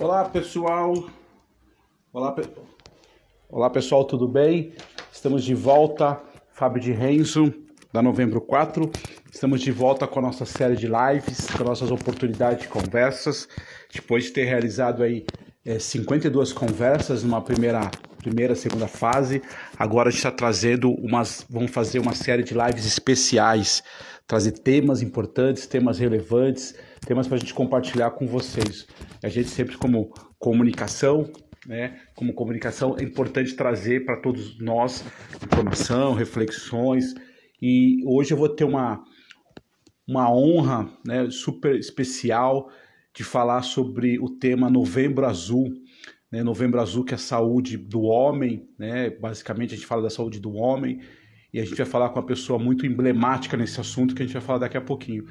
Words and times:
Olá, 0.00 0.24
pessoal. 0.24 0.94
Olá, 2.12 2.32
pe... 2.32 2.42
Olá, 3.48 3.70
pessoal, 3.70 4.04
tudo 4.04 4.26
bem? 4.26 4.72
Estamos 5.12 5.44
de 5.44 5.54
volta. 5.54 6.20
Fábio 6.50 6.82
de 6.82 6.92
Renzo, 6.92 7.52
da 7.92 8.02
Novembro 8.02 8.40
4. 8.40 8.90
Estamos 9.32 9.60
de 9.60 9.70
volta 9.70 10.06
com 10.06 10.18
a 10.18 10.22
nossa 10.22 10.44
série 10.44 10.76
de 10.76 10.86
lives, 10.86 11.46
com 11.50 11.64
nossas 11.64 11.90
oportunidades 11.90 12.62
de 12.62 12.68
conversas. 12.68 13.48
Depois 13.92 14.24
de 14.24 14.30
ter 14.30 14.44
realizado 14.44 15.02
aí 15.02 15.24
é, 15.64 15.78
52 15.78 16.52
conversas 16.52 17.22
numa 17.22 17.40
primeira, 17.40 17.88
primeira, 18.18 18.54
segunda 18.54 18.88
fase, 18.88 19.42
agora 19.78 20.08
a 20.08 20.10
gente 20.10 20.18
está 20.18 20.32
trazendo 20.32 20.90
umas. 20.92 21.46
Vamos 21.48 21.70
fazer 21.70 22.00
uma 22.00 22.14
série 22.14 22.42
de 22.42 22.54
lives 22.54 22.84
especiais, 22.84 23.82
trazer 24.26 24.52
temas 24.52 25.02
importantes, 25.02 25.66
temas 25.66 25.98
relevantes, 25.98 26.74
temas 27.06 27.28
para 27.28 27.36
a 27.36 27.40
gente 27.40 27.54
compartilhar 27.54 28.10
com 28.12 28.26
vocês. 28.26 28.86
A 29.22 29.28
gente 29.28 29.48
sempre 29.48 29.76
como 29.76 30.12
comunicação, 30.38 31.30
né? 31.66 32.00
Como 32.14 32.34
comunicação 32.34 32.96
é 32.98 33.04
importante 33.04 33.54
trazer 33.54 34.04
para 34.04 34.20
todos 34.20 34.58
nós 34.58 35.04
informação, 35.44 36.12
reflexões. 36.14 37.14
E 37.60 38.02
hoje 38.04 38.32
eu 38.32 38.36
vou 38.36 38.48
ter 38.48 38.64
uma 38.64 39.02
uma 40.06 40.30
honra, 40.30 40.90
né, 41.06 41.30
super 41.30 41.76
especial 41.76 42.68
de 43.14 43.22
falar 43.22 43.62
sobre 43.62 44.18
o 44.18 44.28
tema 44.28 44.68
Novembro 44.68 45.24
Azul. 45.24 45.72
Né? 46.30 46.42
Novembro 46.42 46.80
Azul 46.80 47.04
que 47.04 47.14
é 47.14 47.16
a 47.16 47.18
saúde 47.18 47.76
do 47.76 48.02
homem, 48.02 48.68
né? 48.78 49.10
Basicamente 49.10 49.74
a 49.74 49.76
gente 49.76 49.86
fala 49.86 50.02
da 50.02 50.10
saúde 50.10 50.40
do 50.40 50.52
homem 50.54 51.00
e 51.52 51.60
a 51.60 51.64
gente 51.64 51.76
vai 51.76 51.86
falar 51.86 52.08
com 52.08 52.18
uma 52.18 52.26
pessoa 52.26 52.58
muito 52.58 52.86
emblemática 52.86 53.56
nesse 53.56 53.80
assunto 53.80 54.14
que 54.14 54.22
a 54.22 54.26
gente 54.26 54.32
vai 54.32 54.42
falar 54.42 54.58
daqui 54.58 54.76
a 54.76 54.80
pouquinho. 54.80 55.26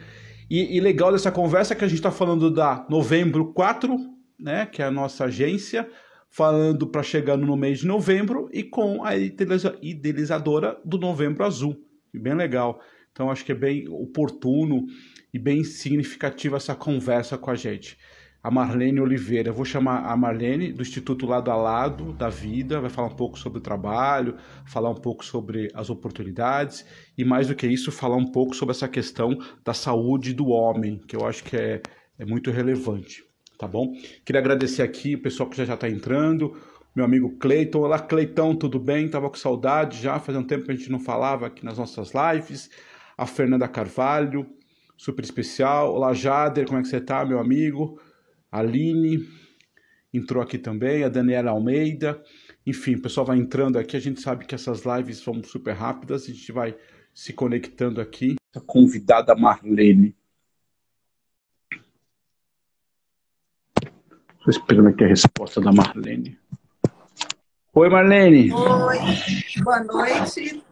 E, 0.52 0.76
e 0.76 0.82
legal 0.82 1.14
dessa 1.14 1.32
conversa 1.32 1.73
que 1.73 1.86
a 1.86 1.88
gente 1.88 2.00
está 2.00 2.12
falando 2.12 2.52
da 2.52 2.86
Novembro 2.90 3.54
4, 3.54 3.96
né, 4.38 4.66
que 4.66 4.82
é 4.82 4.86
a 4.86 4.91
nossa 4.91 5.24
agência, 5.24 5.90
falando 6.30 6.85
para 6.85 7.02
chegando 7.02 7.46
no 7.46 7.55
mês 7.55 7.80
de 7.80 7.88
novembro 7.88 8.49
e 8.52 8.62
com 8.62 9.02
a 9.02 9.16
idealizadora 9.16 10.77
do 10.84 10.98
Novembro 10.98 11.46
Azul. 11.46 11.82
Bem 12.13 12.34
legal. 12.34 12.82
Então 13.13 13.32
acho 13.32 13.46
que 13.46 13.54
é 13.54 13.55
bem 13.55 13.88
oportuno 13.88 14.88
e 15.34 15.40
bem 15.40 15.63
significativa 15.63 16.57
essa 16.57 16.76
conversa 16.76 17.38
com 17.38 17.49
a 17.49 17.55
gente. 17.55 17.98
A 18.44 18.50
Marlene 18.50 19.00
Oliveira, 19.00 19.50
eu 19.50 19.54
vou 19.54 19.66
chamar 19.66 20.06
a 20.06 20.18
Marlene 20.18 20.74
do 20.74 20.82
Instituto 20.82 21.28
Lado 21.28 21.52
a 21.52 21.56
Lado 21.56 22.12
da 22.14 22.28
Vida, 22.28 22.82
vai 22.82 22.90
falar 22.90 23.08
um 23.10 23.16
pouco 23.16 23.38
sobre 23.38 23.60
o 23.60 23.62
trabalho, 23.62 24.36
falar 24.66 24.90
um 24.90 24.96
pouco 24.96 25.24
sobre 25.24 25.70
as 25.76 25.90
oportunidades 25.90 26.86
e 27.18 27.24
mais 27.24 27.50
do 27.50 27.56
que 27.56 27.68
isso, 27.68 27.92
falar 27.92 28.16
um 28.16 28.32
pouco 28.32 28.56
sobre 28.56 28.74
essa 28.74 28.88
questão 28.88 29.38
da 29.64 29.74
saúde 29.74 30.34
do 30.34 30.48
homem, 30.48 31.00
que 31.08 31.16
eu 31.16 31.26
acho 31.26 31.44
que 31.44 31.56
é, 31.56 31.82
é 32.18 32.26
muito 32.26 32.50
relevante 32.50 33.24
tá 33.62 33.68
bom? 33.68 33.94
Queria 34.26 34.42
agradecer 34.42 34.82
aqui 34.82 35.14
o 35.14 35.22
pessoal 35.22 35.48
que 35.48 35.64
já 35.64 35.76
está 35.76 35.88
entrando, 35.88 36.58
meu 36.96 37.06
amigo 37.06 37.38
Cleiton. 37.38 37.82
Olá, 37.82 38.00
Cleitão, 38.00 38.56
tudo 38.56 38.80
bem? 38.80 39.08
Tava 39.08 39.30
com 39.30 39.36
saudade 39.36 40.02
já, 40.02 40.20
faz 40.20 40.36
um 40.36 40.44
tempo 40.44 40.66
que 40.66 40.72
a 40.72 40.76
gente 40.76 40.90
não 40.90 41.00
falava 41.00 41.46
aqui 41.46 41.64
nas 41.64 41.78
nossas 41.78 42.12
lives. 42.12 42.72
A 43.16 43.28
Fernanda 43.28 43.68
Carvalho, 43.68 44.48
super 44.98 45.24
especial. 45.24 45.94
Olá, 45.94 46.12
Jader, 46.12 46.66
como 46.66 46.80
é 46.80 46.82
que 46.82 46.88
você 46.88 47.00
tá, 47.00 47.24
meu 47.24 47.38
amigo? 47.38 48.02
A 48.52 48.60
Aline 48.60 49.26
entrou 50.13 50.44
aqui 50.44 50.57
também, 50.57 51.05
a 51.05 51.10
Daniela 51.10 51.52
Almeida. 51.52 52.21
Enfim, 52.68 52.96
o 52.96 53.02
pessoal 53.02 53.26
vai 53.26 53.38
entrando 53.38 53.80
aqui, 53.80 53.96
a 53.96 53.99
gente 53.99 54.20
sabe 54.20 54.46
que 54.46 54.54
essas 54.54 54.84
lives 54.84 55.20
são 55.20 55.41
super 55.41 55.74
rápidas, 55.74 56.24
a 56.24 56.27
gente 56.27 56.52
vai 56.52 56.77
se 57.13 57.32
conectando 57.32 58.02
aqui. 58.02 58.35
A 58.54 58.60
convidada 58.60 59.34
Marlene. 59.34 60.13
Estou 64.38 64.50
esperando 64.50 64.90
aqui 64.90 65.06
a 65.06 65.07
resposta 65.07 65.62
da 65.62 65.72
Marlene. 65.72 66.38
Oi, 67.74 67.90
Marlene. 67.90 68.52
Oi, 68.52 69.63
boa 69.63 69.83
noite. 69.85 70.63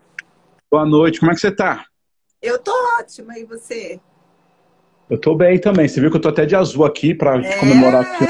Boa 0.69 0.85
noite, 0.85 1.19
como 1.21 1.31
é 1.31 1.35
que 1.35 1.39
você 1.39 1.47
está? 1.47 1.85
Eu 2.41 2.59
tô 2.59 2.73
ótima, 2.99 3.39
e 3.39 3.45
você? 3.45 4.01
Eu 5.09 5.17
tô 5.17 5.35
bem 5.35 5.59
também. 5.59 5.87
Você 5.87 5.99
viu 5.99 6.11
que 6.11 6.17
eu 6.17 6.21
tô 6.21 6.29
até 6.29 6.45
de 6.45 6.55
azul 6.55 6.85
aqui 6.85 7.13
para 7.13 7.39
é... 7.39 7.57
comemorar 7.57 8.01
aqui. 8.03 8.25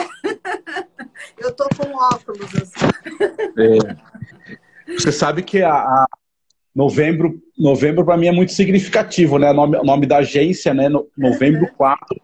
eu 1.40 1.52
tô 1.54 1.68
com 1.76 1.94
óculos. 1.94 2.52
É. 3.58 4.94
Você 4.94 5.12
sabe 5.12 5.44
que 5.44 5.62
a, 5.62 5.74
a 5.74 6.06
novembro, 6.74 7.42
novembro 7.58 8.06
para 8.06 8.18
mim 8.18 8.28
é 8.28 8.32
muito 8.32 8.54
significativo, 8.54 9.38
né? 9.38 9.52
O 9.52 9.54
nome, 9.54 9.78
nome 9.84 10.06
da 10.06 10.18
agência, 10.18 10.74
né? 10.74 10.88
Novembro 11.18 11.68
4 11.76 12.20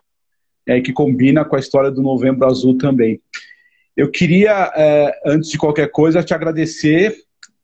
é, 0.67 0.81
que 0.81 0.91
combina 0.91 1.45
com 1.45 1.55
a 1.55 1.59
história 1.59 1.91
do 1.91 2.01
Novembro 2.01 2.47
Azul 2.47 2.77
também. 2.77 3.21
Eu 3.95 4.09
queria, 4.09 4.71
é, 4.75 5.21
antes 5.25 5.49
de 5.49 5.57
qualquer 5.57 5.89
coisa, 5.91 6.23
te 6.23 6.33
agradecer, 6.33 7.15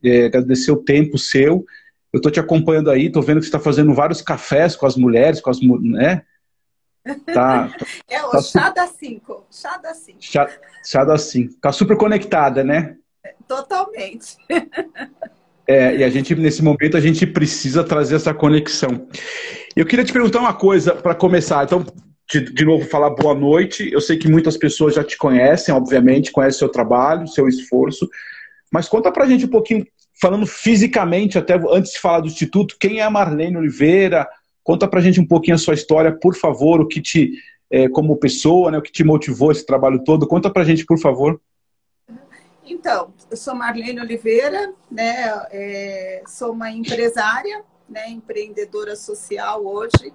é, 0.03 0.25
agradecer 0.25 0.72
o 0.72 0.84
tempo 0.84 1.18
seu. 1.18 1.66
Eu 2.13 2.18
estou 2.18 2.31
te 2.31 2.40
acompanhando 2.40 2.91
aí, 2.91 3.08
estou 3.08 3.23
vendo 3.23 3.38
que 3.38 3.46
você 3.46 3.50
está 3.50 3.59
fazendo 3.59 3.94
vários 3.94 4.22
cafés 4.22 4.75
com 4.75 4.85
as 4.85 4.96
mulheres, 4.96 5.41
com 5.41 5.50
as 5.50 5.59
né? 5.62 6.23
Tá, 7.34 7.73
é 8.09 8.23
o 8.23 8.29
tá 8.29 8.41
chá 8.41 8.69
da 8.69 8.88
cinco, 8.88 9.45
chá 9.51 9.78
da 9.78 9.94
cinco. 9.94 10.17
Chá, 10.22 10.50
chá 10.85 11.03
da 11.03 11.17
cinco. 11.17 11.53
Tá 11.62 11.72
super 11.72 11.97
conectada, 11.97 12.63
né? 12.63 12.97
Totalmente. 13.47 14.38
É, 15.67 15.97
e 15.97 16.03
a 16.03 16.09
gente, 16.09 16.35
nesse 16.35 16.63
momento, 16.63 16.97
a 16.97 17.01
gente 17.01 17.25
precisa 17.25 17.84
trazer 17.84 18.16
essa 18.16 18.34
conexão. 18.34 19.07
Eu 19.75 19.85
queria 19.85 20.06
te 20.06 20.13
perguntar 20.13 20.40
uma 20.40 20.53
coisa 20.53 20.94
para 20.95 21.16
começar. 21.16 21.63
Então, 21.63 21.85
de, 22.31 22.53
de 22.53 22.66
novo 22.66 22.85
falar 22.85 23.09
boa 23.09 23.35
noite. 23.35 23.91
Eu 23.91 24.00
sei 24.00 24.17
que 24.17 24.29
muitas 24.29 24.56
pessoas 24.56 24.95
já 24.95 25.03
te 25.03 25.17
conhecem, 25.17 25.73
obviamente, 25.75 26.31
conhecem 26.31 26.59
seu 26.59 26.69
trabalho, 26.69 27.28
seu 27.28 27.47
esforço. 27.47 28.09
Mas 28.72 28.88
conta 28.88 29.11
pra 29.11 29.25
gente 29.25 29.45
um 29.45 29.50
pouquinho, 29.50 29.85
falando 30.19 30.47
fisicamente, 30.47 31.38
até 31.38 31.56
antes 31.69 31.91
de 31.91 32.00
falar 32.00 32.22
do 32.22 32.28
Instituto, 32.28 32.78
quem 32.79 33.00
é 33.00 33.03
a 33.03 33.09
Marlene 33.09 33.57
Oliveira? 33.57 34.28
Conta 34.63 34.88
pra 34.88 35.01
gente 35.01 35.19
um 35.19 35.27
pouquinho 35.27 35.55
a 35.55 35.59
sua 35.59 35.73
história, 35.73 36.11
por 36.11 36.35
favor, 36.35 36.81
o 36.81 36.88
que 36.88 37.01
te, 37.01 37.33
é, 37.69 37.89
como 37.89 38.17
pessoa, 38.17 38.72
né, 38.72 38.77
o 38.77 38.81
que 38.81 38.91
te 38.91 39.03
motivou 39.03 39.51
esse 39.51 39.66
trabalho 39.66 40.03
todo. 40.03 40.27
Conta 40.27 40.49
pra 40.49 40.63
gente, 40.63 40.85
por 40.85 40.99
favor. 40.99 41.41
Então, 42.66 43.13
eu 43.29 43.38
sou 43.38 43.55
Marlene 43.55 43.99
Oliveira, 43.99 44.73
né, 44.89 45.27
é, 45.51 46.23
sou 46.27 46.51
uma 46.51 46.72
empresária, 46.72 47.63
né, 47.89 48.09
empreendedora 48.09 48.95
social 48.95 49.66
hoje, 49.66 50.13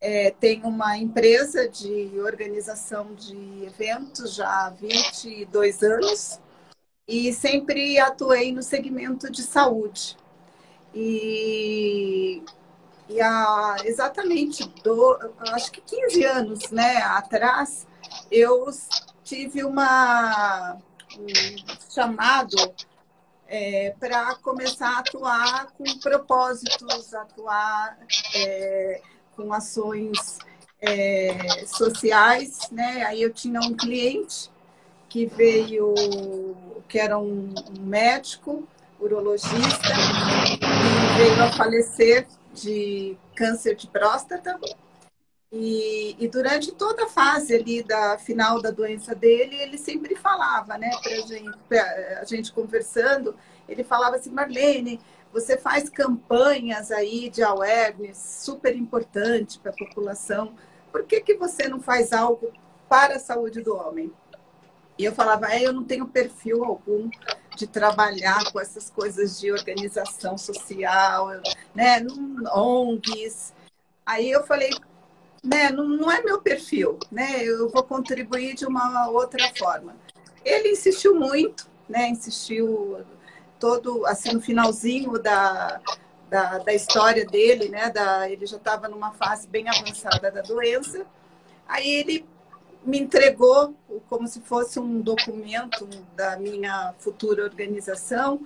é, 0.00 0.30
tenho 0.30 0.66
uma 0.66 0.96
empresa 0.96 1.68
de 1.68 2.10
organização 2.20 3.12
de 3.14 3.64
eventos 3.64 4.34
já 4.34 4.48
há 4.48 4.70
22 4.70 5.82
anos 5.82 6.40
e 7.06 7.32
sempre 7.34 7.98
atuei 7.98 8.50
no 8.50 8.62
segmento 8.62 9.30
de 9.30 9.42
saúde. 9.42 10.16
E, 10.94 11.69
há 13.20 13.76
exatamente, 13.84 14.66
do, 14.82 15.18
acho 15.52 15.70
que 15.72 15.80
15 15.80 16.24
anos 16.24 16.70
né, 16.70 16.98
atrás, 16.98 17.86
eu 18.30 18.66
tive 19.24 19.64
uma, 19.64 20.76
um 21.18 21.28
chamado 21.88 22.56
é, 23.46 23.94
para 23.98 24.34
começar 24.36 24.90
a 24.90 24.98
atuar 25.00 25.72
com 25.76 25.84
propósitos, 25.98 27.12
atuar 27.14 27.98
é, 28.34 29.00
com 29.36 29.52
ações 29.52 30.38
é, 30.80 31.64
sociais, 31.66 32.70
né? 32.70 33.04
Aí 33.04 33.22
eu 33.22 33.32
tinha 33.32 33.60
um 33.60 33.76
cliente 33.76 34.50
que 35.08 35.26
veio, 35.26 35.92
que 36.88 36.98
era 36.98 37.18
um, 37.18 37.52
um 37.76 37.80
médico, 37.80 38.66
urologista, 39.00 39.92
e 40.54 41.18
veio 41.18 41.42
a 41.42 41.52
falecer 41.52 42.26
de 42.52 43.16
câncer 43.34 43.74
de 43.74 43.86
próstata. 43.86 44.58
E, 45.52 46.14
e, 46.18 46.28
durante 46.28 46.70
toda 46.70 47.04
a 47.04 47.08
fase 47.08 47.54
ali 47.56 47.82
da 47.82 48.16
final 48.18 48.62
da 48.62 48.70
doença 48.70 49.16
dele, 49.16 49.56
ele 49.56 49.76
sempre 49.76 50.14
falava, 50.14 50.78
né, 50.78 50.90
pra 51.02 51.12
gente, 51.26 51.58
pra 51.68 52.20
a 52.20 52.24
gente 52.24 52.52
conversando, 52.52 53.34
ele 53.68 53.82
falava 53.82 54.14
assim, 54.14 54.30
Marlene, 54.30 55.00
você 55.32 55.56
faz 55.58 55.88
campanhas 55.88 56.92
aí 56.92 57.28
de 57.28 57.42
awareness 57.42 58.16
super 58.44 58.76
importante 58.76 59.58
para 59.58 59.72
a 59.72 59.76
população. 59.76 60.54
Por 60.92 61.04
que, 61.04 61.20
que 61.20 61.34
você 61.34 61.68
não 61.68 61.80
faz 61.80 62.12
algo 62.12 62.52
para 62.88 63.16
a 63.16 63.20
saúde 63.20 63.60
do 63.60 63.74
homem? 63.76 64.12
E 64.98 65.04
eu 65.04 65.12
falava, 65.12 65.52
é, 65.52 65.62
eu 65.62 65.72
não 65.72 65.84
tenho 65.84 66.06
perfil 66.06 66.64
algum 66.64 67.08
de 67.60 67.66
trabalhar 67.66 68.50
com 68.50 68.58
essas 68.58 68.88
coisas 68.88 69.38
de 69.38 69.52
organização 69.52 70.38
social, 70.38 71.28
né, 71.74 72.04
ONGs. 72.54 73.52
Aí 74.04 74.30
eu 74.30 74.42
falei, 74.44 74.70
né, 75.44 75.70
não, 75.70 75.86
não 75.86 76.10
é 76.10 76.22
meu 76.22 76.40
perfil, 76.40 76.98
né, 77.12 77.44
eu 77.44 77.68
vou 77.68 77.82
contribuir 77.82 78.54
de 78.54 78.64
uma 78.64 79.10
outra 79.10 79.52
forma. 79.58 79.94
Ele 80.42 80.70
insistiu 80.70 81.14
muito, 81.14 81.68
né, 81.86 82.08
insistiu 82.08 83.04
todo, 83.58 84.06
assim, 84.06 84.32
no 84.32 84.40
finalzinho 84.40 85.18
da, 85.18 85.82
da, 86.30 86.58
da 86.58 86.72
história 86.72 87.26
dele, 87.26 87.68
né? 87.68 87.90
Da, 87.90 88.30
ele 88.30 88.46
já 88.46 88.56
estava 88.56 88.88
numa 88.88 89.12
fase 89.12 89.46
bem 89.46 89.68
avançada 89.68 90.30
da 90.30 90.40
doença. 90.40 91.04
Aí 91.68 91.86
ele 91.86 92.26
me 92.84 92.98
entregou 92.98 93.74
como 94.08 94.26
se 94.26 94.40
fosse 94.40 94.78
um 94.78 95.00
documento 95.00 95.86
da 96.16 96.36
minha 96.36 96.94
futura 96.98 97.44
organização. 97.44 98.40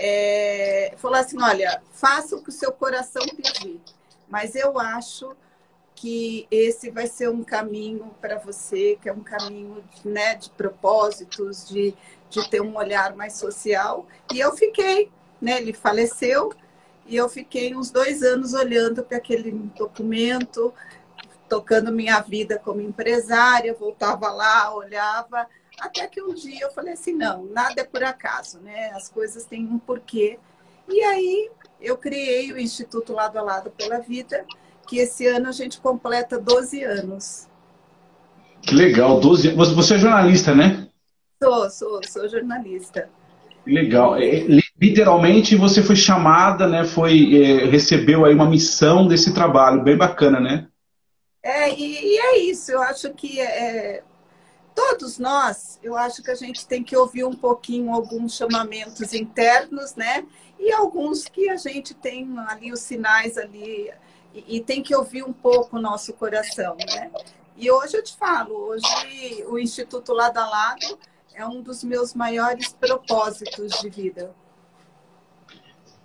É, 0.00 0.94
falou 0.96 1.16
assim: 1.16 1.40
olha, 1.40 1.82
faça 1.92 2.36
o 2.36 2.42
que 2.42 2.50
o 2.50 2.52
seu 2.52 2.72
coração 2.72 3.22
pedir, 3.36 3.80
mas 4.28 4.54
eu 4.54 4.78
acho 4.78 5.34
que 6.00 6.46
esse 6.50 6.90
vai 6.90 7.06
ser 7.06 7.28
um 7.28 7.44
caminho 7.44 8.10
para 8.22 8.38
você, 8.38 8.96
que 9.02 9.08
é 9.08 9.12
um 9.12 9.22
caminho 9.22 9.84
né, 10.02 10.34
de 10.34 10.48
propósitos, 10.48 11.68
de, 11.68 11.94
de 12.30 12.48
ter 12.48 12.62
um 12.62 12.76
olhar 12.76 13.14
mais 13.14 13.34
social. 13.34 14.06
E 14.32 14.40
eu 14.40 14.56
fiquei, 14.56 15.10
né, 15.42 15.60
ele 15.60 15.74
faleceu, 15.74 16.54
e 17.04 17.16
eu 17.16 17.28
fiquei 17.28 17.74
uns 17.76 17.90
dois 17.90 18.22
anos 18.22 18.54
olhando 18.54 19.02
para 19.02 19.18
aquele 19.18 19.52
documento, 19.76 20.72
tocando 21.50 21.90
minha 21.90 22.20
vida 22.20 22.58
como 22.58 22.80
empresária, 22.80 23.74
voltava 23.74 24.30
lá, 24.30 24.72
olhava, 24.72 25.48
até 25.80 26.06
que 26.06 26.22
um 26.22 26.32
dia 26.32 26.60
eu 26.62 26.70
falei 26.70 26.92
assim, 26.92 27.12
não, 27.12 27.44
nada 27.46 27.80
é 27.80 27.84
por 27.84 28.04
acaso, 28.04 28.60
né? 28.60 28.92
As 28.94 29.08
coisas 29.08 29.44
têm 29.44 29.66
um 29.66 29.78
porquê. 29.78 30.38
E 30.88 31.02
aí 31.02 31.50
eu 31.80 31.96
criei 31.96 32.52
o 32.52 32.58
Instituto 32.58 33.12
Lado 33.12 33.36
a 33.36 33.42
Lado 33.42 33.70
pela 33.70 33.98
Vida, 33.98 34.44
que 34.86 34.98
esse 34.98 35.26
ano 35.26 35.48
a 35.48 35.52
gente 35.52 35.80
completa 35.80 36.38
12 36.38 36.84
anos. 36.84 37.48
Que 38.62 38.74
legal, 38.74 39.18
12 39.18 39.48
anos. 39.48 39.72
Você 39.72 39.94
é 39.94 39.98
jornalista, 39.98 40.54
né? 40.54 40.86
Sou, 41.42 41.70
sou, 41.70 42.00
sou 42.06 42.28
jornalista. 42.28 43.08
Que 43.64 43.72
legal. 43.72 44.16
É, 44.16 44.46
literalmente 44.80 45.56
você 45.56 45.82
foi 45.82 45.96
chamada, 45.96 46.68
né? 46.68 46.84
Foi, 46.84 47.42
é, 47.42 47.64
recebeu 47.64 48.24
aí 48.24 48.34
uma 48.34 48.48
missão 48.48 49.08
desse 49.08 49.34
trabalho, 49.34 49.82
bem 49.82 49.96
bacana, 49.96 50.38
né? 50.38 50.69
É, 51.42 51.72
e, 51.72 52.14
e 52.14 52.18
é 52.18 52.38
isso, 52.38 52.70
eu 52.70 52.82
acho 52.82 53.12
que 53.14 53.40
é, 53.40 54.02
todos 54.74 55.18
nós, 55.18 55.78
eu 55.82 55.96
acho 55.96 56.22
que 56.22 56.30
a 56.30 56.34
gente 56.34 56.66
tem 56.66 56.82
que 56.82 56.96
ouvir 56.96 57.24
um 57.24 57.32
pouquinho 57.32 57.92
alguns 57.92 58.34
chamamentos 58.34 59.14
internos, 59.14 59.94
né? 59.94 60.24
E 60.58 60.70
alguns 60.72 61.24
que 61.24 61.48
a 61.48 61.56
gente 61.56 61.94
tem 61.94 62.28
ali 62.46 62.72
os 62.72 62.80
sinais 62.80 63.38
ali 63.38 63.90
e, 64.34 64.56
e 64.56 64.60
tem 64.60 64.82
que 64.82 64.94
ouvir 64.94 65.22
um 65.22 65.32
pouco 65.32 65.78
o 65.78 65.80
nosso 65.80 66.12
coração, 66.12 66.76
né? 66.76 67.10
E 67.56 67.70
hoje 67.70 67.96
eu 67.96 68.02
te 68.02 68.16
falo, 68.16 68.54
hoje 68.54 69.44
o 69.46 69.58
Instituto 69.58 70.12
Lado 70.12 70.38
a 70.38 70.48
Lado 70.48 70.98
é 71.34 71.46
um 71.46 71.62
dos 71.62 71.82
meus 71.82 72.14
maiores 72.14 72.72
propósitos 72.72 73.80
de 73.80 73.88
vida. 73.88 74.30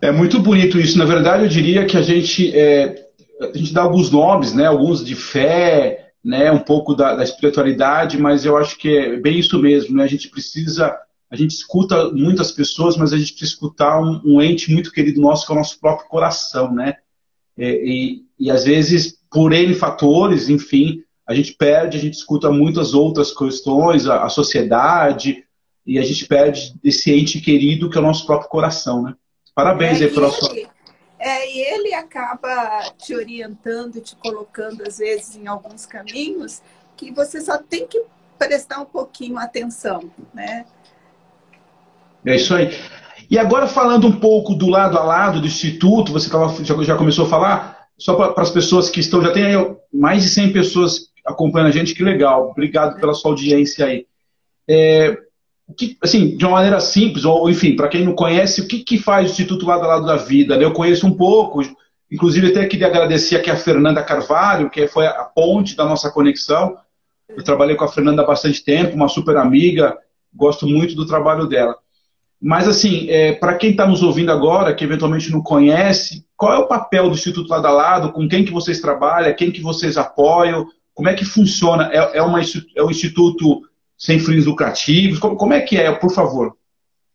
É 0.02 0.12
muito 0.12 0.40
bonito 0.40 0.80
isso. 0.80 0.98
Na 0.98 1.06
verdade, 1.06 1.44
eu 1.44 1.50
diria 1.50 1.86
que 1.86 1.98
a 1.98 2.02
gente 2.02 2.58
é, 2.58 3.05
a 3.40 3.58
gente 3.58 3.74
dá 3.74 3.82
alguns 3.82 4.10
nomes, 4.10 4.54
né? 4.54 4.66
Alguns 4.66 5.04
de 5.04 5.16
fé, 5.16 6.12
né? 6.24 6.52
Um 6.52 6.60
pouco 6.60 6.96
da, 6.96 7.16
da 7.16 7.24
espiritualidade, 7.24 8.18
mas 8.18 8.46
eu 8.46 8.58
acho 8.58 8.78
que 8.78 8.90
é 8.90 9.18
bem 9.18 9.40
isso 9.40 9.60
mesmo, 9.60 9.96
né? 9.96 10.04
A 10.04 10.08
gente 10.08 10.30
precisa, 10.30 10.96
a 11.30 11.36
gente 11.36 11.52
escuta 11.52 12.10
muitas 12.12 12.52
pessoas, 12.52 12.98
mas 12.98 13.14
a 13.14 13.18
gente 13.18 13.32
precisa 13.32 13.52
escutar 13.52 14.00
um, 14.00 14.22
um 14.26 14.42
ente 14.42 14.72
muito 14.72 14.92
querido 14.92 15.22
nosso, 15.22 15.46
que 15.46 15.52
é 15.52 15.56
o 15.56 15.58
nosso 15.58 15.80
próprio 15.80 16.08
coração, 16.08 16.74
né? 16.74 16.96
E, 17.58 18.24
e, 18.40 18.46
e 18.48 18.52
às 18.52 18.66
vezes, 18.66 19.18
por 19.30 19.54
N 19.54 19.74
fatores, 19.74 20.50
enfim, 20.50 21.02
a 21.28 21.34
gente 21.34 21.54
perde, 21.54 21.98
a 21.98 22.02
gente 22.02 22.16
escuta 22.16 22.52
muitas 22.52 22.94
outras 22.94 23.34
questões, 23.34 24.08
a, 24.08 24.24
a 24.24 24.30
sociedade, 24.30 25.44
e 25.86 26.00
a 26.00 26.04
gente 26.04 26.26
perde 26.26 26.74
esse 26.84 27.12
ente 27.12 27.40
querido 27.40 27.90
que 27.90 27.98
é 27.98 28.02
o 28.02 28.04
nosso 28.04 28.26
próprio 28.26 28.50
coração, 28.50 29.04
né? 29.04 29.14
Parabéns 29.54 30.02
é, 30.02 30.06
aí 30.06 30.12
pela 30.12 30.30
sua 30.32 30.50
é, 31.26 31.52
e 31.52 31.60
ele 31.60 31.92
acaba 31.92 32.84
te 33.00 33.16
orientando 33.16 34.00
te 34.00 34.16
colocando, 34.16 34.84
às 34.84 35.00
vezes, 35.00 35.36
em 35.36 35.48
alguns 35.48 35.84
caminhos 35.84 36.62
que 36.96 37.12
você 37.12 37.42
só 37.42 37.58
tem 37.58 37.88
que 37.88 38.00
prestar 38.38 38.80
um 38.80 38.86
pouquinho 38.86 39.40
atenção, 39.40 40.12
né? 40.32 40.66
É 42.24 42.36
isso 42.36 42.54
aí. 42.54 42.70
E 43.28 43.40
agora 43.40 43.68
falando 43.68 44.06
um 44.06 44.20
pouco 44.20 44.54
do 44.54 44.68
lado 44.68 45.00
a 45.00 45.04
lado 45.04 45.42
do 45.42 45.48
Instituto, 45.48 46.14
você 46.14 46.30
tava, 46.30 46.64
já, 46.64 46.76
já 46.84 46.96
começou 46.96 47.26
a 47.26 47.30
falar, 47.30 47.88
só 47.98 48.14
para 48.14 48.44
as 48.44 48.52
pessoas 48.52 48.88
que 48.88 49.00
estão, 49.00 49.20
já 49.20 49.34
tem 49.34 49.46
aí 49.46 49.76
mais 49.92 50.22
de 50.22 50.30
100 50.30 50.54
pessoas 50.54 51.10
acompanhando 51.26 51.70
a 51.70 51.72
gente, 51.72 51.96
que 51.96 52.04
legal. 52.04 52.52
Obrigado 52.52 53.00
pela 53.00 53.16
sua 53.16 53.32
audiência 53.32 53.88
aí. 53.88 54.06
É, 54.68 55.18
que, 55.74 55.98
assim, 56.02 56.38
de 56.38 56.46
uma 56.46 56.54
maneira 56.54 56.80
simples, 56.80 57.26
ou 57.26 57.50
enfim, 57.50 57.76
para 57.76 57.88
quem 57.88 58.06
não 58.06 58.14
conhece, 58.14 58.62
o 58.62 58.68
que, 58.68 58.80
que 58.80 59.00
faz 59.00 59.28
o 59.28 59.32
Instituto 59.32 59.66
Lado 59.66 59.84
a 59.84 59.88
Lado 59.88 60.06
da 60.06 60.16
Vida? 60.16 60.58
Né? 60.58 60.64
Eu 60.64 60.74
conheço 60.74 61.08
um 61.08 61.14
pouco, 61.14 61.62
inclusive 62.12 62.48
até 62.48 62.66
queria 62.68 62.88
agradecer 62.88 63.36
aqui 63.36 63.50
a 63.50 63.58
Fernanda 63.58 64.04
Carvalho, 64.04 64.70
que 64.70 64.88
foi 64.88 65.08
a 65.08 65.24
ponte 65.24 65.76
da 65.76 65.86
nossa 65.86 66.12
conexão. 66.12 66.78
Eu 67.28 67.44
trabalhei 67.44 67.76
com 67.76 67.84
a 67.84 67.92
Fernanda 67.92 68.22
há 68.22 68.26
bastante 68.26 68.64
tempo, 68.64 68.96
uma 68.96 69.08
super 69.08 69.38
amiga, 69.38 69.98
gosto 70.34 70.68
muito 70.68 70.96
do 70.96 71.06
trabalho 71.06 71.48
dela. 71.48 71.76
Mas, 72.40 72.68
assim, 72.68 73.10
é, 73.10 73.32
para 73.32 73.56
quem 73.56 73.72
está 73.72 73.88
nos 73.88 74.04
ouvindo 74.04 74.32
agora, 74.32 74.74
que 74.76 74.84
eventualmente 74.84 75.32
não 75.32 75.42
conhece, 75.42 76.26
qual 76.38 76.54
é 76.54 76.58
o 76.58 76.68
papel 76.68 77.10
do 77.10 77.16
Instituto 77.16 77.50
Lado 77.50 77.66
a 77.66 77.72
Lado? 77.72 78.12
Com 78.12 78.28
quem 78.28 78.46
que 78.46 78.52
vocês 78.52 78.80
trabalham? 78.80 79.34
Quem 79.34 79.52
que 79.52 79.62
vocês 79.62 79.98
apoiam? 79.98 80.68
Como 80.94 81.10
é 81.10 81.14
que 81.14 81.26
funciona? 81.26 81.90
É, 81.92 82.18
é, 82.18 82.22
uma, 82.22 82.40
é 82.40 82.84
um 82.84 82.92
instituto 82.92 83.64
sem 83.98 84.20
fins 84.20 84.46
lucrativos? 84.46 85.20
Como, 85.20 85.36
como 85.36 85.54
é 85.54 85.62
que 85.62 85.78
é, 85.78 85.92
por 85.92 86.12
favor? 86.12 86.58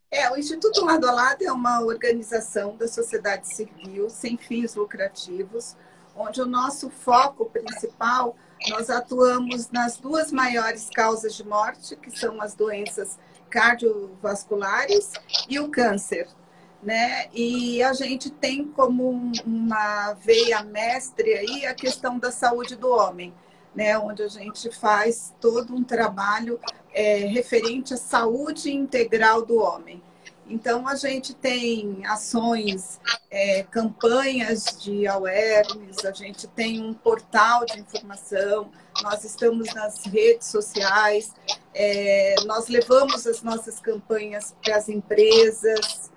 É, 0.09 0.29
o 0.29 0.37
Instituto 0.37 0.83
Lado 0.83 1.07
a 1.07 1.11
Lado 1.11 1.41
é 1.41 1.51
uma 1.51 1.81
organização 1.81 2.75
da 2.75 2.87
sociedade 2.87 3.47
civil 3.47 4.09
sem 4.09 4.37
fins 4.37 4.75
lucrativos, 4.75 5.77
onde 6.15 6.41
o 6.41 6.45
nosso 6.45 6.89
foco 6.89 7.45
principal, 7.45 8.35
nós 8.69 8.89
atuamos 8.89 9.69
nas 9.69 9.97
duas 9.97 10.31
maiores 10.31 10.89
causas 10.89 11.33
de 11.33 11.47
morte, 11.47 11.95
que 11.95 12.11
são 12.11 12.41
as 12.41 12.53
doenças 12.53 13.17
cardiovasculares 13.49 15.13
e 15.47 15.59
o 15.59 15.69
câncer. 15.69 16.27
Né? 16.83 17.27
E 17.31 17.81
a 17.81 17.93
gente 17.93 18.29
tem 18.29 18.67
como 18.67 19.31
uma 19.45 20.13
veia 20.13 20.63
mestre 20.63 21.31
aí 21.35 21.65
a 21.65 21.73
questão 21.73 22.19
da 22.19 22.31
saúde 22.31 22.75
do 22.75 22.89
homem 22.89 23.33
né, 23.75 23.97
onde 23.97 24.21
a 24.21 24.27
gente 24.27 24.69
faz 24.71 25.33
todo 25.39 25.73
um 25.73 25.83
trabalho 25.83 26.59
é, 26.93 27.17
referente 27.25 27.93
à 27.93 27.97
saúde 27.97 28.71
integral 28.71 29.45
do 29.45 29.57
homem. 29.57 30.01
Então, 30.47 30.85
a 30.85 30.95
gente 30.95 31.33
tem 31.33 32.05
ações, 32.05 32.99
é, 33.29 33.63
campanhas 33.63 34.65
de 34.81 35.07
awareness, 35.07 36.03
a 36.03 36.11
gente 36.11 36.45
tem 36.45 36.83
um 36.83 36.93
portal 36.93 37.65
de 37.65 37.79
informação, 37.79 38.69
nós 39.01 39.23
estamos 39.23 39.73
nas 39.73 40.03
redes 40.05 40.47
sociais, 40.47 41.31
é, 41.73 42.35
nós 42.45 42.67
levamos 42.67 43.25
as 43.25 43.41
nossas 43.41 43.79
campanhas 43.79 44.53
para 44.61 44.75
as 44.75 44.89
empresas. 44.89 46.11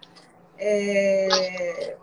É, 0.59 1.97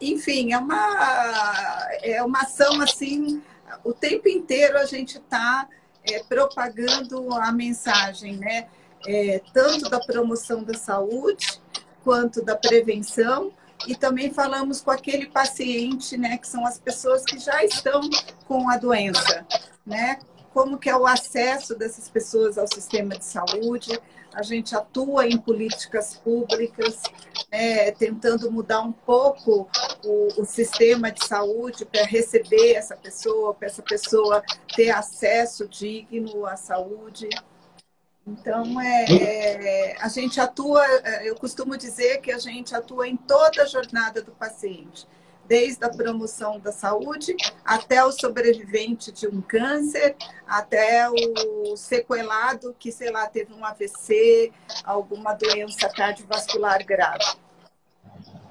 enfim, 0.00 0.52
é 0.52 0.58
uma, 0.58 1.88
é 2.02 2.22
uma 2.24 2.40
ação 2.40 2.80
assim 2.80 3.40
o 3.82 3.92
tempo 3.92 4.28
inteiro 4.28 4.78
a 4.78 4.84
gente 4.84 5.18
está 5.18 5.68
é, 6.04 6.22
propagando 6.24 7.32
a 7.34 7.50
mensagem, 7.52 8.36
né? 8.36 8.66
É, 9.06 9.40
tanto 9.52 9.90
da 9.90 10.00
promoção 10.00 10.62
da 10.62 10.74
saúde 10.74 11.60
quanto 12.02 12.42
da 12.42 12.56
prevenção 12.56 13.52
e 13.86 13.94
também 13.94 14.32
falamos 14.32 14.80
com 14.80 14.90
aquele 14.90 15.26
paciente, 15.26 16.16
né, 16.16 16.38
que 16.38 16.48
são 16.48 16.66
as 16.66 16.78
pessoas 16.78 17.22
que 17.22 17.38
já 17.38 17.62
estão 17.64 18.00
com 18.46 18.68
a 18.70 18.78
doença, 18.78 19.46
né? 19.84 20.18
Como 20.52 20.78
que 20.78 20.88
é 20.88 20.96
o 20.96 21.06
acesso 21.06 21.74
dessas 21.74 22.08
pessoas 22.08 22.56
ao 22.56 22.66
sistema 22.66 23.16
de 23.18 23.24
saúde? 23.24 24.00
A 24.34 24.42
gente 24.42 24.74
atua 24.74 25.26
em 25.26 25.38
políticas 25.38 26.16
públicas, 26.16 27.02
né, 27.50 27.90
tentando 27.92 28.50
mudar 28.50 28.80
um 28.82 28.92
pouco 28.92 29.68
o, 30.04 30.42
o 30.42 30.44
sistema 30.44 31.10
de 31.10 31.24
saúde 31.24 31.84
para 31.84 32.04
receber 32.04 32.74
essa 32.74 32.96
pessoa, 32.96 33.54
para 33.54 33.68
essa 33.68 33.82
pessoa 33.82 34.42
ter 34.74 34.90
acesso 34.90 35.68
digno 35.68 36.46
à 36.46 36.56
saúde. 36.56 37.28
Então, 38.26 38.80
é, 38.80 39.04
é, 39.04 39.96
a 40.00 40.08
gente 40.08 40.40
atua, 40.40 40.84
é, 41.04 41.28
eu 41.28 41.34
costumo 41.34 41.76
dizer 41.76 42.20
que 42.20 42.32
a 42.32 42.38
gente 42.38 42.74
atua 42.74 43.06
em 43.06 43.16
toda 43.16 43.62
a 43.62 43.66
jornada 43.66 44.22
do 44.22 44.32
paciente 44.32 45.06
desde 45.48 45.84
a 45.84 45.88
promoção 45.88 46.58
da 46.58 46.72
saúde 46.72 47.34
até 47.64 48.04
o 48.04 48.12
sobrevivente 48.12 49.12
de 49.12 49.26
um 49.26 49.40
câncer, 49.40 50.16
até 50.46 51.08
o 51.10 51.76
sequelado 51.76 52.74
que, 52.78 52.90
sei 52.90 53.10
lá, 53.10 53.26
teve 53.26 53.52
um 53.52 53.64
AVC, 53.64 54.52
alguma 54.84 55.34
doença 55.34 55.88
cardiovascular 55.88 56.84
grave. 56.84 57.24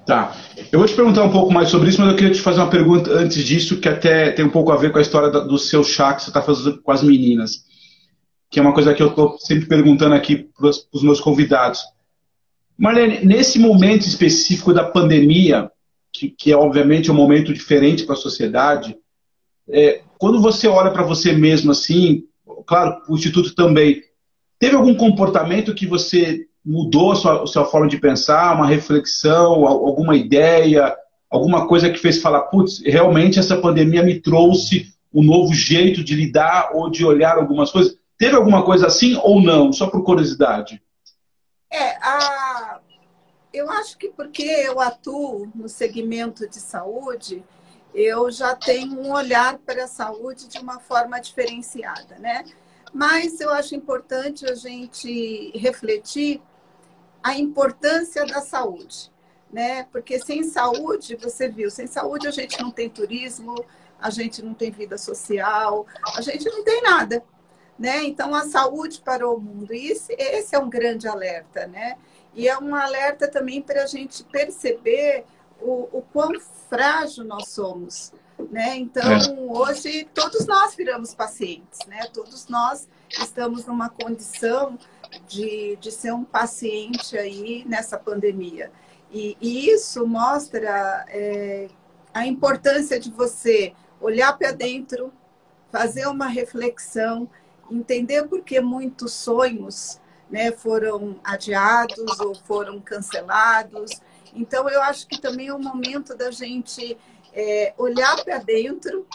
Tá. 0.06 0.36
Eu 0.70 0.78
vou 0.78 0.86
te 0.86 0.94
perguntar 0.94 1.24
um 1.24 1.32
pouco 1.32 1.52
mais 1.52 1.70
sobre 1.70 1.88
isso, 1.88 2.00
mas 2.00 2.10
eu 2.10 2.16
queria 2.16 2.32
te 2.32 2.40
fazer 2.40 2.60
uma 2.60 2.70
pergunta 2.70 3.10
antes 3.10 3.42
disso, 3.42 3.80
que 3.80 3.88
até 3.88 4.30
tem 4.32 4.44
um 4.44 4.50
pouco 4.50 4.70
a 4.70 4.76
ver 4.76 4.92
com 4.92 4.98
a 4.98 5.02
história 5.02 5.30
do 5.30 5.58
seu 5.58 5.82
chá 5.82 6.12
que 6.12 6.22
você 6.22 6.30
está 6.30 6.42
fazendo 6.42 6.80
com 6.82 6.92
as 6.92 7.02
meninas. 7.02 7.64
Que 8.50 8.58
é 8.58 8.62
uma 8.62 8.74
coisa 8.74 8.92
que 8.92 9.02
eu 9.02 9.08
estou 9.08 9.38
sempre 9.38 9.66
perguntando 9.66 10.14
aqui 10.14 10.36
para 10.36 10.68
os 10.68 11.02
meus 11.02 11.20
convidados. 11.20 11.80
Marlene, 12.76 13.24
nesse 13.24 13.58
momento 13.58 14.06
específico 14.06 14.74
da 14.74 14.84
pandemia, 14.84 15.70
que, 16.24 16.30
que 16.30 16.52
é 16.52 16.56
obviamente 16.56 17.10
um 17.10 17.14
momento 17.14 17.52
diferente 17.52 18.04
para 18.04 18.14
a 18.14 18.18
sociedade, 18.18 18.96
é, 19.68 20.00
quando 20.18 20.40
você 20.40 20.66
olha 20.66 20.90
para 20.90 21.02
você 21.02 21.32
mesmo 21.32 21.72
assim, 21.72 22.24
claro, 22.66 23.00
o 23.08 23.14
Instituto 23.14 23.54
também. 23.54 24.02
Teve 24.58 24.76
algum 24.76 24.94
comportamento 24.94 25.74
que 25.74 25.86
você 25.86 26.46
mudou 26.64 27.12
a 27.12 27.16
sua, 27.16 27.42
a 27.42 27.46
sua 27.46 27.64
forma 27.66 27.88
de 27.88 27.98
pensar, 27.98 28.54
uma 28.54 28.66
reflexão, 28.66 29.66
alguma 29.66 30.16
ideia, 30.16 30.96
alguma 31.28 31.66
coisa 31.66 31.90
que 31.90 31.98
fez 31.98 32.22
falar, 32.22 32.42
putz, 32.42 32.80
realmente 32.82 33.38
essa 33.38 33.56
pandemia 33.56 34.02
me 34.02 34.20
trouxe 34.20 34.94
um 35.12 35.22
novo 35.22 35.52
jeito 35.52 36.02
de 36.02 36.14
lidar 36.14 36.70
ou 36.74 36.90
de 36.90 37.04
olhar 37.04 37.36
algumas 37.36 37.70
coisas? 37.70 37.96
Teve 38.16 38.36
alguma 38.36 38.62
coisa 38.62 38.86
assim 38.86 39.18
ou 39.22 39.42
não? 39.42 39.72
Só 39.72 39.88
por 39.88 40.02
curiosidade. 40.02 40.80
É, 41.70 41.96
a... 42.00 42.80
eu 43.54 43.70
acho 43.70 43.96
que 43.96 44.08
porque 44.08 44.42
eu 44.42 44.80
atuo 44.80 45.48
no 45.54 45.68
segmento 45.68 46.48
de 46.48 46.58
saúde, 46.58 47.44
eu 47.94 48.28
já 48.32 48.56
tenho 48.56 49.00
um 49.00 49.12
olhar 49.12 49.58
para 49.58 49.84
a 49.84 49.88
saúde 49.88 50.48
de 50.48 50.58
uma 50.58 50.80
forma 50.80 51.20
diferenciada, 51.20 52.18
né? 52.18 52.44
Mas 52.92 53.40
eu 53.40 53.50
acho 53.50 53.76
importante 53.76 54.44
a 54.44 54.56
gente 54.56 55.56
refletir 55.56 56.42
a 57.22 57.38
importância 57.38 58.26
da 58.26 58.40
saúde, 58.40 59.12
né? 59.52 59.84
Porque 59.92 60.18
sem 60.18 60.42
saúde, 60.42 61.14
você 61.14 61.48
viu, 61.48 61.70
sem 61.70 61.86
saúde 61.86 62.26
a 62.26 62.32
gente 62.32 62.60
não 62.60 62.72
tem 62.72 62.90
turismo, 62.90 63.64
a 64.00 64.10
gente 64.10 64.42
não 64.42 64.52
tem 64.52 64.72
vida 64.72 64.98
social, 64.98 65.86
a 66.16 66.20
gente 66.20 66.44
não 66.46 66.64
tem 66.64 66.82
nada, 66.82 67.24
né? 67.78 68.02
Então 68.02 68.34
a 68.34 68.48
saúde 68.48 69.00
para 69.00 69.28
o 69.28 69.38
mundo, 69.38 69.72
e 69.72 69.92
esse, 69.92 70.12
esse 70.14 70.56
é 70.56 70.58
um 70.58 70.68
grande 70.68 71.06
alerta, 71.06 71.68
né? 71.68 71.96
E 72.34 72.48
é 72.48 72.58
um 72.58 72.74
alerta 72.74 73.28
também 73.28 73.62
para 73.62 73.84
a 73.84 73.86
gente 73.86 74.24
perceber 74.24 75.24
o, 75.60 75.98
o 75.98 76.02
quão 76.12 76.32
frágil 76.68 77.24
nós 77.24 77.48
somos. 77.48 78.12
Né? 78.50 78.76
Então, 78.76 79.12
é. 79.12 79.40
hoje, 79.48 80.08
todos 80.12 80.46
nós 80.46 80.74
viramos 80.74 81.14
pacientes, 81.14 81.78
né? 81.86 82.06
todos 82.12 82.48
nós 82.48 82.88
estamos 83.08 83.64
numa 83.64 83.88
condição 83.88 84.76
de, 85.28 85.76
de 85.76 85.92
ser 85.92 86.12
um 86.12 86.24
paciente 86.24 87.16
aí 87.16 87.64
nessa 87.66 87.96
pandemia. 87.96 88.72
E, 89.10 89.36
e 89.40 89.70
isso 89.70 90.04
mostra 90.06 91.04
é, 91.08 91.68
a 92.12 92.26
importância 92.26 92.98
de 92.98 93.10
você 93.10 93.72
olhar 94.00 94.36
para 94.36 94.50
dentro, 94.50 95.12
fazer 95.70 96.06
uma 96.08 96.26
reflexão, 96.26 97.30
entender 97.70 98.24
por 98.24 98.42
que 98.42 98.60
muitos 98.60 99.12
sonhos 99.12 100.00
né, 100.34 100.52
foram 100.52 101.18
adiados 101.24 102.20
ou 102.20 102.34
foram 102.34 102.80
cancelados, 102.80 103.90
então, 104.34 104.68
eu 104.68 104.82
acho 104.82 105.06
que 105.06 105.20
também 105.20 105.48
é 105.48 105.54
o 105.54 105.58
momento 105.58 106.14
da 106.16 106.30
gente 106.30 106.98
é, 107.32 107.72
olhar 107.78 108.22
para 108.24 108.38
dentro 108.38 109.06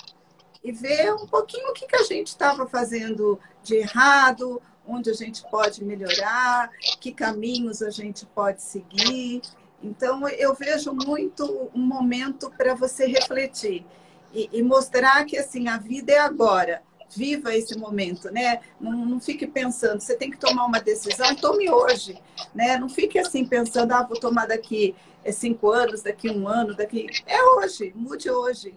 e 0.63 0.71
ver 0.71 1.13
um 1.13 1.27
pouquinho 1.27 1.69
o 1.69 1.73
que, 1.73 1.85
que 1.85 1.95
a 1.95 2.03
gente 2.03 2.27
estava 2.27 2.65
fazendo 2.65 3.37
de 3.61 3.75
errado, 3.75 4.61
onde 4.87 5.09
a 5.09 5.13
gente 5.13 5.43
pode 5.49 5.83
melhorar, 5.83 6.71
que 6.99 7.11
caminhos 7.11 7.81
a 7.81 7.89
gente 7.89 8.25
pode 8.25 8.61
seguir. 8.61 9.41
Então, 9.83 10.27
eu 10.29 10.53
vejo 10.55 10.93
muito 10.93 11.69
um 11.75 11.81
momento 11.81 12.49
para 12.57 12.73
você 12.73 13.05
refletir 13.05 13.85
e, 14.33 14.49
e, 14.53 14.63
mostrar 14.63 15.25
que 15.25 15.37
assim 15.37 15.67
a 15.67 15.77
vida 15.77 16.11
é 16.11 16.19
agora 16.19 16.81
viva 17.15 17.55
esse 17.55 17.77
momento, 17.77 18.31
né? 18.31 18.59
Não, 18.79 19.05
não 19.05 19.19
fique 19.19 19.47
pensando, 19.47 19.99
você 19.99 20.15
tem 20.15 20.29
que 20.29 20.37
tomar 20.37 20.65
uma 20.65 20.79
decisão, 20.79 21.35
tome 21.35 21.69
hoje, 21.69 22.17
né? 22.53 22.77
Não 22.77 22.89
fique 22.89 23.17
assim 23.17 23.45
pensando, 23.45 23.91
ah, 23.93 24.03
vou 24.03 24.19
tomar 24.19 24.47
daqui 24.47 24.95
é, 25.23 25.31
cinco 25.31 25.71
anos, 25.71 26.01
daqui 26.01 26.29
um 26.29 26.47
ano, 26.47 26.75
daqui. 26.75 27.07
É 27.25 27.43
hoje, 27.43 27.91
mude 27.95 28.29
hoje. 28.29 28.73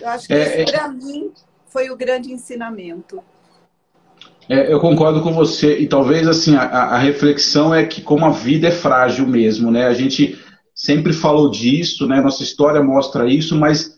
Eu 0.00 0.08
acho 0.08 0.26
que 0.26 0.34
é, 0.34 0.62
isso, 0.62 0.70
é. 0.70 0.72
para 0.72 0.88
mim, 0.88 1.32
foi 1.68 1.90
o 1.90 1.96
grande 1.96 2.32
ensinamento. 2.32 3.22
É, 4.48 4.72
eu 4.72 4.80
concordo 4.80 5.22
com 5.22 5.32
você, 5.32 5.78
e 5.78 5.88
talvez 5.88 6.26
assim, 6.26 6.54
a, 6.54 6.62
a 6.62 6.98
reflexão 6.98 7.74
é 7.74 7.84
que 7.84 8.00
como 8.00 8.24
a 8.24 8.30
vida 8.30 8.68
é 8.68 8.70
frágil 8.70 9.26
mesmo, 9.26 9.70
né? 9.70 9.86
A 9.86 9.94
gente 9.94 10.38
sempre 10.74 11.12
falou 11.12 11.50
disso, 11.50 12.06
né? 12.06 12.20
Nossa 12.20 12.42
história 12.42 12.82
mostra 12.82 13.28
isso, 13.28 13.56
mas 13.56 13.95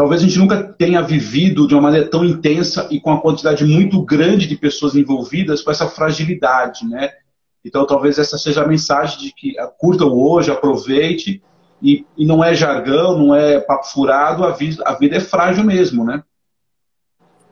talvez 0.00 0.22
a 0.22 0.24
gente 0.24 0.38
nunca 0.38 0.62
tenha 0.62 1.02
vivido 1.02 1.68
de 1.68 1.74
uma 1.74 1.82
maneira 1.82 2.08
tão 2.08 2.24
intensa 2.24 2.88
e 2.90 2.98
com 2.98 3.12
a 3.12 3.20
quantidade 3.20 3.66
muito 3.66 4.02
grande 4.02 4.46
de 4.46 4.56
pessoas 4.56 4.96
envolvidas 4.96 5.60
com 5.60 5.70
essa 5.70 5.86
fragilidade, 5.86 6.88
né? 6.88 7.12
Então 7.62 7.86
talvez 7.86 8.18
essa 8.18 8.38
seja 8.38 8.62
a 8.62 8.66
mensagem 8.66 9.18
de 9.18 9.30
que 9.30 9.54
curta 9.76 10.06
o 10.06 10.26
hoje, 10.26 10.50
aproveite 10.50 11.42
e, 11.82 12.06
e 12.16 12.24
não 12.24 12.42
é 12.42 12.54
jargão, 12.54 13.18
não 13.18 13.34
é 13.34 13.60
papo 13.60 13.88
furado, 13.88 14.42
a 14.42 14.52
vida, 14.52 14.82
a 14.86 14.94
vida 14.94 15.18
é 15.18 15.20
frágil 15.20 15.64
mesmo, 15.64 16.02
né? 16.02 16.24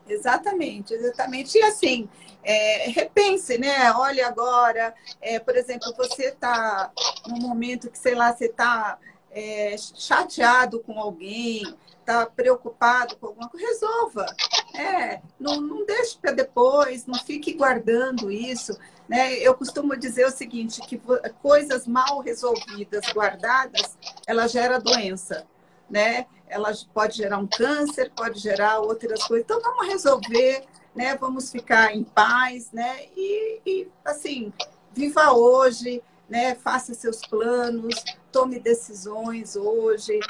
Exatamente, 0.09 0.95
exatamente. 0.95 1.59
E 1.59 1.63
assim, 1.65 2.09
é, 2.43 2.89
repense, 2.89 3.59
né? 3.59 3.93
Olha 3.93 4.27
agora, 4.27 4.95
é, 5.21 5.39
por 5.39 5.55
exemplo, 5.55 5.93
você 5.95 6.29
está 6.29 6.91
num 7.29 7.47
momento 7.47 7.91
que, 7.91 7.99
sei 7.99 8.15
lá, 8.15 8.35
você 8.35 8.47
está 8.47 8.97
é, 9.31 9.77
chateado 9.77 10.81
com 10.81 10.99
alguém, 10.99 11.63
está 12.09 12.25
preocupado 12.25 13.17
com 13.17 13.27
alguma 13.27 13.49
coisa, 13.51 13.67
resolva. 13.67 14.27
É, 14.75 15.21
não, 15.39 15.61
não 15.61 15.85
deixe 15.85 16.17
para 16.19 16.33
depois, 16.33 17.05
não 17.07 17.19
fique 17.19 17.53
guardando 17.53 18.31
isso. 18.31 18.79
Né? 19.07 19.35
Eu 19.35 19.55
costumo 19.55 19.95
dizer 19.95 20.27
o 20.27 20.31
seguinte, 20.31 20.81
que 20.81 21.01
coisas 21.43 21.87
mal 21.87 22.21
resolvidas, 22.21 23.05
guardadas, 23.13 23.99
ela 24.27 24.49
gera 24.49 24.81
doença. 24.81 25.47
Né? 25.89 26.27
Ela 26.49 26.73
pode 26.95 27.19
gerar 27.19 27.39
um 27.39 27.47
câncer, 27.47 28.11
pode 28.17 28.41
gerar 28.41 28.81
outras 28.81 29.23
coisas. 29.25 29.45
Então, 29.45 29.61
vamos 29.61 29.87
resolver, 29.89 30.65
né? 30.95 31.15
vamos 31.15 31.51
ficar 31.51 31.95
em 31.95 32.05
paz, 32.05 32.73
né? 32.73 33.07
E, 33.15 33.61
e 33.67 33.89
assim, 34.05 34.53
viva 34.93 35.33
hoje, 35.33 36.03
né? 36.29 36.55
faça 36.55 36.95
seus 36.95 37.21
planos, 37.27 37.95
tome 38.33 38.59
decisões 38.59 39.57
hoje, 39.57 40.21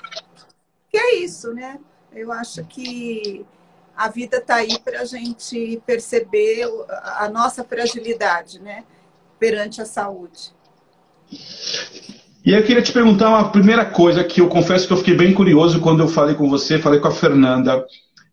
que 0.90 0.96
é 0.96 1.16
isso, 1.16 1.52
né? 1.52 1.78
Eu 2.14 2.32
acho 2.32 2.64
que 2.64 3.44
a 3.96 4.08
vida 4.08 4.38
está 4.38 4.56
aí 4.56 4.78
para 4.78 5.00
a 5.00 5.04
gente 5.04 5.82
perceber 5.84 6.64
a 7.18 7.28
nossa 7.28 7.64
fragilidade, 7.64 8.60
né? 8.60 8.84
Perante 9.38 9.82
a 9.82 9.84
saúde. 9.84 10.52
E 12.44 12.52
eu 12.52 12.62
queria 12.62 12.82
te 12.82 12.92
perguntar 12.92 13.28
uma 13.28 13.50
primeira 13.50 13.84
coisa 13.84 14.24
que 14.24 14.40
eu 14.40 14.48
confesso 14.48 14.86
que 14.86 14.92
eu 14.92 14.96
fiquei 14.96 15.14
bem 15.14 15.34
curioso 15.34 15.80
quando 15.80 16.00
eu 16.00 16.08
falei 16.08 16.34
com 16.34 16.48
você, 16.48 16.78
falei 16.78 17.00
com 17.00 17.08
a 17.08 17.12
Fernanda. 17.12 17.84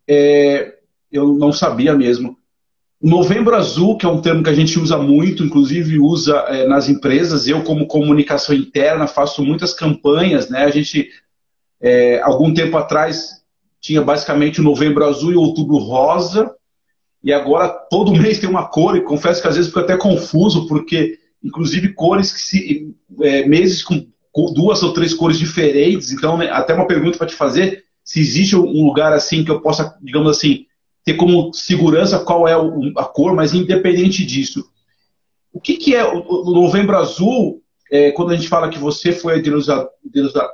É, 0.07 0.75
eu 1.11 1.33
não 1.33 1.51
sabia 1.51 1.93
mesmo. 1.93 2.37
Novembro 3.01 3.55
Azul, 3.55 3.97
que 3.97 4.05
é 4.05 4.09
um 4.09 4.21
termo 4.21 4.41
que 4.41 4.49
a 4.49 4.53
gente 4.53 4.79
usa 4.79 4.97
muito, 4.97 5.43
inclusive 5.43 5.99
usa 5.99 6.37
é, 6.47 6.67
nas 6.67 6.87
empresas. 6.87 7.47
Eu, 7.47 7.63
como 7.63 7.87
comunicação 7.87 8.55
interna, 8.55 9.05
faço 9.05 9.43
muitas 9.43 9.73
campanhas, 9.73 10.49
né? 10.49 10.63
A 10.63 10.71
gente 10.71 11.09
é, 11.85 12.19
algum 12.23 12.51
tempo 12.51 12.75
atrás 12.77 13.43
tinha 13.79 14.01
basicamente 14.01 14.59
o 14.59 14.63
novembro 14.63 15.05
azul 15.05 15.31
e 15.31 15.35
outubro 15.35 15.77
rosa, 15.77 16.51
e 17.23 17.31
agora 17.31 17.69
todo 17.69 18.11
mês 18.19 18.39
tem 18.39 18.49
uma 18.49 18.65
cor, 18.65 18.97
e 18.97 19.01
confesso 19.01 19.39
que 19.39 19.47
às 19.47 19.55
vezes 19.55 19.69
fico 19.69 19.81
até 19.81 19.95
confuso, 19.95 20.67
porque 20.67 21.19
inclusive 21.43 21.93
cores 21.93 22.31
que 22.31 22.41
se. 22.41 22.95
É, 23.21 23.45
meses 23.45 23.83
com 23.83 24.03
duas 24.53 24.81
ou 24.81 24.93
três 24.93 25.13
cores 25.13 25.37
diferentes, 25.37 26.11
então 26.11 26.37
né, 26.37 26.49
até 26.49 26.73
uma 26.73 26.87
pergunta 26.87 27.19
para 27.19 27.27
te 27.27 27.35
fazer, 27.35 27.85
se 28.03 28.19
existe 28.19 28.55
um 28.55 28.85
lugar 28.85 29.13
assim 29.13 29.45
que 29.45 29.51
eu 29.51 29.61
possa, 29.61 29.95
digamos 30.01 30.35
assim, 30.35 30.65
ter 31.05 31.13
como 31.13 31.53
segurança 31.53 32.19
qual 32.19 32.47
é 32.47 32.53
a 32.53 33.05
cor, 33.05 33.33
mas 33.35 33.53
independente 33.53 34.25
disso. 34.25 34.67
O 35.53 35.61
que, 35.61 35.77
que 35.77 35.95
é 35.95 36.03
o 36.03 36.51
novembro 36.51 36.97
azul? 36.97 37.61
É, 37.91 38.11
quando 38.11 38.31
a 38.31 38.35
gente 38.35 38.47
fala 38.47 38.69
que 38.69 38.79
você 38.79 39.11
foi 39.11 39.33
a 39.33 39.41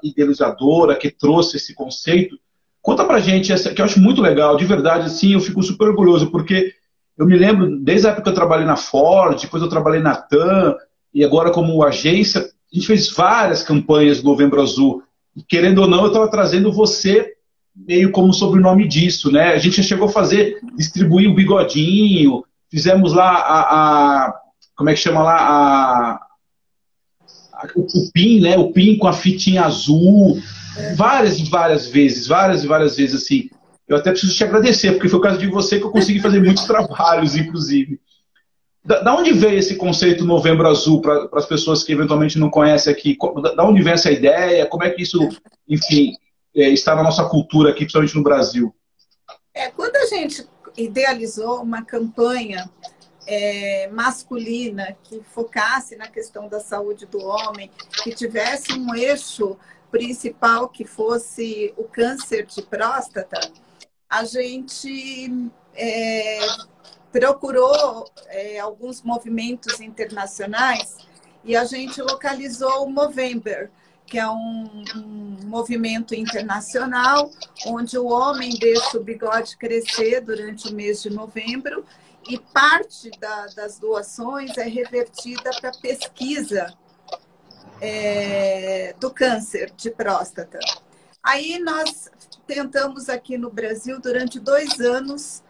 idealizadora, 0.04 0.96
que 0.96 1.10
trouxe 1.10 1.58
esse 1.58 1.74
conceito, 1.74 2.38
conta 2.82 3.06
pra 3.06 3.20
gente, 3.20 3.54
essa, 3.54 3.74
que 3.74 3.82
eu 3.82 3.86
acho 3.86 4.00
muito 4.00 4.22
legal, 4.22 4.58
de 4.58 4.66
verdade, 4.66 5.06
assim, 5.06 5.34
eu 5.34 5.40
fico 5.40 5.62
super 5.64 5.90
orgulhoso, 5.90 6.32
porque 6.32 6.74
eu 7.18 7.26
me 7.26 7.38
lembro, 7.38 7.80
desde 7.80 8.08
a 8.08 8.10
época 8.10 8.24
que 8.24 8.30
eu 8.30 8.36
trabalhei 8.36 8.66
na 8.66 8.76
Ford, 8.76 9.40
depois 9.40 9.62
eu 9.62 9.70
trabalhei 9.70 10.02
na 10.02 10.16
TAM, 10.16 10.76
e 11.14 11.24
agora 11.24 11.52
como 11.52 11.84
agência, 11.84 12.42
a 12.42 12.76
gente 12.76 12.88
fez 12.88 13.10
várias 13.10 13.64
campanhas 13.64 14.22
do 14.22 14.30
Novembro 14.30 14.62
Azul, 14.62 15.04
e 15.36 15.44
querendo 15.44 15.80
ou 15.80 15.88
não, 15.88 16.02
eu 16.02 16.08
estava 16.08 16.30
trazendo 16.30 16.72
você 16.72 17.34
meio 17.76 18.12
como 18.12 18.34
sobrenome 18.34 18.88
disso, 18.88 19.32
né? 19.32 19.54
A 19.54 19.58
gente 19.58 19.78
já 19.78 19.84
chegou 19.84 20.08
a 20.08 20.12
fazer, 20.12 20.60
distribuir 20.76 21.30
o 21.30 21.34
bigodinho, 21.34 22.44
fizemos 22.70 23.14
lá 23.14 23.30
a, 23.30 23.62
a 24.26 24.34
como 24.76 24.90
é 24.90 24.94
que 24.94 25.00
chama 25.00 25.24
lá, 25.24 25.38
a, 25.38 26.20
o, 27.76 28.12
PIN, 28.12 28.42
né? 28.42 28.58
O 28.58 28.72
PIN 28.72 28.98
com 28.98 29.08
a 29.08 29.14
fitinha 29.14 29.64
azul, 29.64 30.40
várias 30.96 31.40
e 31.40 31.44
várias 31.50 31.88
vezes, 31.88 32.28
várias 32.28 32.64
e 32.64 32.68
várias 32.68 32.96
vezes 32.96 33.24
assim. 33.24 33.50
Eu 33.88 33.98
até 33.98 34.12
preciso 34.12 34.36
te 34.36 34.44
agradecer, 34.44 34.92
porque 34.94 35.10
foi 35.10 35.20
por 35.20 35.26
causa 35.26 35.40
de 35.40 35.48
você 35.48 35.78
que 35.80 35.86
eu 35.86 35.92
consegui 35.92 36.20
fazer 36.20 36.42
muitos 36.42 36.64
trabalhos, 36.66 37.36
inclusive. 37.36 38.00
Da, 38.84 39.02
da, 39.02 39.16
onde 39.16 39.32
veio 39.32 39.60
esse 39.60 39.76
conceito 39.76 40.26
Novembro 40.26 40.68
Azul 40.68 41.02
para 41.02 41.30
as 41.34 41.46
pessoas 41.46 41.84
que 41.84 41.92
eventualmente 41.92 42.40
não 42.40 42.50
conhecem 42.50 42.92
aqui? 42.92 43.18
Da, 43.42 43.54
da, 43.54 43.64
onde 43.64 43.84
vem 43.84 43.94
essa 43.94 44.12
ideia? 44.12 44.66
Como 44.66 44.84
é 44.84 44.90
que 44.90 45.04
isso, 45.04 45.30
enfim, 45.68 46.14
é, 46.56 46.70
está 46.70 46.96
na 46.96 47.04
nossa 47.04 47.26
cultura 47.26 47.70
aqui, 47.70 47.80
principalmente 47.80 48.16
no 48.16 48.24
Brasil? 48.24 48.74
É, 49.54 49.70
quando 49.70 49.96
a 49.98 50.06
gente 50.06 50.48
idealizou 50.78 51.62
uma 51.62 51.84
campanha 51.84 52.70
é, 53.26 53.88
masculina 53.90 54.96
que 55.04 55.22
focasse 55.22 55.96
na 55.96 56.08
questão 56.08 56.48
da 56.48 56.60
saúde 56.60 57.06
do 57.06 57.24
homem, 57.24 57.72
que 58.04 58.14
tivesse 58.14 58.74
um 58.74 58.96
eixo 58.96 59.58
principal 59.92 60.70
que 60.70 60.86
fosse 60.86 61.74
o 61.78 61.84
câncer 61.84 62.46
de 62.46 62.62
próstata, 62.62 63.40
a 64.10 64.24
gente 64.24 65.50
é, 65.76 66.40
procurou 67.12 68.10
é, 68.28 68.60
alguns 68.60 69.02
movimentos 69.02 69.80
internacionais 69.80 70.98
e 71.44 71.56
a 71.56 71.66
gente 71.66 72.02
localizou 72.02 72.86
o 72.86 72.90
Movember, 72.90 73.70
que 74.06 74.18
é 74.18 74.28
um, 74.28 74.84
um, 74.96 75.38
movimento 75.46 76.14
internacional 76.14 77.30
onde 77.66 77.98
o 77.98 78.08
homem 78.08 78.58
deixa 78.58 78.98
o 78.98 79.04
bigode 79.04 79.56
crescer 79.58 80.22
durante 80.22 80.70
o 80.70 80.76
mês 80.76 81.02
de 81.02 81.10
novembro 81.10 81.86
e 82.28 82.38
parte 82.38 83.10
da, 83.20 83.48
das 83.48 83.80
doações 83.80 84.58
é 84.58 84.64
revertida 84.64 85.52
para 85.60 85.72
pesquisa 85.72 86.74
é, 87.80 88.94
do 89.00 89.12
câncer 89.12 89.72
de 89.76 89.90
próstata. 89.90 90.60
Aí 91.24 91.60
nós 91.60 92.10
tentamos 92.46 93.10
aqui 93.10 93.38
no 93.38 93.50
Brasil, 93.50 94.00
durante 94.00 94.40
dois 94.40 94.80
anos, 94.80 95.44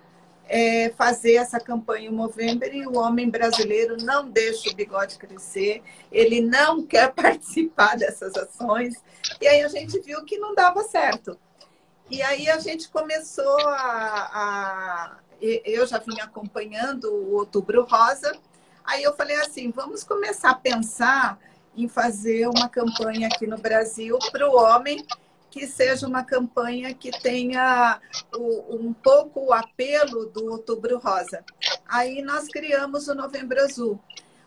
é, 0.48 0.90
fazer 0.98 1.36
essa 1.36 1.60
campanha 1.60 2.10
em 2.10 2.13
Movember 2.13 2.74
e 2.75 2.86
o 2.86 2.98
homem 2.98 3.30
brasileiro 3.30 3.96
não 4.04 4.30
deixa 4.30 4.70
o 4.70 4.75
bigode 4.75 5.18
crescer, 5.18 5.82
ele 6.12 6.42
não 6.42 6.84
quer 6.88 7.13
participar 7.13 7.98
dessas 7.98 8.36
ações. 8.36 9.01
E 9.40 9.48
aí 9.48 9.62
a 9.63 9.68
gente 9.68 10.00
viu 10.00 10.24
que 10.25 10.38
não 10.38 10.54
dava 10.54 10.84
certo. 10.84 11.38
E 12.10 12.22
aí 12.22 12.50
a 12.50 12.60
gente 12.60 12.90
começou 12.90 13.58
a, 13.60 14.30
a 14.34 15.18
eu 15.41 15.86
já 15.88 15.98
vinha 15.98 16.24
acompanhando 16.24 17.05
o 17.12 17.36
Outubro 17.36 17.83
Rosa. 17.83 18.38
Aí 18.83 19.03
eu 19.03 19.13
falei 19.13 19.38
assim, 19.38 19.71
vamos 19.71 20.03
começar 20.03 20.51
a 20.51 20.55
pensar 20.55 21.39
em 21.75 21.88
fazer 21.88 22.48
uma 22.48 22.67
campanha 22.67 23.27
aqui 23.27 23.48
no 23.48 23.57
Brasil 23.57 24.17
para 24.31 24.50
o 24.50 24.55
homem 24.55 25.05
que 25.51 25.67
seja 25.67 26.07
uma 26.07 26.24
campanha 26.24 26.93
que 26.93 27.12
tenha 27.12 28.00
um 28.33 28.93
pouco 28.93 29.48
o 29.48 29.53
apelo 29.53 30.25
do 30.27 30.50
Outubro 30.50 30.98
Rosa. 30.98 31.43
Aí 31.86 32.21
nós 32.21 32.48
criamos 32.48 33.10
o 33.10 33.13
Novembro 33.13 33.62
Azul. 33.62 34.00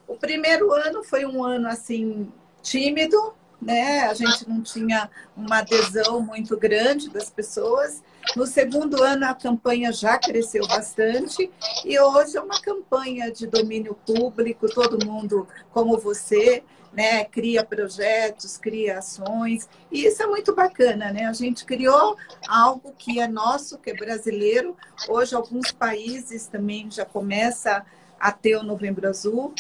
O 0.09 0.17
primeiro 0.17 0.73
ano 0.73 1.05
foi 1.05 1.27
um 1.27 1.45
ano 1.45 1.69
assim 1.69 2.33
tímido, 2.63 3.35
né? 3.61 4.05
A 4.05 4.15
gente 4.15 4.49
não 4.49 4.63
tinha 4.63 5.11
uma 5.37 5.59
adesão 5.59 6.21
muito 6.21 6.57
grande 6.57 7.11
das 7.11 7.29
pessoas. 7.29 8.03
No 8.37 8.47
segundo 8.47 9.03
ano, 9.03 9.27
a 9.27 9.35
campanha 9.35 9.93
já 9.93 10.19
cresceu 10.19 10.67
bastante 10.67 11.51
e 11.85 11.99
hoje 12.01 12.37
é 12.37 12.41
uma 12.41 12.61
campanha 12.61 13.31
de 13.31 13.47
domínio 13.47 13.95
público, 14.07 14.67
todo 14.69 15.07
mundo, 15.07 15.47
como 15.71 15.97
você, 15.99 16.65
né, 16.93 17.25
cria 17.25 17.65
projetos, 17.65 18.57
cria 18.57 18.99
ações, 18.99 19.69
e 19.91 20.05
isso 20.07 20.23
é 20.23 20.27
muito 20.27 20.55
bacana, 20.55 21.13
né? 21.13 21.27
A 21.27 21.33
gente 21.33 21.65
criou 21.65 22.17
algo 22.49 22.93
que 22.99 23.21
é 23.21 23.29
nosso, 23.29 23.79
que 23.79 23.91
é 23.91 23.95
brasileiro. 23.95 24.77
Hoje, 25.09 25.35
alguns 25.35 25.71
países 25.71 26.47
também 26.47 26.91
já 26.91 27.05
começam 27.05 27.83
a 28.19 28.33
ter 28.33 28.57
o 28.57 28.63
Novembro 28.63 29.09
Azul, 29.09 29.55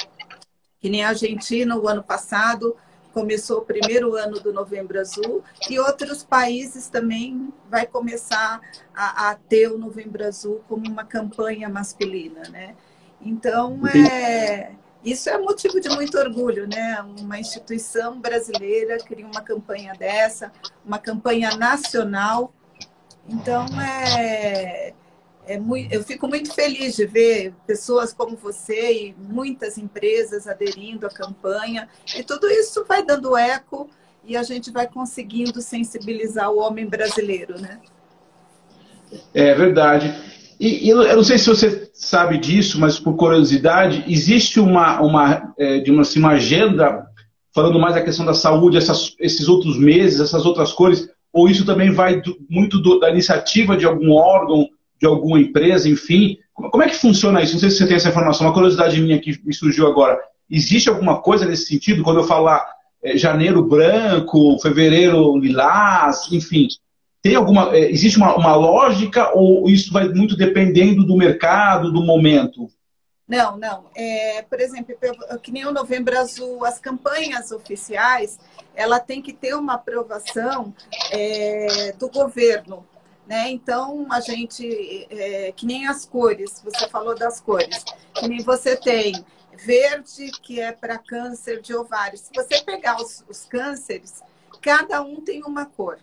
que 0.80 0.88
nem 0.88 1.04
a 1.04 1.09
Argentina, 1.09 1.76
o 1.76 1.88
ano 1.88 2.02
passado, 2.02 2.76
começou 3.14 3.59
o 3.59 3.64
primeiro 3.64 4.16
ano 4.16 4.40
do 4.40 4.52
Novembro 4.52 5.00
Azul, 5.00 5.42
e 5.71 5.78
outros 5.78 6.25
países 6.25 6.88
também 6.88 7.54
vai 7.71 7.87
começar 7.87 8.61
a, 8.92 9.30
a 9.30 9.35
ter 9.37 9.71
o 9.71 9.78
Novembro 9.78 10.26
Azul 10.26 10.61
como 10.68 10.85
uma 10.87 11.04
campanha 11.04 11.68
masculina, 11.68 12.42
né? 12.50 12.75
Então, 13.23 13.80
é, 13.87 14.73
isso 15.04 15.30
é 15.30 15.38
motivo 15.38 15.81
de 15.81 15.88
muito 15.88 16.18
orgulho, 16.18 16.66
né? 16.66 17.00
Uma 17.20 17.38
instituição 17.38 18.20
brasileira 18.20 18.98
cria 18.98 19.24
uma 19.24 19.40
campanha 19.40 19.94
dessa, 19.94 20.53
uma 20.85 20.98
campanha 20.98 21.57
nacional. 21.57 22.53
Então, 23.27 23.64
é, 23.81 24.92
é 25.46 25.59
muito, 25.59 25.92
eu 25.92 26.02
fico 26.02 26.26
muito 26.26 26.52
feliz 26.54 26.96
de 26.96 27.07
ver 27.07 27.52
pessoas 27.66 28.12
como 28.12 28.37
você 28.37 28.92
e 28.92 29.14
muitas 29.18 29.76
empresas 29.78 30.46
aderindo 30.46 31.07
à 31.07 31.11
campanha. 31.11 31.88
E 32.16 32.22
tudo 32.22 32.48
isso 32.50 32.85
vai 32.87 33.04
dando 33.04 33.37
eco 33.37 33.88
e 34.24 34.37
a 34.37 34.42
gente 34.42 34.70
vai 34.70 34.87
conseguindo 34.87 35.61
sensibilizar 35.61 36.50
o 36.50 36.59
homem 36.59 36.87
brasileiro, 36.87 37.61
né? 37.61 37.78
É 39.35 39.54
verdade. 39.54 40.14
E, 40.59 40.88
eu 40.88 41.16
não 41.16 41.24
sei 41.24 41.37
se 41.37 41.48
você 41.48 41.90
sabe 41.92 42.38
disso, 42.38 42.80
mas 42.80 42.98
por 42.98 43.16
curiosidade, 43.16 44.04
existe 44.09 44.59
uma, 44.59 45.00
uma, 45.00 45.54
é, 45.59 45.80
de 45.80 45.90
uma, 45.90 46.02
assim, 46.02 46.18
uma 46.18 46.33
agenda 46.33 47.07
falando 47.54 47.78
mais 47.78 47.94
da 47.94 48.02
questão 48.02 48.24
da 48.24 48.35
saúde, 48.35 48.76
essas, 48.76 49.14
esses 49.20 49.46
outros 49.46 49.78
meses, 49.78 50.20
essas 50.20 50.44
outras 50.44 50.72
cores, 50.72 51.09
ou 51.33 51.48
isso 51.48 51.64
também 51.64 51.92
vai 51.92 52.20
do, 52.20 52.37
muito 52.48 52.80
do, 52.80 52.98
da 52.98 53.11
iniciativa 53.11 53.76
de 53.76 53.85
algum 53.85 54.12
órgão 54.12 54.68
de 55.04 55.06
alguma 55.06 55.38
empresa, 55.38 55.86
enfim. 55.86 56.38
Como 56.54 56.82
é 56.82 56.88
que 56.88 56.96
funciona 56.96 57.42
isso? 57.42 57.52
Não 57.52 57.60
sei 57.60 57.70
se 57.70 57.76
você 57.76 57.86
tem 57.86 57.96
essa 57.96 58.08
informação. 58.08 58.46
Uma 58.46 58.54
curiosidade 58.54 59.00
minha 59.02 59.20
que 59.20 59.38
me 59.44 59.52
surgiu 59.52 59.86
agora. 59.86 60.18
Existe 60.50 60.88
alguma 60.88 61.20
coisa 61.20 61.44
nesse 61.44 61.66
sentido? 61.66 62.02
Quando 62.02 62.20
eu 62.20 62.24
falar 62.24 62.66
é, 63.02 63.18
janeiro 63.18 63.62
branco, 63.62 64.58
fevereiro 64.60 65.36
lilás, 65.36 66.32
enfim. 66.32 66.68
Tem 67.22 67.34
alguma, 67.34 67.76
é, 67.76 67.90
existe 67.90 68.16
uma, 68.16 68.34
uma 68.34 68.54
lógica 68.54 69.30
ou 69.34 69.68
isso 69.68 69.92
vai 69.92 70.08
muito 70.08 70.36
dependendo 70.36 71.04
do 71.04 71.16
mercado, 71.16 71.92
do 71.92 72.02
momento? 72.02 72.70
Não, 73.28 73.58
não. 73.58 73.86
É, 73.94 74.42
por 74.42 74.60
exemplo, 74.60 74.94
que 75.42 75.52
nem 75.52 75.66
o 75.66 75.72
Novembro 75.72 76.18
Azul, 76.18 76.64
as 76.64 76.78
campanhas 76.78 77.50
oficiais, 77.52 78.38
ela 78.74 79.00
tem 79.00 79.20
que 79.20 79.32
ter 79.32 79.54
uma 79.54 79.74
aprovação 79.74 80.74
é, 81.10 81.94
do 81.98 82.08
governo. 82.08 82.86
Né? 83.26 83.50
Então, 83.50 84.06
a 84.10 84.20
gente, 84.20 85.06
é, 85.10 85.52
que 85.52 85.64
nem 85.64 85.87
as 85.87 86.04
cores, 86.04 86.60
você 86.62 86.88
falou 86.88 87.14
das 87.14 87.40
cores, 87.40 87.82
que 88.14 88.28
nem 88.28 88.42
você 88.42 88.76
tem 88.76 89.24
verde, 89.56 90.30
que 90.42 90.60
é 90.60 90.72
para 90.72 90.98
câncer 90.98 91.60
de 91.60 91.74
ovário. 91.74 92.18
Se 92.18 92.30
você 92.34 92.62
pegar 92.62 93.00
os, 93.00 93.24
os 93.28 93.44
cânceres, 93.46 94.22
cada 94.60 95.00
um 95.02 95.20
tem 95.20 95.42
uma 95.42 95.64
cor. 95.64 95.98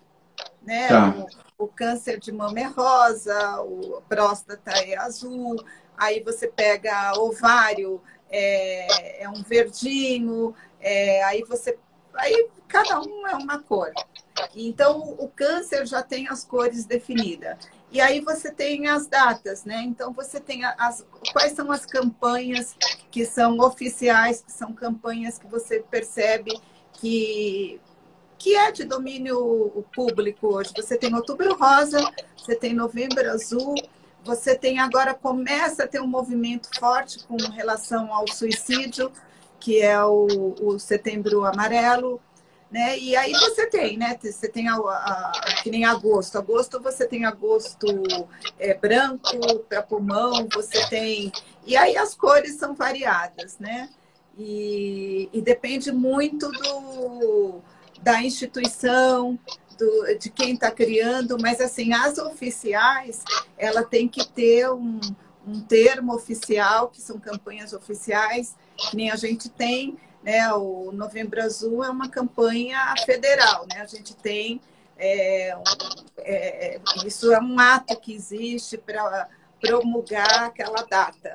Né? 0.62 0.88
Tá. 0.88 1.28
O, 1.58 1.66
o, 1.66 1.68
câncer 1.68 2.20
de 2.20 2.32
mama 2.32 2.60
é 2.60 2.66
rosa, 2.66 3.62
o 3.62 4.02
próstata 4.08 4.72
é 4.72 4.98
azul, 4.98 5.64
aí 5.98 6.22
você 6.24 6.48
pega 6.48 7.14
ovário, 7.20 8.02
é, 8.30 9.24
é 9.24 9.30
um 9.30 9.44
verdinho, 9.44 10.56
é, 10.80 11.24
aí 11.24 11.44
você. 11.44 11.78
Aí 12.14 12.50
cada 12.68 13.00
um 13.02 13.28
é 13.28 13.36
uma 13.36 13.60
cor. 13.60 13.92
Então, 14.56 15.16
o 15.20 15.28
câncer 15.28 15.86
já 15.86 16.02
tem 16.02 16.28
as 16.28 16.44
cores 16.44 16.86
definidas. 16.86 17.58
E 17.92 18.00
aí 18.00 18.22
você 18.22 18.50
tem 18.50 18.88
as 18.88 19.06
datas, 19.06 19.66
né? 19.66 19.84
Então 19.84 20.14
você 20.14 20.40
tem 20.40 20.64
as 20.64 21.06
quais 21.34 21.52
são 21.52 21.70
as 21.70 21.86
campanhas 21.86 22.74
que 23.12 23.26
são 23.26 23.60
oficiais, 23.60 24.42
que 24.42 24.52
são 24.52 24.72
campanhas 24.72 25.38
que 25.38 25.46
você 25.48 25.82
percebe 25.82 26.58
que 26.94 27.82
que 28.38 28.56
é 28.56 28.72
de 28.72 28.86
domínio 28.86 29.86
público 29.94 30.56
hoje. 30.56 30.72
Você 30.76 30.98
tem 30.98 31.14
Outubro 31.14 31.56
Rosa, 31.56 32.00
você 32.36 32.56
tem 32.56 32.74
Novembro 32.74 33.30
Azul, 33.30 33.76
você 34.24 34.56
tem 34.56 34.80
agora 34.80 35.14
começa 35.14 35.84
a 35.84 35.88
ter 35.88 36.02
um 36.02 36.08
movimento 36.08 36.68
forte 36.80 37.24
com 37.26 37.38
relação 37.52 38.12
ao 38.12 38.28
suicídio, 38.28 39.12
que 39.62 39.80
é 39.80 40.04
o, 40.04 40.56
o 40.60 40.80
Setembro 40.80 41.46
Amarelo. 41.46 42.20
Né? 42.70 42.98
E 42.98 43.16
aí 43.18 43.34
você 43.34 43.68
tem, 43.68 43.98
né? 43.98 44.18
Você 44.22 44.48
tem 44.48 44.70
a, 44.70 44.76
a, 44.76 45.32
que 45.62 45.70
nem 45.70 45.86
agosto. 45.86 46.38
Agosto 46.38 46.80
você 46.82 47.06
tem 47.06 47.26
agosto 47.26 47.86
é, 48.58 48.74
branco 48.74 49.60
para 49.68 49.84
pulmão, 49.84 50.48
você 50.54 50.88
tem. 50.88 51.32
E 51.66 51.76
aí 51.76 51.98
as 51.98 52.16
cores 52.16 52.56
são 52.56 52.74
variadas, 52.74 53.60
né? 53.60 53.90
E, 54.38 55.30
e 55.34 55.42
depende 55.42 55.92
muito 55.92 56.50
do, 56.50 57.60
da 58.02 58.24
instituição, 58.24 59.38
do, 59.78 60.18
de 60.18 60.30
quem 60.30 60.54
está 60.54 60.72
criando, 60.72 61.38
mas 61.42 61.60
assim, 61.60 61.92
as 61.92 62.18
oficiais, 62.18 63.22
ela 63.58 63.84
tem 63.84 64.08
que 64.08 64.26
ter 64.26 64.72
um, 64.72 65.00
um 65.48 65.60
termo 65.62 66.14
oficial, 66.14 66.90
que 66.90 67.02
são 67.02 67.20
campanhas 67.20 67.74
oficiais, 67.74 68.56
nem 68.94 69.12
a 69.12 69.16
gente 69.16 69.50
tem, 69.50 69.98
né? 70.24 70.52
O 70.54 70.92
Novembro 70.92 71.42
Azul 71.42 71.84
é 71.84 71.90
uma 71.90 72.10
campanha 72.10 72.94
federal, 73.06 73.66
né? 73.72 73.82
A 73.82 73.86
gente 73.86 74.16
tem 74.16 74.62
é, 74.98 75.56
é, 76.20 76.80
isso 77.06 77.34
é 77.34 77.42
um 77.42 77.60
ato 77.60 78.00
que 78.00 78.14
existe 78.14 78.78
para 78.78 79.28
promulgar 79.60 80.44
aquela 80.44 80.84
data. 80.84 81.34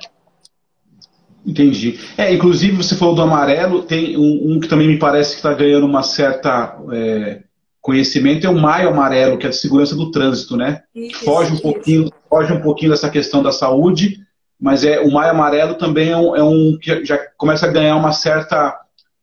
Entendi. 1.44 1.98
É, 2.16 2.32
inclusive 2.32 2.76
você 2.76 2.96
falou 2.96 3.14
do 3.14 3.22
amarelo, 3.22 3.82
tem 3.82 4.16
um, 4.16 4.52
um 4.52 4.60
que 4.60 4.68
também 4.68 4.86
me 4.86 4.98
parece 4.98 5.30
que 5.30 5.36
está 5.36 5.52
ganhando 5.52 5.86
uma 5.86 6.02
certa 6.02 6.78
é, 6.92 7.42
conhecimento, 7.86 8.44
é 8.44 8.50
o 8.50 8.58
maio 8.58 8.88
amarelo, 8.88 9.38
que 9.38 9.46
é 9.46 9.48
a 9.48 9.52
segurança 9.52 9.94
do 9.94 10.10
trânsito, 10.10 10.56
né? 10.56 10.82
Isso, 10.92 11.24
foge 11.24 11.52
um 11.52 11.58
pouquinho, 11.58 12.12
foge 12.28 12.52
um 12.52 12.60
pouquinho 12.60 12.90
dessa 12.90 13.08
questão 13.08 13.44
da 13.44 13.52
saúde, 13.52 14.26
mas 14.60 14.82
é 14.82 14.98
o 14.98 15.12
maio 15.12 15.30
amarelo 15.30 15.76
também 15.76 16.10
é 16.10 16.16
um, 16.16 16.34
é 16.34 16.42
um 16.42 16.76
que 16.82 17.04
já 17.04 17.16
começa 17.36 17.64
a 17.64 17.70
ganhar 17.70 17.94
uma 17.94 18.10
certa 18.10 18.76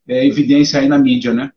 é, 0.07 0.25
evidência 0.25 0.79
aí 0.79 0.87
na 0.87 0.97
mídia, 0.97 1.33
né? 1.33 1.51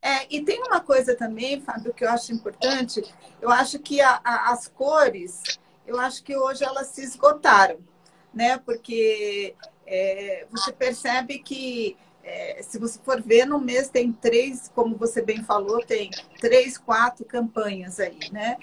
É, 0.00 0.26
e 0.30 0.40
tem 0.40 0.62
uma 0.62 0.80
coisa 0.80 1.14
também, 1.14 1.60
Fábio, 1.60 1.92
que 1.92 2.04
eu 2.04 2.08
acho 2.08 2.32
importante. 2.32 3.04
Eu 3.42 3.50
acho 3.50 3.78
que 3.78 4.00
a, 4.00 4.18
a, 4.24 4.50
as 4.50 4.66
cores, 4.66 5.42
eu 5.86 6.00
acho 6.00 6.24
que 6.24 6.34
hoje 6.34 6.64
elas 6.64 6.86
se 6.86 7.02
esgotaram, 7.02 7.76
né? 8.32 8.58
Porque 8.64 9.54
é, 9.86 10.46
você 10.50 10.72
percebe 10.72 11.38
que 11.38 11.98
é, 12.24 12.62
se 12.62 12.78
você 12.78 12.98
for 13.04 13.20
ver, 13.20 13.44
no 13.46 13.60
mês 13.60 13.88
tem 13.88 14.12
três, 14.12 14.70
como 14.74 14.96
você 14.96 15.20
bem 15.20 15.44
falou, 15.44 15.84
tem 15.84 16.10
três, 16.40 16.78
quatro 16.78 17.24
campanhas 17.24 18.00
aí, 18.00 18.18
né? 18.32 18.56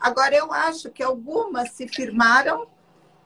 Agora, 0.00 0.34
eu 0.34 0.52
acho 0.52 0.90
que 0.90 1.02
algumas 1.02 1.70
se 1.70 1.86
firmaram 1.88 2.66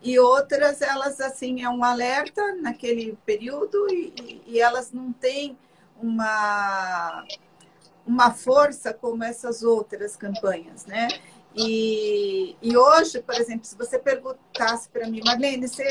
e 0.03 0.19
outras, 0.19 0.81
elas, 0.83 1.21
assim, 1.21 1.63
é 1.63 1.69
um 1.69 1.83
alerta 1.83 2.55
naquele 2.57 3.19
período 3.27 3.89
e, 3.91 4.43
e 4.47 4.61
elas 4.61 4.93
não 4.93 5.13
têm 5.13 5.59
uma 6.01 7.25
uma 8.07 8.33
força 8.33 8.95
como 8.95 9.23
essas 9.23 9.63
outras 9.63 10.17
campanhas, 10.17 10.87
né? 10.87 11.09
E, 11.55 12.57
e 12.63 12.77
hoje, 12.77 13.21
por 13.21 13.35
exemplo, 13.35 13.67
se 13.67 13.77
você 13.77 13.99
perguntasse 13.99 14.89
para 14.89 15.09
mim, 15.09 15.21
Marlene, 15.23 15.69
você 15.69 15.87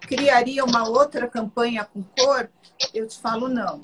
criaria 0.00 0.64
uma 0.64 0.88
outra 0.88 1.26
campanha 1.26 1.84
com 1.84 2.02
cor? 2.02 2.48
Eu 2.92 3.06
te 3.06 3.18
falo 3.18 3.48
não, 3.48 3.80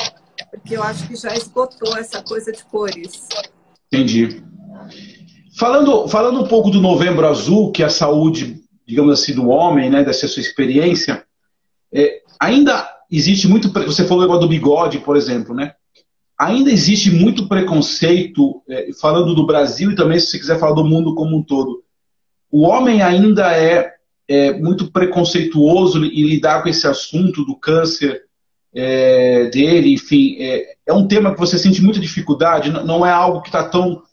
porque 0.50 0.76
eu 0.76 0.82
acho 0.82 1.06
que 1.06 1.16
já 1.16 1.34
esgotou 1.34 1.96
essa 1.96 2.22
coisa 2.22 2.52
de 2.52 2.64
cores. 2.64 3.28
Entendi. 3.92 4.42
Falando, 5.58 6.08
falando 6.08 6.42
um 6.42 6.48
pouco 6.48 6.70
do 6.70 6.80
Novembro 6.80 7.26
Azul, 7.26 7.72
que 7.72 7.82
é 7.82 7.86
a 7.86 7.90
saúde, 7.90 8.62
digamos 8.86 9.20
assim, 9.20 9.34
do 9.34 9.48
homem, 9.48 9.90
né, 9.90 10.04
dessa 10.04 10.26
sua 10.28 10.40
experiência, 10.40 11.24
é, 11.92 12.22
ainda 12.40 12.88
existe 13.10 13.48
muito. 13.48 13.68
Você 13.70 14.06
falou 14.06 14.24
agora 14.24 14.40
do 14.40 14.48
bigode, 14.48 15.00
por 15.00 15.16
exemplo, 15.16 15.54
né? 15.54 15.74
ainda 16.40 16.72
existe 16.72 17.10
muito 17.10 17.46
preconceito, 17.46 18.62
é, 18.66 18.88
falando 18.98 19.34
do 19.34 19.44
Brasil 19.44 19.90
e 19.90 19.94
também, 19.94 20.18
se 20.18 20.28
você 20.28 20.38
quiser 20.38 20.58
falar 20.58 20.72
do 20.72 20.82
mundo 20.82 21.14
como 21.14 21.36
um 21.36 21.42
todo. 21.42 21.84
O 22.50 22.62
homem 22.62 23.02
ainda 23.02 23.54
é, 23.54 23.92
é 24.30 24.52
muito 24.52 24.92
preconceituoso 24.92 26.04
em 26.04 26.22
lidar 26.22 26.62
com 26.62 26.68
esse 26.68 26.86
assunto 26.86 27.44
do 27.44 27.56
câncer 27.56 28.26
é, 28.72 29.46
dele, 29.46 29.92
enfim. 29.92 30.36
É, 30.38 30.76
é, 30.86 30.92
um 30.92 31.08
tema 31.08 31.34
que 31.34 31.40
você 31.40 31.58
sente 31.58 31.82
muita 31.82 31.98
dificuldade, 31.98 32.70
não 32.70 33.04
é 33.04 33.10
algo 33.10 33.42
que 33.42 33.48
está 33.48 33.68
tão 33.68 34.04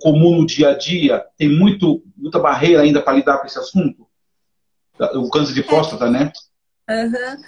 comum 0.00 0.38
no 0.38 0.46
dia 0.46 0.70
a 0.70 0.78
dia, 0.78 1.22
tem 1.36 1.50
muito, 1.50 2.02
muita 2.16 2.38
barreira 2.38 2.80
ainda 2.80 3.02
para 3.02 3.12
lidar 3.12 3.38
com 3.38 3.46
esse 3.46 3.58
assunto. 3.58 4.08
O 5.14 5.28
câncer 5.28 5.52
de 5.52 5.62
próstata, 5.62 6.10
né? 6.10 6.32
Uhum. 6.88 7.42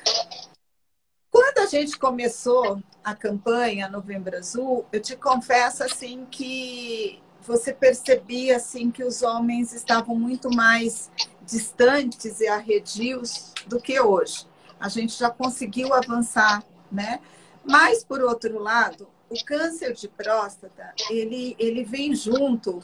Quando 1.30 1.58
a 1.58 1.66
gente 1.66 1.98
começou 1.98 2.82
a 3.02 3.14
campanha 3.14 3.88
Novembro 3.88 4.36
Azul, 4.36 4.84
eu 4.92 5.00
te 5.00 5.16
confesso 5.16 5.82
assim 5.82 6.26
que 6.30 7.18
você 7.40 7.72
percebia 7.72 8.56
assim 8.56 8.90
que 8.90 9.02
os 9.02 9.22
homens 9.22 9.72
estavam 9.72 10.14
muito 10.14 10.50
mais 10.54 11.10
distantes 11.50 12.40
e 12.40 12.46
arredios 12.46 13.52
do 13.66 13.80
que 13.80 14.00
hoje. 14.00 14.46
A 14.78 14.88
gente 14.88 15.18
já 15.18 15.30
conseguiu 15.30 15.92
avançar, 15.92 16.62
né? 16.90 17.20
Mas 17.64 18.04
por 18.04 18.22
outro 18.22 18.58
lado, 18.58 19.08
o 19.28 19.44
câncer 19.44 19.92
de 19.92 20.08
próstata, 20.08 20.94
ele 21.10 21.54
ele 21.58 21.84
vem 21.84 22.14
junto, 22.14 22.80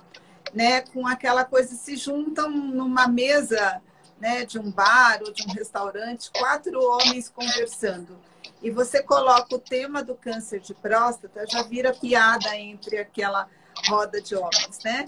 né, 0.53 0.83
com 0.83 1.07
aquela 1.07 1.45
coisa 1.45 1.75
se 1.75 1.97
juntam 1.97 2.51
numa 2.51 3.09
mesa, 3.09 3.83
né, 4.21 4.45
de 4.45 4.59
um 4.59 4.71
bar 4.71 5.21
ou 5.23 5.33
de 5.33 5.43
um 5.45 5.53
restaurante, 5.53 6.31
quatro 6.31 6.81
homens 6.81 7.29
conversando 7.29 8.17
e 8.63 8.71
você 8.71 9.03
coloca 9.03 9.55
o 9.55 9.59
tema 9.59 10.03
do 10.03 10.15
câncer 10.15 10.61
de 10.61 10.75
próstata, 10.75 11.47
já 11.47 11.63
vira 11.63 11.93
piada 11.93 12.57
entre 12.57 12.99
aquela 12.99 13.49
roda 13.87 14.21
de 14.21 14.35
homens, 14.35 14.81
né? 14.85 15.05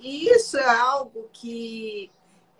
E, 0.00 0.28
isso 0.28 0.56
é 0.58 0.68
algo 0.68 1.28
que 1.32 2.10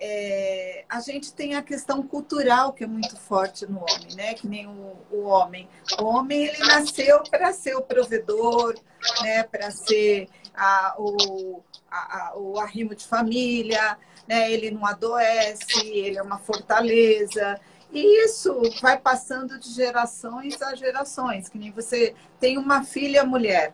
é, 0.07 0.85
a 0.87 1.01
gente 1.01 1.33
tem 1.33 1.55
a 1.55 1.63
questão 1.63 2.03
cultural 2.03 2.75
que 2.75 2.85
é 2.85 2.87
muito 2.87 3.17
forte 3.17 3.67
no 3.67 3.79
homem, 3.79 4.15
né? 4.15 4.35
Que 4.35 4.47
nem 4.47 4.67
o, 4.67 4.99
o 5.11 5.23
homem. 5.23 5.67
O 5.99 6.05
homem 6.05 6.45
ele 6.45 6.59
nasceu 6.59 7.23
para 7.23 7.55
ser 7.55 7.75
o 7.75 7.81
provedor, 7.81 8.79
né? 9.23 9.45
Para 9.45 9.71
ser 9.71 10.29
a, 10.55 10.95
o, 10.99 11.63
a, 11.91 12.19
a, 12.19 12.37
o 12.37 12.61
arrimo 12.61 12.95
de 12.95 13.07
família, 13.07 13.97
né? 14.29 14.53
Ele 14.53 14.71
não 14.71 14.85
adoece, 14.85 15.89
ele 15.89 16.19
é 16.19 16.23
uma 16.23 16.39
fortaleza. 16.39 17.59
E 17.91 18.25
isso 18.27 18.61
vai 18.83 18.99
passando 18.99 19.59
de 19.59 19.73
gerações 19.73 20.61
a 20.61 20.75
gerações, 20.75 21.49
que 21.49 21.57
nem 21.57 21.71
você 21.71 22.15
tem 22.39 22.59
uma 22.59 22.85
filha 22.85 23.25
mulher. 23.25 23.73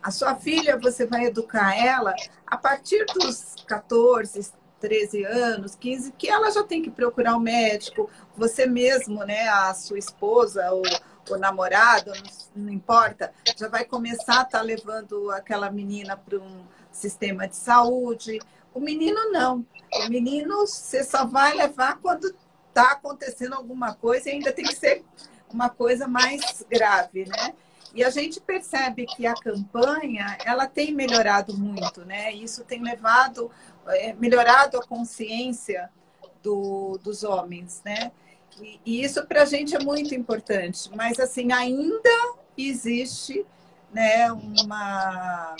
A 0.00 0.12
sua 0.12 0.36
filha, 0.36 0.78
você 0.78 1.04
vai 1.04 1.24
educar 1.24 1.76
ela 1.76 2.14
a 2.46 2.56
partir 2.56 3.04
dos 3.06 3.56
14, 3.66 4.52
13 4.80 5.24
anos, 5.24 5.74
15, 5.74 6.12
que 6.12 6.28
ela 6.28 6.50
já 6.50 6.62
tem 6.62 6.82
que 6.82 6.90
procurar 6.90 7.34
o 7.34 7.38
um 7.38 7.40
médico, 7.40 8.10
você 8.36 8.66
mesmo, 8.66 9.24
né, 9.24 9.48
a 9.48 9.72
sua 9.74 9.98
esposa 9.98 10.70
ou 10.72 10.82
o 11.30 11.36
namorado, 11.38 12.12
não, 12.54 12.72
importa, 12.72 13.32
já 13.56 13.68
vai 13.68 13.84
começar 13.84 14.40
a 14.40 14.42
estar 14.42 14.58
tá 14.58 14.62
levando 14.62 15.30
aquela 15.30 15.70
menina 15.70 16.16
para 16.16 16.38
um 16.38 16.64
sistema 16.92 17.48
de 17.48 17.56
saúde. 17.56 18.38
O 18.74 18.80
menino 18.80 19.30
não. 19.30 19.66
O 19.92 20.08
menino 20.08 20.66
você 20.66 21.02
só 21.02 21.24
vai 21.24 21.54
levar 21.54 21.98
quando 21.98 22.34
está 22.68 22.92
acontecendo 22.92 23.54
alguma 23.54 23.94
coisa 23.94 24.28
e 24.28 24.32
ainda 24.32 24.52
tem 24.52 24.64
que 24.64 24.76
ser 24.76 25.04
uma 25.50 25.70
coisa 25.70 26.06
mais 26.06 26.64
grave, 26.68 27.24
né? 27.26 27.54
E 27.94 28.02
a 28.02 28.10
gente 28.10 28.40
percebe 28.40 29.06
que 29.06 29.24
a 29.24 29.34
campanha 29.34 30.36
ela 30.44 30.66
tem 30.66 30.92
melhorado 30.92 31.56
muito, 31.56 32.04
né? 32.04 32.32
Isso 32.32 32.64
tem 32.64 32.82
levado, 32.82 33.48
melhorado 34.18 34.78
a 34.78 34.86
consciência 34.86 35.90
do, 36.42 36.98
dos 37.02 37.24
homens, 37.24 37.82
né? 37.84 38.12
E, 38.60 38.80
e 38.84 39.04
isso 39.04 39.26
para 39.26 39.42
a 39.42 39.46
gente 39.46 39.74
é 39.74 39.78
muito 39.78 40.14
importante. 40.14 40.90
Mas 40.94 41.18
assim 41.18 41.52
ainda 41.52 42.34
existe, 42.56 43.44
né? 43.92 44.30
Uma 44.32 45.56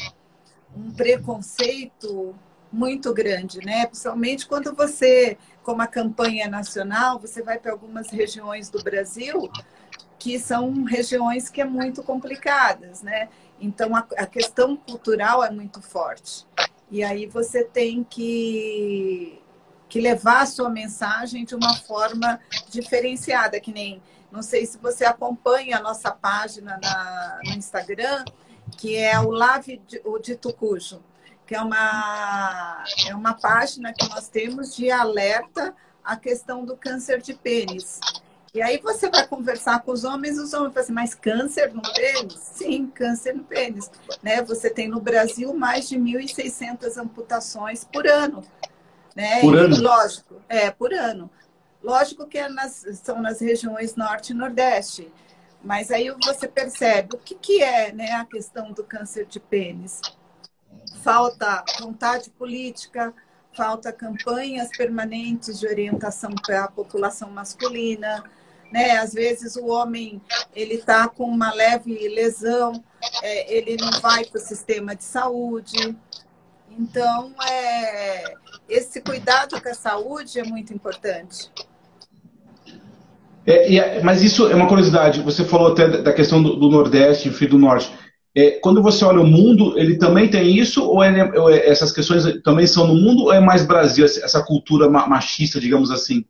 um 0.77 0.91
preconceito 0.91 2.35
muito 2.73 3.15
grande, 3.15 3.65
né? 3.65 3.87
Principalmente 3.87 4.47
quando 4.47 4.75
você, 4.75 5.39
como 5.63 5.81
a 5.81 5.87
campanha 5.87 6.49
nacional, 6.49 7.19
você 7.21 7.43
vai 7.43 7.59
para 7.59 7.73
algumas 7.73 8.11
regiões 8.11 8.69
do 8.69 8.83
Brasil 8.83 9.51
que 10.19 10.39
são 10.39 10.85
regiões 10.85 11.49
que 11.49 11.61
é 11.61 11.65
muito 11.65 12.03
complicadas, 12.03 13.03
né? 13.03 13.29
Então 13.61 13.95
a, 13.95 14.07
a 14.17 14.27
questão 14.27 14.77
cultural 14.77 15.45
é 15.45 15.51
muito 15.51 15.81
forte. 15.81 16.47
E 16.91 17.03
aí 17.03 17.27
você 17.27 17.65
tem 17.65 18.05
que, 18.05 19.41
que 19.89 20.01
levar 20.01 20.43
a 20.43 20.47
sua 20.47 20.69
mensagem 20.69 21.45
de 21.45 21.55
uma 21.55 21.75
forma 21.75 22.41
diferenciada, 22.69 23.59
que 23.59 23.73
nem 23.73 24.03
não 24.31 24.43
sei 24.43 24.67
se 24.67 24.79
você 24.79 25.05
acompanha 25.05 25.79
a 25.79 25.81
nossa 25.81 26.11
página 26.11 26.79
na, 26.83 27.41
no 27.45 27.53
Instagram, 27.53 28.25
que 28.77 28.97
é 28.97 29.19
o 29.21 29.31
Lave 29.31 29.81
o 30.05 30.19
de 30.19 30.37
Tucujo 30.37 31.01
que 31.47 31.55
é 31.55 31.61
uma, 31.61 32.85
é 33.07 33.15
uma 33.15 33.35
página 33.35 33.93
que 33.93 34.09
nós 34.09 34.29
temos 34.29 34.75
de 34.75 34.91
alerta 34.91 35.75
à 36.03 36.17
questão 36.17 36.65
do 36.65 36.77
câncer 36.77 37.21
de 37.21 37.35
pênis. 37.35 38.01
E 38.55 38.63
aí 38.63 38.79
você 38.79 39.11
vai 39.11 39.27
conversar 39.27 39.83
com 39.83 39.91
os 39.91 40.05
homens, 40.05 40.39
os 40.39 40.55
homens 40.55 40.73
falam 40.73 40.85
assim, 40.85 40.93
mas 40.93 41.15
câncer 41.15 41.75
no 41.75 41.83
pênis? 41.83 42.35
Sim, 42.35 42.87
câncer 42.87 43.35
no 43.35 43.43
pênis. 43.43 43.91
Né? 44.23 44.41
Você 44.43 44.71
tem 44.71 44.87
no 44.87 45.01
Brasil 45.01 45.53
mais 45.53 45.89
de 45.89 45.99
1.600 45.99 46.97
amputações 46.97 47.85
por 47.85 48.07
ano. 48.07 48.45
Né? 49.17 49.41
Por 49.41 49.57
ano? 49.57 49.81
lógico, 49.81 50.41
é, 50.49 50.71
por 50.71 50.95
ano. 50.95 51.29
Lógico 51.83 52.27
que 52.27 52.39
é 52.39 52.49
nas, 52.49 52.87
são 53.03 53.21
nas 53.21 53.41
regiões 53.41 53.97
norte 53.97 54.31
e 54.31 54.35
nordeste. 54.35 55.13
Mas 55.63 55.91
aí 55.91 56.15
você 56.25 56.47
percebe 56.47 57.17
o 57.17 57.19
que, 57.19 57.35
que 57.35 57.61
é 57.61 57.91
né, 57.93 58.13
a 58.13 58.25
questão 58.25 58.71
do 58.73 58.85
câncer 58.85 59.27
de 59.27 59.41
pênis 59.41 60.01
falta 61.03 61.63
vontade 61.81 62.31
política, 62.31 63.13
falta 63.53 63.93
campanhas 63.93 64.69
permanentes 64.77 65.61
de 65.61 65.67
orientação 65.67 66.31
para 66.31 66.65
a 66.65 66.71
população 66.71 67.31
masculina, 67.31 68.25
né? 68.75 68.97
Às 68.99 69.15
vezes 69.15 69.55
o 69.55 69.67
homem 69.67 70.21
ele 70.53 70.75
está 70.75 71.07
com 71.07 71.27
uma 71.27 71.55
leve 71.55 72.09
lesão, 72.09 72.83
é, 73.23 73.57
ele 73.57 73.77
não 73.81 74.01
vai 74.01 74.25
para 74.25 74.41
o 74.41 74.45
sistema 74.45 74.97
de 74.97 75.05
saúde. 75.05 75.97
Então, 76.77 77.33
é, 77.49 78.35
esse 78.69 79.01
cuidado 79.01 79.63
com 79.63 79.69
a 79.69 79.75
saúde 79.75 80.41
é 80.41 80.43
muito 80.43 80.75
importante. 80.75 81.49
É, 83.47 83.77
é, 83.77 84.03
mas 84.03 84.25
isso 84.25 84.49
é 84.49 84.57
uma 84.57 84.67
curiosidade. 84.67 85.23
Você 85.23 85.45
falou 85.45 85.69
até 85.71 85.87
da 86.03 86.13
questão 86.13 86.43
do, 86.43 86.57
do 86.57 86.69
Nordeste, 86.69 87.29
enfim, 87.29 87.47
do 87.47 87.59
Norte. 87.59 87.93
É, 88.37 88.59
quando 88.59 88.83
você 88.83 89.05
olha 89.05 89.21
o 89.21 89.27
mundo, 89.27 89.79
ele 89.79 89.97
também 89.99 90.29
tem 90.29 90.59
isso? 90.59 90.83
Ou, 90.83 91.05
ele, 91.05 91.23
ou 91.39 91.49
essas 91.49 91.93
questões 91.93 92.25
também 92.43 92.67
são 92.67 92.89
no 92.89 92.95
mundo? 92.97 93.27
Ou 93.27 93.33
é 93.33 93.39
mais 93.39 93.65
Brasil, 93.65 94.05
essa 94.05 94.43
cultura 94.43 94.91
machista, 94.91 95.61
digamos 95.61 95.93
assim? 95.93 96.25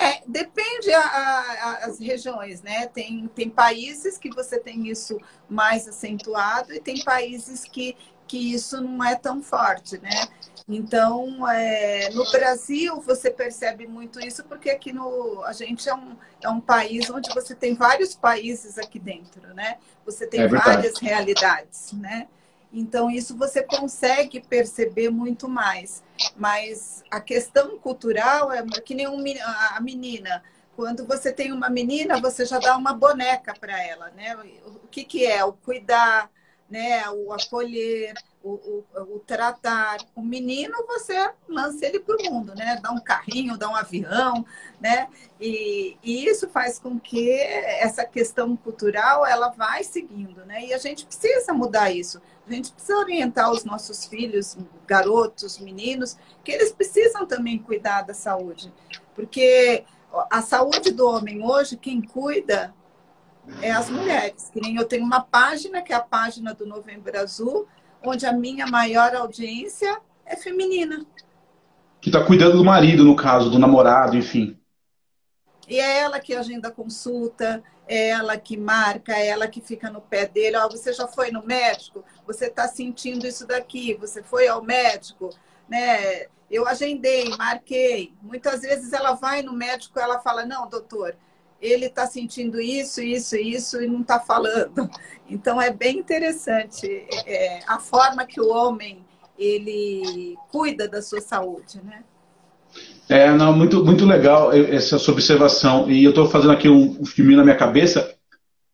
É, 0.00 0.22
depende 0.26 0.90
a, 0.94 1.00
a, 1.02 1.74
as 1.84 2.00
regiões, 2.00 2.62
né? 2.62 2.86
Tem, 2.86 3.28
tem 3.34 3.50
países 3.50 4.16
que 4.16 4.30
você 4.30 4.58
tem 4.58 4.88
isso 4.88 5.20
mais 5.46 5.86
acentuado 5.86 6.72
e 6.72 6.80
tem 6.80 7.04
países 7.04 7.64
que, 7.64 7.94
que 8.26 8.54
isso 8.54 8.80
não 8.80 9.04
é 9.04 9.14
tão 9.14 9.42
forte, 9.42 9.98
né? 9.98 10.26
Então, 10.66 11.46
é, 11.46 12.08
no 12.14 12.24
Brasil, 12.30 12.98
você 13.02 13.30
percebe 13.30 13.86
muito 13.86 14.18
isso, 14.20 14.42
porque 14.44 14.70
aqui 14.70 14.90
no, 14.90 15.44
a 15.44 15.52
gente 15.52 15.86
é 15.86 15.94
um, 15.94 16.16
é 16.42 16.48
um 16.48 16.60
país 16.60 17.10
onde 17.10 17.28
você 17.34 17.54
tem 17.54 17.74
vários 17.74 18.14
países 18.14 18.78
aqui 18.78 18.98
dentro, 18.98 19.52
né? 19.52 19.76
Você 20.06 20.26
tem 20.26 20.40
é 20.40 20.48
várias 20.48 20.98
realidades, 20.98 21.92
né? 21.92 22.26
Então, 22.72 23.10
isso 23.10 23.36
você 23.36 23.62
consegue 23.62 24.40
perceber 24.40 25.10
muito 25.10 25.48
mais. 25.48 26.02
Mas 26.36 27.02
a 27.10 27.20
questão 27.20 27.78
cultural 27.78 28.52
é 28.52 28.62
que 28.84 28.94
nem 28.94 29.08
um, 29.08 29.22
a 29.74 29.80
menina. 29.80 30.42
Quando 30.76 31.04
você 31.04 31.32
tem 31.32 31.52
uma 31.52 31.68
menina, 31.68 32.20
você 32.20 32.46
já 32.46 32.58
dá 32.58 32.76
uma 32.76 32.94
boneca 32.94 33.54
para 33.54 33.82
ela, 33.82 34.10
né? 34.10 34.36
O 34.66 34.88
que, 34.88 35.04
que 35.04 35.26
é? 35.26 35.44
O 35.44 35.52
cuidar, 35.52 36.30
né? 36.70 37.08
o 37.10 37.32
acolher, 37.32 38.14
o, 38.42 38.50
o, 38.52 39.16
o, 39.16 39.18
tratar. 39.20 39.98
O 40.14 40.22
menino, 40.22 40.74
você 40.86 41.30
lança 41.48 41.84
ele 41.84 42.00
para 42.00 42.16
o 42.16 42.24
mundo, 42.24 42.54
né? 42.54 42.78
Dá 42.82 42.90
um 42.90 43.00
carrinho, 43.00 43.56
dá 43.56 43.68
um 43.68 43.76
avião, 43.76 44.44
né? 44.80 45.08
E, 45.40 45.96
e, 46.02 46.26
isso 46.26 46.48
faz 46.48 46.78
com 46.78 46.98
que 46.98 47.30
essa 47.30 48.04
questão 48.04 48.56
cultural 48.56 49.26
ela 49.26 49.50
vai 49.50 49.84
seguindo, 49.84 50.44
né? 50.46 50.64
E 50.64 50.72
a 50.72 50.78
gente 50.78 51.04
precisa 51.04 51.52
mudar 51.52 51.90
isso. 51.90 52.20
A 52.46 52.52
gente 52.52 52.72
precisa 52.72 52.98
orientar 52.98 53.50
os 53.52 53.64
nossos 53.64 54.06
filhos, 54.06 54.56
garotos, 54.86 55.58
meninos, 55.58 56.16
que 56.42 56.50
eles 56.50 56.72
precisam 56.72 57.26
também 57.26 57.58
cuidar 57.58 58.02
da 58.02 58.14
saúde. 58.14 58.72
Porque 59.14 59.84
a 60.30 60.42
saúde 60.42 60.90
do 60.92 61.06
homem 61.06 61.44
hoje, 61.44 61.76
quem 61.76 62.00
cuida 62.00 62.74
é 63.62 63.70
as 63.70 63.90
mulheres. 63.90 64.50
Que 64.50 64.60
nem 64.60 64.76
eu 64.76 64.84
tenho 64.84 65.04
uma 65.04 65.20
página, 65.20 65.82
que 65.82 65.92
é 65.92 65.96
a 65.96 66.00
página 66.00 66.54
do 66.54 66.66
Novembro 66.66 67.18
Azul, 67.18 67.68
onde 68.02 68.26
a 68.26 68.32
minha 68.32 68.66
maior 68.66 69.14
audiência 69.14 70.00
é 70.24 70.36
feminina. 70.36 71.04
Que 72.00 72.08
está 72.08 72.24
cuidando 72.24 72.56
do 72.56 72.64
marido, 72.64 73.04
no 73.04 73.14
caso, 73.14 73.50
do 73.50 73.58
namorado, 73.58 74.16
enfim. 74.16 74.56
E 75.68 75.78
é 75.78 75.98
ela 75.98 76.18
que 76.18 76.34
agenda 76.34 76.68
a 76.68 76.72
consulta, 76.72 77.62
é 77.86 78.08
ela 78.08 78.36
que 78.36 78.56
marca, 78.56 79.12
é 79.12 79.28
ela 79.28 79.46
que 79.46 79.60
fica 79.60 79.90
no 79.90 80.00
pé 80.00 80.26
dele. 80.26 80.56
Ó, 80.56 80.68
você 80.68 80.92
já 80.92 81.06
foi 81.06 81.30
no 81.30 81.44
médico? 81.44 82.04
Você 82.26 82.46
está 82.46 82.66
sentindo 82.66 83.26
isso 83.26 83.46
daqui? 83.46 83.94
Você 83.94 84.22
foi 84.22 84.48
ao 84.48 84.62
médico? 84.62 85.30
Né? 85.68 86.26
Eu 86.50 86.66
agendei, 86.66 87.28
marquei. 87.36 88.12
Muitas 88.22 88.62
vezes 88.62 88.92
ela 88.92 89.12
vai 89.12 89.42
no 89.42 89.52
médico 89.52 89.98
ela 90.00 90.18
fala, 90.18 90.44
não, 90.44 90.68
doutor, 90.68 91.16
ele 91.60 91.86
está 91.86 92.06
sentindo 92.06 92.60
isso, 92.60 93.02
isso, 93.02 93.36
isso 93.36 93.82
e 93.82 93.86
não 93.86 94.00
está 94.00 94.18
falando. 94.18 94.88
Então 95.28 95.60
é 95.60 95.72
bem 95.72 95.98
interessante 95.98 97.06
é, 97.26 97.60
a 97.66 97.78
forma 97.78 98.26
que 98.26 98.40
o 98.40 98.48
homem 98.48 99.04
ele 99.38 100.36
cuida 100.50 100.88
da 100.88 101.00
sua 101.00 101.20
saúde, 101.20 101.80
né? 101.84 102.02
É, 103.08 103.32
não, 103.32 103.56
muito, 103.56 103.84
muito 103.84 104.04
legal 104.04 104.52
essa 104.52 104.98
sua 104.98 105.14
observação. 105.14 105.90
E 105.90 106.04
eu 106.04 106.10
estou 106.10 106.28
fazendo 106.28 106.52
aqui 106.52 106.68
um, 106.68 107.00
um 107.00 107.04
filminho 107.04 107.38
na 107.38 107.44
minha 107.44 107.56
cabeça. 107.56 108.14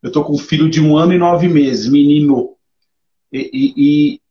Eu 0.01 0.07
estou 0.09 0.23
com 0.23 0.33
um 0.33 0.37
filho 0.37 0.69
de 0.69 0.81
um 0.81 0.95
ano 0.95 1.13
e 1.13 1.17
nove 1.17 1.47
meses, 1.47 1.87
menino. 1.89 2.55
E, 3.31 3.49
e, 3.53 4.21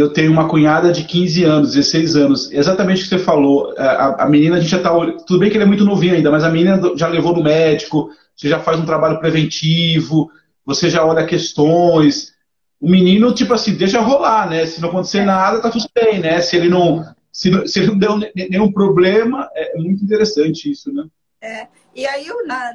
eu 0.00 0.12
tenho 0.12 0.30
uma 0.30 0.48
cunhada 0.48 0.92
de 0.92 1.04
15 1.04 1.44
anos, 1.44 1.72
16 1.72 2.16
anos. 2.16 2.52
Exatamente 2.52 3.00
o 3.00 3.02
que 3.04 3.08
você 3.08 3.18
falou. 3.18 3.74
A, 3.78 4.24
a 4.24 4.28
menina, 4.28 4.56
a 4.56 4.60
gente 4.60 4.70
já 4.70 4.76
está. 4.76 4.90
Tudo 5.26 5.38
bem 5.38 5.50
que 5.50 5.56
ele 5.56 5.64
é 5.64 5.66
muito 5.66 5.84
novinho 5.84 6.14
ainda, 6.14 6.30
mas 6.30 6.44
a 6.44 6.50
menina 6.50 6.80
já 6.96 7.08
levou 7.08 7.34
no 7.34 7.42
médico, 7.42 8.10
você 8.36 8.48
já 8.48 8.60
faz 8.60 8.78
um 8.78 8.84
trabalho 8.84 9.18
preventivo, 9.18 10.30
você 10.64 10.90
já 10.90 11.04
olha 11.04 11.24
questões. 11.24 12.34
O 12.78 12.90
menino, 12.90 13.32
tipo 13.32 13.54
assim, 13.54 13.74
deixa 13.74 14.00
rolar, 14.00 14.50
né? 14.50 14.66
Se 14.66 14.82
não 14.82 14.90
acontecer 14.90 15.24
nada, 15.24 15.62
tá 15.62 15.70
tudo 15.70 15.86
bem, 15.94 16.20
né? 16.20 16.42
Se 16.42 16.56
ele 16.56 16.68
não 16.68 17.02
se, 17.32 17.68
se 17.68 17.86
não 17.86 17.98
deu 17.98 18.18
nenhum 18.34 18.72
problema, 18.72 19.48
é 19.54 19.76
muito 19.76 20.02
interessante 20.02 20.70
isso, 20.70 20.92
né? 20.92 21.06
É. 21.40 21.68
E 21.94 22.06
aí, 22.06 22.26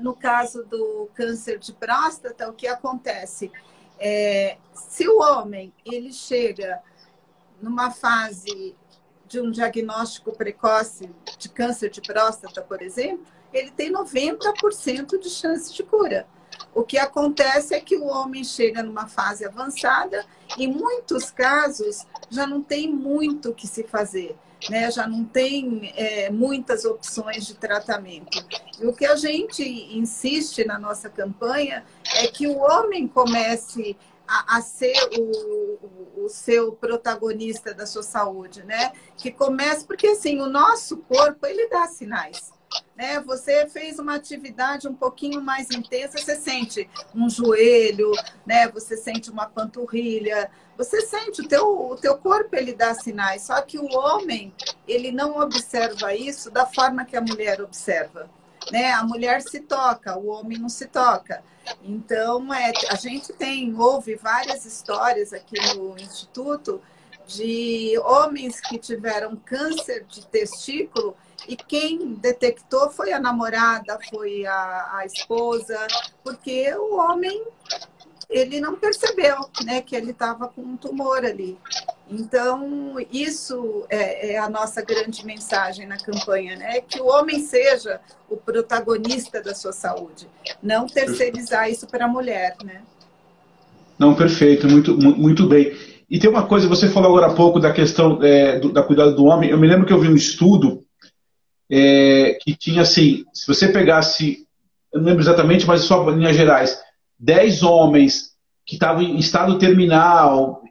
no 0.01 0.15
caso 0.15 0.63
do 0.65 1.09
câncer 1.13 1.59
de 1.59 1.73
próstata, 1.73 2.49
o 2.49 2.53
que 2.53 2.67
acontece? 2.67 3.51
É, 3.99 4.57
se 4.73 5.07
o 5.07 5.19
homem 5.19 5.71
ele 5.85 6.11
chega 6.11 6.79
numa 7.61 7.91
fase 7.91 8.75
de 9.27 9.39
um 9.39 9.49
diagnóstico 9.49 10.35
precoce 10.35 11.09
de 11.37 11.49
câncer 11.49 11.89
de 11.89 12.01
próstata, 12.01 12.61
por 12.61 12.81
exemplo, 12.81 13.25
ele 13.53 13.71
tem 13.71 13.91
90% 13.91 15.19
de 15.19 15.29
chance 15.29 15.73
de 15.73 15.83
cura. 15.83 16.27
O 16.73 16.83
que 16.83 16.97
acontece 16.97 17.73
é 17.73 17.79
que 17.79 17.95
o 17.95 18.05
homem 18.05 18.43
chega 18.43 18.83
numa 18.83 19.07
fase 19.07 19.45
avançada, 19.45 20.25
em 20.57 20.67
muitos 20.67 21.31
casos 21.31 22.05
já 22.29 22.45
não 22.45 22.61
tem 22.61 22.91
muito 22.91 23.49
o 23.49 23.53
que 23.53 23.67
se 23.67 23.83
fazer 23.83 24.37
né, 24.69 24.91
já 24.91 25.07
não 25.07 25.23
tem 25.23 25.91
é, 25.95 26.29
muitas 26.29 26.85
opções 26.85 27.47
de 27.47 27.55
tratamento. 27.55 28.45
E 28.79 28.85
o 28.85 28.93
que 28.93 29.05
a 29.05 29.15
gente 29.15 29.63
insiste 29.63 30.63
na 30.65 30.77
nossa 30.77 31.09
campanha 31.09 31.83
é 32.15 32.27
que 32.27 32.47
o 32.47 32.57
homem 32.57 33.07
comece 33.07 33.97
a, 34.31 34.57
a 34.57 34.61
ser 34.61 34.95
o, 35.19 36.23
o, 36.23 36.29
seu 36.29 36.71
protagonista 36.71 37.73
da 37.73 37.85
sua 37.85 38.01
saúde, 38.01 38.63
né? 38.63 38.93
Que 39.17 39.29
comece, 39.29 39.85
porque 39.85 40.07
assim, 40.07 40.39
o 40.39 40.47
nosso 40.47 40.97
corpo, 40.97 41.45
ele 41.45 41.67
dá 41.67 41.85
sinais. 41.87 42.53
Né? 42.95 43.19
Você 43.19 43.67
fez 43.67 43.99
uma 43.99 44.15
atividade 44.15 44.87
um 44.87 44.95
pouquinho 44.95 45.41
mais 45.41 45.69
intensa, 45.71 46.17
você 46.17 46.37
sente 46.37 46.89
um 47.13 47.29
joelho, 47.29 48.11
né? 48.45 48.69
Você 48.69 48.95
sente 48.95 49.29
uma 49.29 49.45
panturrilha, 49.45 50.49
você 50.77 51.01
sente 51.01 51.41
o 51.41 51.47
teu, 51.47 51.91
o 51.91 51.97
teu 51.97 52.17
corpo 52.17 52.55
ele 52.55 52.73
dá 52.73 52.93
sinais. 52.93 53.41
Só 53.41 53.61
que 53.61 53.77
o 53.77 53.93
homem 53.93 54.53
ele 54.87 55.11
não 55.11 55.37
observa 55.37 56.15
isso 56.15 56.49
da 56.49 56.65
forma 56.65 57.03
que 57.03 57.17
a 57.17 57.21
mulher 57.21 57.61
observa. 57.61 58.29
Né? 58.71 58.91
A 58.91 59.03
mulher 59.03 59.41
se 59.41 59.61
toca, 59.61 60.17
o 60.17 60.27
homem 60.27 60.57
não 60.57 60.69
se 60.69 60.87
toca. 60.87 61.43
Então, 61.83 62.53
é, 62.53 62.71
a 62.89 62.95
gente 62.95 63.33
tem, 63.33 63.73
houve 63.79 64.15
várias 64.15 64.65
histórias 64.65 65.31
aqui 65.31 65.59
no 65.75 65.97
Instituto 65.97 66.81
de 67.27 67.97
homens 67.99 68.59
que 68.59 68.77
tiveram 68.77 69.35
câncer 69.37 70.05
de 70.05 70.25
testículo 70.27 71.15
e 71.47 71.55
quem 71.55 72.13
detectou 72.15 72.89
foi 72.91 73.11
a 73.13 73.19
namorada, 73.19 73.97
foi 74.09 74.45
a, 74.45 74.97
a 74.97 75.05
esposa, 75.05 75.87
porque 76.23 76.73
o 76.75 76.97
homem 76.97 77.43
ele 78.31 78.61
não 78.61 78.75
percebeu 78.75 79.35
né, 79.65 79.81
que 79.81 79.95
ele 79.95 80.11
estava 80.11 80.47
com 80.47 80.61
um 80.61 80.77
tumor 80.77 81.17
ali. 81.17 81.57
Então, 82.09 82.95
isso 83.11 83.85
é, 83.89 84.33
é, 84.33 84.37
a 84.37 84.49
nossa 84.49 84.81
grande 84.81 85.25
mensagem 85.25 85.85
na 85.85 85.97
campanha, 85.97 86.55
né? 86.55 86.81
Que 86.81 86.99
o 86.99 87.07
homem 87.07 87.39
seja 87.39 87.99
o 88.29 88.37
protagonista 88.37 89.41
da 89.41 89.53
sua 89.53 89.71
saúde, 89.71 90.27
não 90.63 90.87
terceirizar 90.87 91.69
isso 91.69 91.87
para 91.87 92.05
a 92.05 92.07
mulher, 92.07 92.55
né? 92.63 92.81
Não, 93.99 94.15
perfeito, 94.15 94.67
muito, 94.67 94.97
muito 94.97 95.45
bem. 95.45 95.75
E 96.09 96.19
tem 96.19 96.29
uma 96.29 96.45
coisa, 96.45 96.67
você 96.67 96.89
falou 96.89 97.11
agora 97.11 97.31
há 97.31 97.35
pouco 97.35 97.59
da 97.59 97.71
questão 97.71 98.21
é, 98.21 98.59
do, 98.59 98.71
da 98.71 98.83
cuidado 98.83 99.15
do 99.15 99.25
homem. 99.25 99.49
Eu 99.49 99.57
me 99.57 99.67
lembro 99.67 99.85
que 99.85 99.93
eu 99.93 99.99
vi 99.99 100.09
um 100.09 100.15
estudo 100.15 100.83
é, 101.69 102.37
que 102.41 102.55
tinha 102.55 102.81
assim, 102.81 103.23
se 103.33 103.47
você 103.47 103.69
pegasse, 103.69 104.45
eu 104.93 104.99
não 104.99 105.07
lembro 105.07 105.23
exatamente, 105.23 105.65
mas 105.65 105.81
só 105.81 106.09
em 106.11 106.15
linhas 106.15 106.35
gerais, 106.35 106.77
10 107.21 107.63
homens 107.63 108.31
que 108.65 108.75
estavam 108.75 109.03
em 109.03 109.17
estado 109.17 109.57
terminal, 109.59 110.61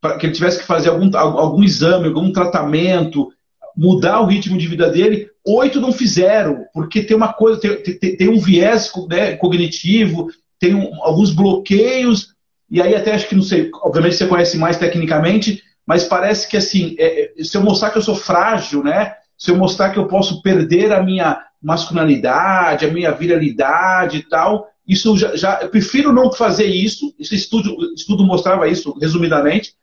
para 0.00 0.16
que 0.16 0.26
ele 0.26 0.32
tivesse 0.32 0.58
que 0.58 0.66
fazer 0.66 0.88
algum, 0.88 1.16
algum 1.16 1.62
exame, 1.62 2.08
algum 2.08 2.32
tratamento, 2.32 3.28
mudar 3.76 4.20
o 4.20 4.26
ritmo 4.26 4.58
de 4.58 4.66
vida 4.66 4.90
dele, 4.90 5.28
oito 5.46 5.80
não 5.80 5.92
fizeram, 5.92 6.64
porque 6.74 7.02
tem 7.02 7.16
uma 7.16 7.32
coisa, 7.32 7.60
tem, 7.60 7.98
tem, 7.98 8.16
tem 8.16 8.28
um 8.28 8.38
viés 8.38 8.90
né, 9.08 9.36
cognitivo, 9.36 10.28
tem 10.58 10.74
um, 10.74 11.02
alguns 11.02 11.32
bloqueios, 11.32 12.34
e 12.70 12.82
aí 12.82 12.94
até 12.94 13.14
acho 13.14 13.28
que 13.28 13.36
não 13.36 13.42
sei, 13.42 13.70
obviamente 13.82 14.16
você 14.16 14.26
conhece 14.26 14.58
mais 14.58 14.76
tecnicamente, 14.76 15.62
mas 15.86 16.04
parece 16.04 16.48
que 16.48 16.56
assim, 16.56 16.94
é, 16.98 17.32
é 17.38 17.44
se 17.44 17.56
eu 17.56 17.62
mostrar 17.62 17.90
que 17.90 17.98
eu 17.98 18.02
sou 18.02 18.14
frágil, 18.14 18.82
né? 18.82 19.14
Se 19.36 19.50
eu 19.50 19.56
mostrar 19.56 19.90
que 19.90 19.98
eu 19.98 20.06
posso 20.06 20.42
perder 20.42 20.92
a 20.92 21.02
minha 21.02 21.42
masculinidade, 21.62 22.84
a 22.84 22.92
minha 22.92 23.10
viralidade 23.10 24.18
e 24.18 24.22
tal, 24.22 24.69
isso 24.90 25.16
já, 25.16 25.36
já, 25.36 25.60
eu 25.62 25.70
prefiro 25.70 26.12
não 26.12 26.32
fazer 26.32 26.66
isso. 26.66 27.14
Esse 27.16 27.36
estudo, 27.36 27.94
estudo 27.94 28.24
mostrava 28.24 28.66
isso, 28.66 28.92
resumidamente. 28.98 29.76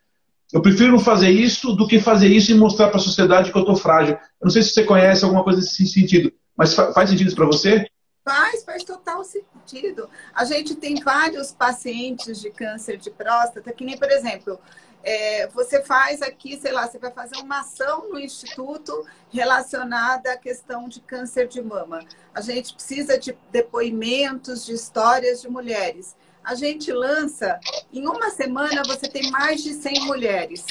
Eu 0.52 0.62
prefiro 0.62 1.00
fazer 1.00 1.30
isso 1.30 1.74
do 1.74 1.88
que 1.88 1.98
fazer 1.98 2.28
isso 2.28 2.52
e 2.52 2.56
mostrar 2.56 2.89
para 2.89 2.98
a 2.98 3.04
sociedade 3.04 3.50
que 3.50 3.58
eu 3.58 3.62
estou 3.62 3.78
frágil. 3.78 4.15
Eu 4.15 4.46
não 4.46 4.50
sei 4.50 4.62
se 4.62 4.72
você 4.72 4.84
conhece 4.84 5.24
alguma 5.24 5.46
coisa 5.46 5.60
nesse 5.60 5.88
sentido, 5.88 6.32
mas 6.58 6.74
faz 6.74 7.10
sentido 7.10 7.28
isso 7.28 7.36
para 7.38 7.46
você? 7.46 7.88
Faz, 8.26 8.65
faz 8.65 8.84
total 8.84 9.24
sentido. 9.24 10.10
A 10.36 10.43
gente 10.43 10.76
tem 10.76 10.96
vários 10.96 11.54
pacientes 11.54 12.41
de 12.41 12.50
câncer 12.50 12.98
de 12.98 13.10
próstata, 13.10 13.72
que 13.72 13.86
nem, 13.86 13.98
por 13.98 14.12
exemplo, 14.12 14.60
é, 15.04 15.48
você 15.48 15.82
faz 15.82 16.22
aqui, 16.22 16.60
sei 16.60 16.72
lá, 16.72 16.88
você 16.88 16.98
vai 16.98 17.12
fazer 17.12 17.38
uma 17.38 17.62
ação 17.62 18.10
no 18.10 18.20
instituto 18.20 19.06
relacionada 19.30 20.34
à 20.34 20.38
questão 20.38 20.90
de 20.90 21.00
câncer 21.00 21.48
de 21.48 21.62
mama. 21.62 22.04
A 22.34 22.42
gente 22.42 22.74
precisa 22.74 23.18
de 23.18 23.38
depoimentos, 23.52 24.66
de 24.66 24.74
histórias 24.74 25.42
de 25.42 25.50
mulheres. 25.50 26.16
A 26.44 26.56
gente 26.56 26.92
lança, 26.92 27.60
em 27.92 28.08
uma 28.08 28.30
semana 28.30 28.84
você 28.86 29.08
tem 29.08 29.32
mais 29.32 29.64
de 29.64 29.74
100 29.74 30.06
mulheres. 30.06 30.66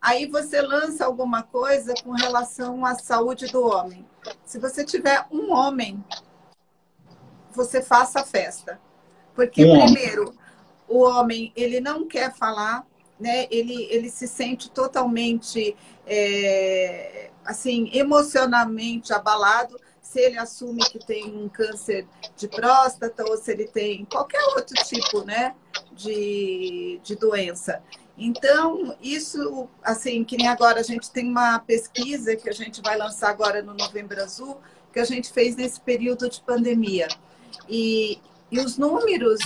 Aí 0.00 0.26
você 0.26 0.60
lança 0.60 1.04
alguma 1.04 1.42
coisa 1.42 1.94
com 2.02 2.10
relação 2.10 2.84
à 2.84 2.94
saúde 2.94 3.46
do 3.46 3.64
homem. 3.64 4.04
Se 4.44 4.58
você 4.58 4.84
tiver 4.84 5.24
um 5.30 5.52
homem, 5.52 6.02
você 7.52 7.80
faça 7.80 8.20
a 8.20 8.24
festa. 8.24 8.80
Porque, 9.34 9.62
primeiro, 9.64 10.34
o 10.88 10.98
homem, 11.04 11.52
ele 11.56 11.80
não 11.80 12.06
quer 12.06 12.34
falar, 12.34 12.84
né? 13.22 13.46
Ele, 13.50 13.86
ele 13.90 14.10
se 14.10 14.26
sente 14.26 14.68
totalmente, 14.68 15.76
é, 16.06 17.30
assim, 17.44 17.88
emocionalmente 17.94 19.12
abalado 19.12 19.80
se 20.02 20.20
ele 20.20 20.36
assume 20.36 20.80
que 20.90 20.98
tem 20.98 21.24
um 21.24 21.48
câncer 21.48 22.06
de 22.36 22.46
próstata 22.48 23.24
ou 23.24 23.36
se 23.38 23.52
ele 23.52 23.66
tem 23.66 24.04
qualquer 24.04 24.42
outro 24.56 24.74
tipo, 24.84 25.24
né, 25.24 25.54
de, 25.92 27.00
de 27.02 27.14
doença. 27.14 27.82
Então, 28.18 28.94
isso, 29.00 29.68
assim, 29.82 30.22
que 30.22 30.36
nem 30.36 30.48
agora 30.48 30.80
a 30.80 30.82
gente 30.82 31.10
tem 31.10 31.30
uma 31.30 31.58
pesquisa 31.60 32.36
que 32.36 32.48
a 32.48 32.52
gente 32.52 32.82
vai 32.82 32.98
lançar 32.98 33.30
agora 33.30 33.62
no 33.62 33.72
Novembro 33.72 34.20
Azul, 34.22 34.58
que 34.92 34.98
a 35.00 35.04
gente 35.04 35.32
fez 35.32 35.56
nesse 35.56 35.80
período 35.80 36.28
de 36.28 36.42
pandemia. 36.42 37.08
E, 37.66 38.20
e 38.50 38.60
os 38.60 38.76
números 38.76 39.40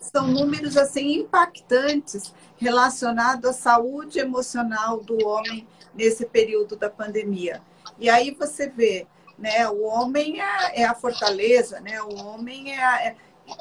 são 0.00 0.26
números 0.26 0.76
assim 0.76 1.16
impactantes 1.16 2.32
relacionados 2.58 3.48
à 3.48 3.52
saúde 3.52 4.18
emocional 4.18 5.00
do 5.00 5.26
homem 5.26 5.66
nesse 5.94 6.26
período 6.26 6.76
da 6.76 6.90
pandemia. 6.90 7.62
E 7.98 8.10
aí 8.10 8.32
você 8.32 8.68
vê, 8.68 9.06
né, 9.38 9.68
o 9.68 9.82
homem 9.84 10.40
é, 10.40 10.82
é 10.82 10.84
a 10.84 10.94
fortaleza, 10.94 11.80
né, 11.80 12.02
o 12.02 12.14
homem 12.16 12.72
é, 12.72 12.84
a, 12.84 13.02
é 13.06 13.16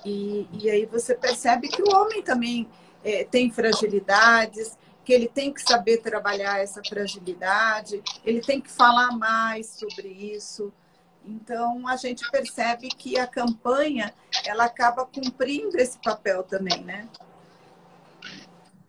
e, 0.05 0.47
e, 0.51 0.69
aí 0.69 0.86
você 0.86 1.15
percebe 1.15 1.69
que 1.69 1.81
o 1.81 1.95
homem 1.95 2.21
também 2.21 2.67
é, 3.03 3.23
tem 3.23 3.49
fragilidades, 3.49 4.77
que 5.05 5.13
ele 5.13 5.29
tem 5.29 5.53
que 5.53 5.62
saber 5.62 5.99
trabalhar 5.99 6.60
essa 6.60 6.81
fragilidade, 6.83 8.03
ele 8.25 8.41
tem 8.41 8.60
que 8.60 8.69
falar 8.69 9.12
mais 9.12 9.67
sobre 9.67 10.10
isso. 10.10 10.73
Então, 11.25 11.88
a 11.88 11.95
gente 11.95 12.29
percebe 12.29 12.89
que 12.89 13.17
a 13.17 13.25
campanha 13.25 14.13
ela 14.45 14.65
acaba 14.65 15.05
cumprindo 15.05 15.77
esse 15.77 15.97
papel 15.99 16.43
também, 16.43 16.83
né? 16.83 17.07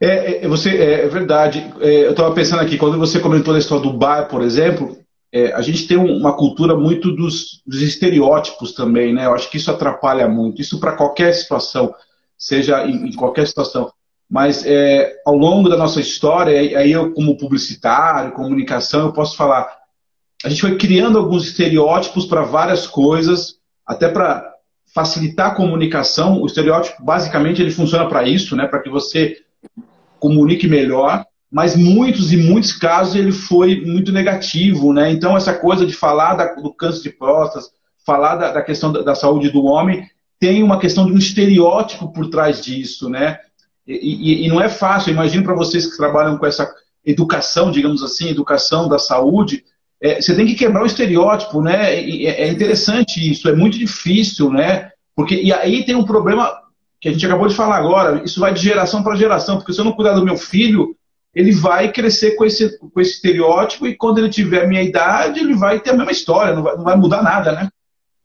É, 0.01 0.45
é 0.45 0.49
você, 0.49 0.71
é, 0.77 1.05
é 1.05 1.09
verdade. 1.09 1.73
É, 1.81 2.07
eu 2.07 2.11
estava 2.13 2.35
pensando 2.35 2.61
aqui, 2.61 2.77
quando 2.77 2.99
você 2.99 3.19
comentou 3.19 3.55
a 3.55 3.59
história 3.59 3.83
do 3.83 3.93
bar, 3.93 4.29
por 4.29 4.43
exemplo, 4.43 4.97
é, 5.33 5.53
a 5.53 5.61
gente 5.61 5.87
tem 5.87 5.97
uma 5.97 6.35
cultura 6.35 6.75
muito 6.75 7.13
dos, 7.15 7.63
dos, 7.67 7.83
estereótipos 7.83 8.73
também, 8.73 9.13
né? 9.13 9.27
Eu 9.27 9.35
acho 9.35 9.51
que 9.51 9.57
isso 9.57 9.71
atrapalha 9.71 10.29
muito. 10.29 10.63
Isso 10.63 10.81
para 10.81 10.93
qualquer 10.93 11.35
situação, 11.35 11.93
seja 12.37 12.87
em, 12.87 13.09
em 13.09 13.13
qualquer 13.13 13.47
situação. 13.47 13.93
Mas 14.31 14.65
é, 14.65 15.17
ao 15.27 15.37
longo 15.37 15.69
da 15.69 15.77
nossa 15.77 16.01
história, 16.01 16.59
aí 16.79 16.93
eu 16.93 17.13
como 17.13 17.37
publicitário, 17.37 18.33
comunicação, 18.33 19.07
eu 19.07 19.13
posso 19.13 19.37
falar, 19.37 19.79
a 20.45 20.49
gente 20.49 20.61
foi 20.61 20.77
criando 20.77 21.19
alguns 21.19 21.47
estereótipos 21.47 22.27
para 22.27 22.43
várias 22.43 22.87
coisas, 22.87 23.57
até 23.87 24.09
para 24.09 24.55
facilitar 24.95 25.49
a 25.49 25.55
comunicação. 25.55 26.41
O 26.41 26.47
estereótipo, 26.47 27.03
basicamente, 27.03 27.61
ele 27.61 27.71
funciona 27.71 28.09
para 28.09 28.27
isso, 28.29 28.55
né? 28.55 28.67
para 28.67 28.81
que 28.81 28.89
você 28.89 29.39
comunique 30.19 30.67
melhor. 30.67 31.25
Mas 31.51 31.75
muitos 31.75 32.33
e 32.33 32.37
muitos 32.37 32.73
casos 32.73 33.15
ele 33.15 33.33
foi 33.33 33.81
muito 33.81 34.13
negativo, 34.13 34.93
né? 34.93 35.11
Então 35.11 35.37
essa 35.37 35.55
coisa 35.55 35.87
de 35.87 35.95
falar 35.95 36.35
da, 36.35 36.55
do 36.55 36.73
câncer 36.75 37.03
de 37.03 37.11
próstata, 37.11 37.67
falar 38.05 38.37
da, 38.37 38.53
da 38.53 38.63
questão 38.63 38.93
da, 38.93 39.03
da, 39.03 39.15
saúde 39.15 39.51
do 39.51 39.65
homem, 39.65 40.07
tem 40.39 40.63
uma 40.63 40.79
questão 40.79 41.07
de 41.07 41.13
um 41.13 41.19
estereótipo 41.19 42.13
por 42.13 42.29
trás 42.29 42.61
disso, 42.61 43.09
né? 43.09 43.39
E, 43.87 44.43
e, 44.43 44.47
e 44.47 44.49
não 44.49 44.61
é 44.61 44.69
fácil. 44.69 45.11
Imagino 45.11 45.43
para 45.43 45.55
vocês 45.55 45.87
que 45.87 45.97
trabalham 45.97 46.37
com 46.37 46.45
essa 46.45 46.71
educação, 47.05 47.71
digamos 47.71 48.03
assim, 48.03 48.29
educação 48.29 48.87
da 48.87 48.99
saúde, 48.99 49.65
é, 50.01 50.21
você 50.21 50.35
tem 50.35 50.47
que 50.47 50.55
quebrar 50.55 50.83
o 50.83 50.87
estereótipo, 50.87 51.61
né? 51.61 51.95
É, 51.95 52.45
é, 52.45 52.49
interessante 52.49 53.31
isso, 53.31 53.49
é 53.49 53.57
muito 53.57 53.79
difícil, 53.79 54.51
né? 54.51 54.91
Porque, 55.17 55.35
e 55.35 55.53
aí 55.53 55.85
tem 55.85 55.97
um 55.97 56.05
problema 56.05 56.53
que 57.01 57.09
a 57.09 57.13
gente 57.13 57.25
acabou 57.25 57.47
de 57.47 57.55
falar 57.55 57.77
agora, 57.77 58.23
isso 58.25 58.41
vai 58.41 58.53
de 58.53 58.61
geração 58.61 59.03
para 59.03 59.17
geração, 59.17 59.57
porque 59.57 59.73
se 59.73 59.81
eu 59.81 59.85
não 59.85 59.93
cuidar 59.93 60.15
do 60.15 60.25
meu 60.25 60.37
filho, 60.37 60.97
ele 61.35 61.53
vai 61.53 61.93
crescer 61.93 62.33
com 62.33 62.45
esse, 62.45 62.79
com 62.79 63.01
esse 63.01 63.13
estereótipo 63.13 63.87
e 63.87 63.97
quando 63.97 64.19
ele 64.19 64.29
tiver 64.29 64.65
a 64.65 64.67
minha 64.67 64.83
idade, 64.83 65.41
ele 65.41 65.55
vai 65.55 65.79
ter 65.79 65.91
a 65.91 65.95
mesma 65.95 66.11
história, 66.11 66.55
não 66.55 66.63
vai, 66.63 66.77
não 66.77 66.85
vai 66.85 66.97
mudar 66.97 67.23
nada, 67.23 67.53
né? 67.53 67.69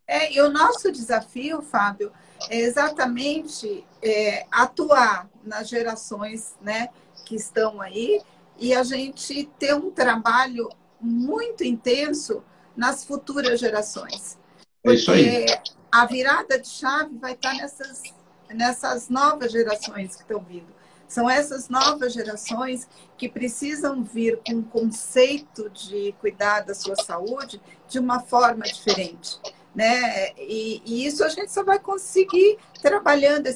É, 0.08 0.34
e 0.34 0.42
o 0.42 0.50
nosso 0.50 0.92
desafio, 0.92 1.62
Fábio, 1.62 2.12
é 2.50 2.60
exatamente 2.60 3.86
é, 4.02 4.46
atuar 4.52 5.30
nas 5.44 5.70
gerações 5.70 6.56
né, 6.62 6.90
que 7.26 7.36
estão 7.36 7.80
aí 7.80 8.22
e 8.60 8.74
a 8.74 8.84
gente 8.84 9.50
ter 9.58 9.74
um 9.74 9.92
trabalho 9.92 10.70
muito 11.00 11.64
intenso 11.64 12.44
nas 12.76 13.06
futuras 13.06 13.60
gerações. 13.60 14.38
É 14.86 14.94
isso 14.94 15.12
aí. 15.12 15.46
a 15.92 16.06
virada 16.06 16.60
de 16.60 16.68
chave 16.68 17.18
vai 17.18 17.34
estar 17.34 17.54
nessas, 17.54 18.02
nessas 18.50 19.10
novas 19.10 19.52
gerações 19.52 20.16
que 20.16 20.22
estão 20.22 20.40
vindo. 20.40 20.74
São 21.08 21.30
essas 21.30 21.70
novas 21.70 22.12
gerações 22.14 22.88
que 23.18 23.30
precisam 23.30 24.04
vir 24.04 24.40
com 24.46 24.54
um 24.54 24.64
conceito 24.64 25.70
de 25.70 26.14
cuidar 26.20 26.62
da 26.62 26.74
sua 26.74 26.96
saúde 26.96 27.62
de 27.88 28.00
uma 28.00 28.20
forma 28.20 28.64
diferente. 28.64 29.40
Né? 29.76 30.32
E, 30.38 30.82
e 30.86 31.06
isso 31.06 31.24
a 31.24 31.30
gente 31.30 31.52
só 31.52 31.64
vai 31.64 31.78
conseguir 31.78 32.58
trabalhando. 32.82 33.48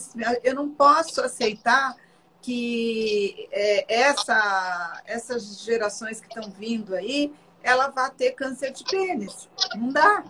Eu 0.44 0.54
não 0.54 0.70
posso 0.70 1.22
aceitar 1.22 1.96
que 2.42 3.50
é, 3.52 4.02
essa, 4.04 5.02
essas 5.06 5.60
gerações 5.62 6.22
que 6.22 6.28
estão 6.28 6.52
vindo 6.52 6.96
aí, 6.96 7.34
ela 7.64 7.90
vai 7.90 8.10
ter 8.12 8.32
câncer 8.32 8.72
de 8.72 8.84
pênis. 8.84 9.50
Não 9.76 9.90
dá. 9.90 10.24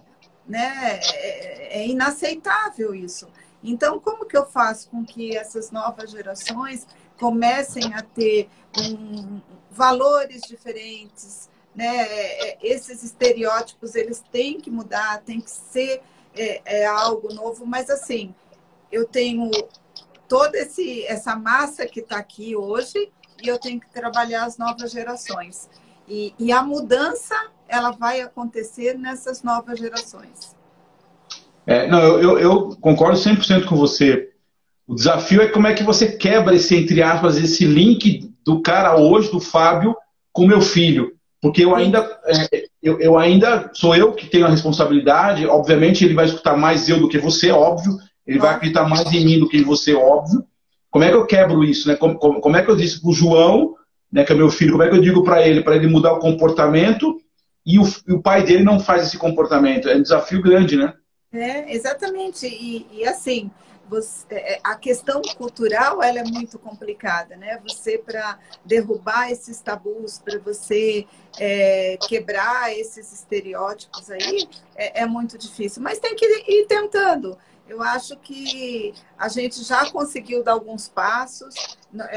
Né? 0.48 1.00
É, 1.14 1.82
é 1.82 1.88
inaceitável 1.88 2.96
isso. 2.96 3.28
Então, 3.64 4.00
como 4.00 4.26
que 4.26 4.38
eu 4.38 4.46
faço 4.46 4.90
com 4.90 5.04
que 5.04 5.36
essas 5.36 5.72
novas 5.72 6.12
gerações 6.12 6.88
comecem 7.20 7.94
a 7.94 8.02
ter 8.02 8.50
um, 8.80 9.42
valores 9.72 10.42
diferentes, 10.42 11.50
né? 11.76 12.02
É, 12.08 12.58
esses 12.62 13.04
estereótipos 13.04 13.96
eles 13.96 14.24
têm 14.32 14.60
que 14.60 14.70
mudar, 14.70 15.22
tem 15.22 15.40
que 15.40 15.52
ser 15.52 16.02
é, 16.36 16.82
é 16.82 16.86
algo 16.86 17.34
novo, 17.34 17.66
mas 17.66 17.90
assim, 17.90 18.34
eu 18.92 19.06
tenho 19.06 19.50
toda 20.28 20.58
esse, 20.58 21.06
essa 21.06 21.36
massa 21.36 21.86
que 21.86 22.00
está 22.00 22.18
aqui 22.18 22.56
hoje 22.56 23.12
e 23.42 23.48
eu 23.48 23.60
tenho 23.60 23.80
que 23.80 23.90
trabalhar 23.90 24.46
as 24.46 24.58
novas 24.58 24.92
gerações. 24.92 25.70
E, 26.08 26.34
e 26.40 26.52
a 26.52 26.62
mudança 26.64 27.36
ela 27.68 27.92
vai 27.92 28.22
acontecer 28.22 28.98
nessas 28.98 29.44
novas 29.44 29.78
gerações. 29.78 30.57
É, 31.68 31.86
não, 31.86 32.00
eu, 32.00 32.22
eu, 32.22 32.40
eu 32.40 32.70
concordo 32.80 33.20
100% 33.20 33.66
com 33.66 33.76
você. 33.76 34.30
O 34.88 34.96
desafio 34.96 35.42
é 35.42 35.48
como 35.48 35.68
é 35.68 35.74
que 35.74 35.84
você 35.84 36.14
quebra 36.14 36.56
esse, 36.56 36.74
entre 36.76 37.04
aspas, 37.04 37.38
esse 37.38 37.66
link 37.66 38.32
do 38.46 38.62
cara 38.62 38.96
hoje, 38.96 39.30
do 39.30 39.42
Fábio, 39.42 39.94
com 40.32 40.48
meu 40.48 40.62
filho. 40.62 41.12
Porque 41.42 41.66
eu 41.66 41.76
ainda, 41.76 42.00
é, 42.26 42.68
eu, 42.82 43.00
eu, 43.00 43.18
ainda 43.18 43.70
sou 43.74 43.94
eu 43.96 44.14
que 44.14 44.28
tenho 44.28 44.46
a 44.46 44.50
responsabilidade. 44.50 45.46
Obviamente, 45.46 46.06
ele 46.06 46.14
vai 46.14 46.26
escutar 46.26 46.56
mais 46.56 46.88
eu 46.88 47.02
do 47.02 47.10
que 47.10 47.18
você, 47.18 47.52
óbvio. 47.52 47.98
Ele 48.26 48.40
vai 48.40 48.56
acreditar 48.56 48.88
mais 48.88 49.12
em 49.12 49.26
mim 49.26 49.40
do 49.40 49.50
que 49.50 49.58
em 49.58 49.64
você, 49.64 49.94
óbvio. 49.94 50.44
Como 50.90 51.04
é 51.04 51.10
que 51.10 51.16
eu 51.16 51.26
quebro 51.26 51.64
isso? 51.66 51.88
Né? 51.90 51.96
Como, 51.96 52.18
como, 52.18 52.40
como 52.40 52.56
é 52.56 52.64
que 52.64 52.72
eu 52.72 52.76
disse 52.76 53.02
para 53.02 53.10
o 53.10 53.14
João, 53.14 53.76
né, 54.12 54.24
que 54.24 54.32
é 54.32 54.36
meu 54.36 54.50
filho, 54.50 54.72
como 54.72 54.84
é 54.84 54.90
que 54.90 54.96
eu 54.96 55.02
digo 55.02 55.24
para 55.24 55.46
ele, 55.46 55.62
para 55.62 55.76
ele 55.76 55.88
mudar 55.88 56.14
o 56.14 56.20
comportamento 56.20 57.20
e 57.66 57.78
o, 57.78 57.84
e 58.08 58.14
o, 58.14 58.22
pai 58.22 58.44
dele 58.44 58.64
não 58.64 58.80
faz 58.80 59.06
esse 59.06 59.18
comportamento? 59.18 59.90
É 59.90 59.96
um 59.96 60.02
desafio 60.02 60.42
grande, 60.42 60.78
né? 60.78 60.94
É, 61.32 61.74
exatamente. 61.74 62.48
E, 62.48 62.88
e 62.92 63.08
assim, 63.08 63.52
você, 63.90 64.26
é, 64.32 64.60
a 64.64 64.76
questão 64.76 65.22
cultural 65.38 66.02
ela 66.04 66.20
é 66.20 66.24
muito 66.24 66.60
complicada, 66.60 67.36
né? 67.36 67.60
Você 67.68 67.98
para 67.98 68.40
derrubar 68.66 69.32
esses 69.32 69.60
tabus, 69.62 70.20
para 70.20 70.40
você 70.40 71.06
é, 71.40 71.98
quebrar 72.08 72.78
esses 72.78 73.12
estereótipos 73.12 74.10
aí, 74.10 74.48
é, 74.76 75.02
é, 75.02 75.06
muito 75.06 75.38
difícil. 75.38 75.82
Mas 75.82 76.00
tem 76.00 76.16
que 76.16 76.26
ir 76.26 76.66
tentando. 76.68 77.38
Eu 77.68 77.82
acho 77.82 78.16
que 78.18 78.94
a 79.18 79.28
gente 79.28 79.62
já 79.64 79.90
conseguiu 79.92 80.42
dar 80.42 80.54
alguns 80.54 80.88
passos. 80.88 81.54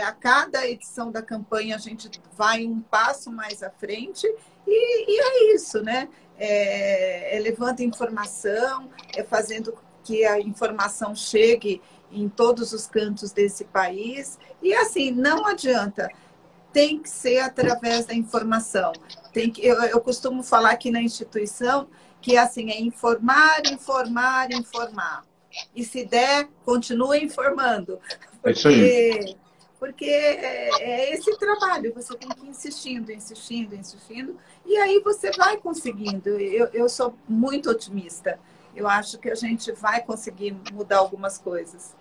A 0.07 0.13
cada 0.13 0.67
edição 0.67 1.11
da 1.11 1.23
campanha 1.23 1.75
a 1.75 1.79
gente 1.79 2.09
vai 2.37 2.65
um 2.65 2.81
passo 2.81 3.33
mais 3.33 3.61
à 3.63 3.71
frente 3.71 4.27
e, 4.67 5.11
e 5.11 5.21
é 5.21 5.55
isso, 5.55 5.83
né? 5.83 6.09
É, 6.43 7.37
é 7.37 7.41
levando 7.41 7.81
informação, 7.81 8.89
é 9.15 9.23
fazendo 9.23 9.77
que 10.03 10.25
a 10.25 10.41
informação 10.41 11.15
chegue 11.15 11.83
em 12.11 12.29
todos 12.29 12.73
os 12.73 12.87
cantos 12.87 13.31
desse 13.31 13.65
país. 13.65 14.39
E 14.63 14.75
assim, 14.75 15.11
não 15.11 15.47
adianta, 15.47 16.09
tem 16.73 16.99
que 16.99 17.11
ser 17.11 17.41
através 17.41 18.07
da 18.07 18.15
informação. 18.15 18.93
Tem 19.33 19.51
que, 19.51 19.65
eu, 19.65 19.81
eu 19.83 20.01
costumo 20.01 20.43
falar 20.43 20.71
aqui 20.71 20.91
na 20.91 21.03
instituição 21.03 21.89
que 22.21 22.37
assim 22.37 22.71
é 22.71 22.81
informar, 22.81 23.63
informar, 23.67 24.51
informar. 24.53 25.25
E 25.75 25.85
se 25.85 26.05
der, 26.05 26.49
continue 26.65 27.25
informando. 27.25 27.99
Porque, 28.43 28.49
é 28.49 28.53
isso 28.53 28.69
aí. 28.69 29.37
Porque 29.81 30.05
é, 30.05 30.69
é 30.79 31.15
esse 31.15 31.37
trabalho, 31.39 31.91
você 31.95 32.15
tem 32.15 32.29
que 32.29 32.45
ir 32.45 32.51
insistindo, 32.51 33.11
insistindo, 33.11 33.75
insistindo, 33.75 34.37
e 34.67 34.77
aí 34.77 35.01
você 35.03 35.31
vai 35.33 35.57
conseguindo. 35.57 36.29
Eu, 36.29 36.69
eu 36.75 36.87
sou 36.87 37.15
muito 37.27 37.71
otimista. 37.71 38.39
Eu 38.77 38.87
acho 38.87 39.19
que 39.19 39.31
a 39.31 39.35
gente 39.35 39.73
vai 39.73 40.03
conseguir 40.03 40.55
mudar 40.71 40.99
algumas 40.99 41.39
coisas. 41.39 41.97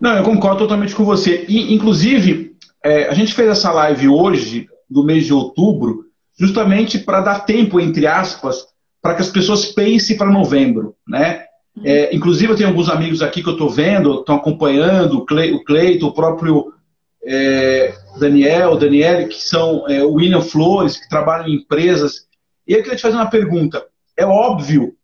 Não, 0.00 0.16
eu 0.16 0.22
concordo 0.22 0.60
totalmente 0.60 0.94
com 0.94 1.04
você. 1.04 1.44
E, 1.48 1.74
inclusive, 1.74 2.56
é, 2.82 3.08
a 3.08 3.12
gente 3.12 3.34
fez 3.34 3.48
essa 3.50 3.72
live 3.72 4.08
hoje, 4.08 4.68
do 4.88 5.04
mês 5.04 5.26
de 5.26 5.34
outubro, 5.34 6.06
justamente 6.38 6.98
para 6.98 7.20
dar 7.20 7.40
tempo, 7.40 7.80
entre 7.80 8.06
aspas, 8.06 8.66
para 9.02 9.16
que 9.16 9.22
as 9.22 9.28
pessoas 9.30 9.66
pensem 9.66 10.16
para 10.16 10.30
novembro, 10.30 10.94
né? 11.06 11.44
É, 11.84 12.14
inclusive, 12.14 12.52
eu 12.52 12.56
tenho 12.56 12.68
alguns 12.68 12.88
amigos 12.88 13.20
aqui 13.20 13.42
que 13.42 13.48
eu 13.48 13.54
estou 13.54 13.68
vendo, 13.68 14.20
estão 14.20 14.36
acompanhando, 14.36 15.18
o 15.18 15.64
Cleito, 15.64 16.06
o 16.06 16.12
próprio 16.12 16.72
é, 17.24 17.94
Daniel, 18.18 18.76
Daniele, 18.76 19.28
que 19.28 19.42
são 19.42 19.88
é, 19.88 20.02
William 20.02 20.40
Flores, 20.40 20.96
que 20.96 21.08
trabalham 21.08 21.48
em 21.48 21.56
empresas. 21.56 22.26
E 22.66 22.72
eu 22.72 22.82
queria 22.82 22.96
te 22.96 23.02
fazer 23.02 23.16
uma 23.16 23.30
pergunta. 23.30 23.84
É 24.16 24.24
óbvio, 24.24 24.94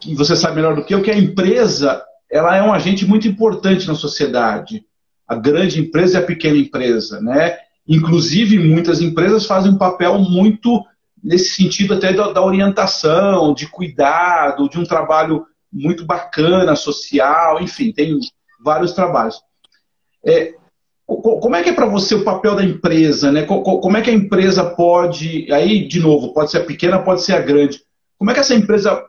que 0.00 0.14
você 0.14 0.36
sabe 0.36 0.56
melhor 0.56 0.76
do 0.76 0.84
que 0.84 0.94
eu, 0.94 1.02
que 1.02 1.10
a 1.10 1.18
empresa 1.18 2.02
ela 2.30 2.56
é 2.56 2.62
um 2.62 2.72
agente 2.72 3.06
muito 3.06 3.26
importante 3.26 3.86
na 3.86 3.94
sociedade. 3.94 4.84
A 5.26 5.34
grande 5.34 5.80
empresa 5.80 6.18
e 6.18 6.22
a 6.22 6.26
pequena 6.26 6.56
empresa, 6.56 7.20
né? 7.20 7.58
Inclusive, 7.86 8.58
muitas 8.58 9.00
empresas 9.00 9.46
fazem 9.46 9.72
um 9.72 9.78
papel 9.78 10.18
muito 10.18 10.84
nesse 11.22 11.50
sentido 11.50 11.94
até 11.94 12.12
da, 12.12 12.32
da 12.32 12.44
orientação, 12.44 13.52
de 13.54 13.66
cuidado, 13.66 14.68
de 14.68 14.78
um 14.78 14.84
trabalho 14.84 15.46
muito 15.72 16.04
bacana, 16.04 16.76
social, 16.76 17.60
enfim, 17.60 17.92
tem 17.92 18.18
vários 18.62 18.92
trabalhos. 18.92 19.40
É, 20.24 20.54
como 21.16 21.56
é 21.56 21.62
que 21.62 21.70
é 21.70 21.72
para 21.72 21.86
você 21.86 22.14
o 22.14 22.22
papel 22.22 22.54
da 22.54 22.62
empresa? 22.62 23.32
Né? 23.32 23.44
Como 23.44 23.96
é 23.96 24.02
que 24.02 24.10
a 24.10 24.14
empresa 24.14 24.62
pode, 24.62 25.50
aí 25.50 25.88
de 25.88 26.00
novo, 26.00 26.34
pode 26.34 26.50
ser 26.50 26.58
a 26.58 26.64
pequena, 26.64 26.98
pode 26.98 27.22
ser 27.22 27.32
a 27.32 27.40
grande. 27.40 27.80
Como 28.18 28.30
é 28.30 28.34
que 28.34 28.40
essa 28.40 28.54
empresa 28.54 29.02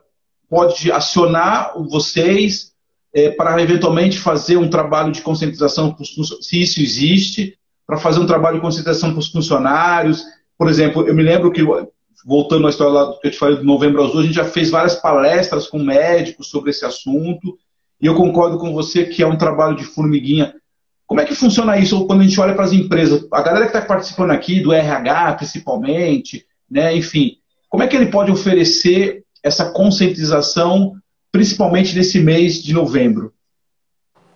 pode 0.50 0.90
acionar 0.94 1.74
vocês 1.90 2.72
é, 3.14 3.32
para 3.32 3.62
eventualmente 3.62 4.18
fazer 4.18 4.56
um 4.56 4.70
trabalho 4.70 5.12
de 5.12 5.22
conscientização, 5.22 5.94
se 6.42 6.62
isso 6.62 6.82
existe, 6.82 7.58
para 7.86 7.98
fazer 7.98 8.22
um 8.22 8.26
trabalho 8.26 8.56
de 8.56 8.62
conscientização 8.62 9.12
para 9.12 9.20
os 9.20 9.28
funcionários? 9.28 10.24
Por 10.58 10.70
exemplo, 10.70 11.06
eu 11.06 11.14
me 11.14 11.24
lembro 11.24 11.52
que 11.52 11.62
voltando 12.26 12.66
à 12.66 12.70
história 12.70 12.94
lá 12.94 13.14
que 13.20 13.28
eu 13.28 13.32
te 13.32 13.38
falei 13.38 13.58
do 13.58 13.66
Novembro 13.66 14.04
Azul, 14.04 14.22
a 14.22 14.24
gente 14.24 14.36
já 14.36 14.46
fez 14.46 14.70
várias 14.70 14.96
palestras 14.96 15.68
com 15.68 15.80
médicos 15.80 16.48
sobre 16.48 16.70
esse 16.70 16.86
assunto, 16.86 17.58
e 18.02 18.06
eu 18.06 18.16
concordo 18.16 18.58
com 18.58 18.72
você 18.72 19.04
que 19.04 19.22
é 19.22 19.28
um 19.28 19.38
trabalho 19.38 19.76
de 19.76 19.84
formiguinha. 19.84 20.56
Como 21.10 21.20
é 21.20 21.26
que 21.26 21.34
funciona 21.34 21.76
isso 21.76 22.06
quando 22.06 22.22
a 22.22 22.24
gente 22.24 22.40
olha 22.40 22.54
para 22.54 22.66
as 22.66 22.72
empresas? 22.72 23.28
A 23.34 23.42
galera 23.42 23.66
que 23.66 23.76
está 23.76 23.82
participando 23.82 24.30
aqui, 24.30 24.60
do 24.60 24.72
RH 24.72 25.34
principalmente, 25.34 26.46
né, 26.70 26.96
enfim, 26.96 27.40
como 27.68 27.82
é 27.82 27.88
que 27.88 27.96
ele 27.96 28.12
pode 28.12 28.30
oferecer 28.30 29.26
essa 29.42 29.72
conscientização, 29.72 30.96
principalmente 31.32 31.96
nesse 31.96 32.20
mês 32.20 32.62
de 32.62 32.74
novembro? 32.74 33.34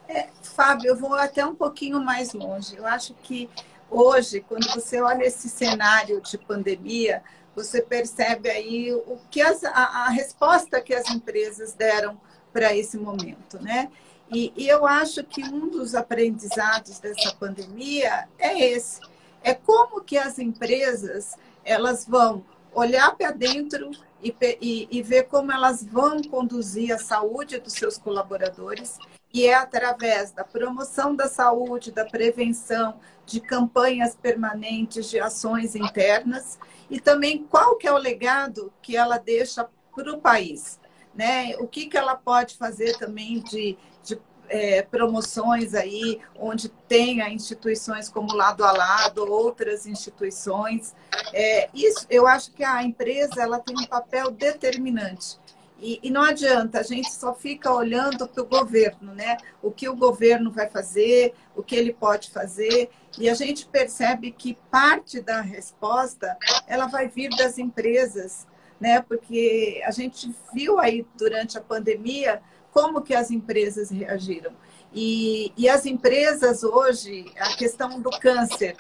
É, 0.10 0.30
Fábio, 0.42 0.88
eu 0.88 0.96
vou 0.96 1.14
até 1.14 1.46
um 1.46 1.54
pouquinho 1.54 2.04
mais 2.04 2.34
longe. 2.34 2.76
Eu 2.76 2.88
acho 2.88 3.14
que 3.22 3.48
hoje, 3.88 4.40
quando 4.42 4.68
você 4.74 5.00
olha 5.00 5.26
esse 5.26 5.50
cenário 5.50 6.20
de 6.22 6.40
pandemia, 6.40 7.22
você 7.56 7.84
percebe 7.84 8.50
aí 8.50 8.92
o 8.92 9.20
que 9.30 9.44
as, 9.44 9.64
a, 9.64 10.08
a 10.08 10.10
resposta 10.10 10.82
que 10.82 10.96
as 10.96 11.08
empresas 11.12 11.76
deram 11.76 12.20
para 12.52 12.76
esse 12.76 12.98
momento, 12.98 13.62
né? 13.62 13.92
E, 14.34 14.52
e, 14.56 14.68
eu 14.68 14.86
acho 14.86 15.24
que 15.24 15.44
um 15.44 15.70
dos 15.70 15.94
aprendizados 15.94 17.00
dessa 17.00 17.36
pandemia 17.36 18.28
é 18.40 18.60
esse, 18.72 19.00
é 19.44 19.54
como 19.54 20.02
que 20.02 20.18
as 20.18 20.40
empresas 20.40 21.36
elas 21.64 22.06
vão 22.06 22.44
olhar 22.74 23.16
para 23.16 23.32
dentro 23.32 23.92
e, 24.24 24.36
e, 24.60 24.88
e 24.90 25.02
ver 25.02 25.24
como 25.24 25.52
elas 25.52 25.84
vão 25.84 26.22
conduzir 26.24 26.94
a 26.94 26.98
saúde 26.98 27.60
dos 27.60 27.74
seus 27.74 27.98
colaboradores. 27.98 28.98
E 29.32 29.46
é 29.46 29.54
através 29.56 30.32
da 30.32 30.44
promoção 30.44 31.16
da 31.16 31.28
saúde, 31.28 31.92
da 31.92 32.06
prevenção, 32.06 33.00
de 33.26 33.40
campanhas 33.40 34.16
permanentes, 34.16 35.10
de 35.10 35.20
ações 35.20 35.76
internas. 35.76 36.58
E 36.90 37.00
também 37.00 37.44
qual 37.44 37.76
que 37.76 37.88
é 37.88 37.92
o 37.92 37.98
legado 37.98 38.72
que 38.82 38.96
ela 38.96 39.18
deixa 39.18 39.68
para 39.96 40.14
o 40.14 40.22
país. 40.22 40.80
Né? 41.14 41.56
O 41.60 41.68
que, 41.68 41.88
que 41.88 41.98
ela 41.98 42.16
pode 42.16 42.58
fazer 42.58 42.98
também 42.98 43.40
de, 43.42 43.78
de 44.04 44.20
é, 44.50 44.82
promoções 44.82 45.74
aí, 45.74 46.20
onde 46.40 46.70
tenha 46.70 47.30
instituições 47.30 48.10
como 48.10 48.36
Lado 48.36 48.64
a 48.64 48.72
Lado, 48.72 49.32
outras 49.32 49.86
instituições. 49.86 50.94
É, 51.34 51.70
isso, 51.74 52.06
eu 52.10 52.28
acho 52.28 52.52
que 52.52 52.64
a 52.64 52.84
empresa 52.84 53.42
ela 53.42 53.60
tem 53.60 53.76
um 53.78 53.86
papel 53.86 54.32
determinante. 54.32 55.38
E, 55.80 56.00
e, 56.02 56.10
não 56.10 56.22
adianta, 56.22 56.80
a 56.80 56.84
gente 56.84 57.12
só 57.12 57.34
fica 57.34 57.70
olhando 57.70 58.26
para 58.26 58.42
o 58.42 58.46
governo, 58.46 59.14
né? 59.14 59.36
O 59.62 59.70
que 59.70 59.90
o 59.90 59.96
governo 59.96 60.50
vai 60.50 60.70
fazer, 60.70 61.34
o 61.54 61.62
que 61.62 61.76
ele 61.76 61.92
pode 61.92 62.32
fazer. 62.32 62.90
E 63.20 63.30
a 63.30 63.34
gente 63.34 63.66
percebe 63.66 64.32
que 64.32 64.58
parte 64.72 65.20
da 65.20 65.42
resposta 65.42 66.38
ela 66.68 66.88
vai 66.88 67.10
vir 67.10 67.30
das 67.36 67.58
empresas, 67.58 68.48
né? 68.80 69.02
Porque 69.02 69.82
a 69.86 69.92
gente 69.92 70.34
viu 70.54 70.80
aí 70.80 71.06
durante 71.16 71.58
a 71.58 71.62
pandemia 71.62 72.42
como 72.72 73.02
que 73.02 73.14
as 73.14 73.32
empresas 73.32 73.90
reagiram. 73.90 74.54
E, 74.94 75.52
e 75.58 75.70
as 75.70 75.86
empresas 75.86 76.64
hoje, 76.64 77.32
a 77.38 77.56
questão 77.56 78.02
do 78.02 78.10
câncer, 78.12 78.76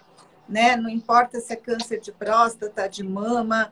né? 0.48 0.76
Não 0.76 0.90
importa 0.90 1.40
se 1.40 1.54
é 1.54 1.56
câncer 1.56 2.00
de 2.00 2.12
próstata, 2.12 2.88
de 2.88 3.04
mama. 3.04 3.72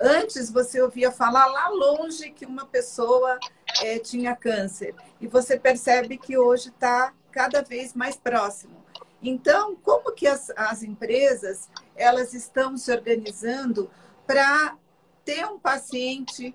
Antes 0.00 0.50
você 0.50 0.80
ouvia 0.80 1.10
falar 1.10 1.46
lá 1.46 1.68
longe 1.68 2.30
que 2.30 2.46
uma 2.46 2.66
pessoa 2.66 3.38
é, 3.82 3.98
tinha 3.98 4.36
câncer. 4.36 4.94
E 5.20 5.26
você 5.26 5.58
percebe 5.58 6.16
que 6.16 6.38
hoje 6.38 6.68
está 6.68 7.12
cada 7.30 7.62
vez 7.62 7.94
mais 7.94 8.16
próximo. 8.16 8.84
Então, 9.22 9.74
como 9.76 10.12
que 10.12 10.26
as, 10.26 10.50
as 10.54 10.82
empresas 10.82 11.68
elas 11.96 12.34
estão 12.34 12.76
se 12.76 12.92
organizando 12.92 13.90
para 14.26 14.76
ter 15.24 15.44
um 15.46 15.58
paciente 15.58 16.54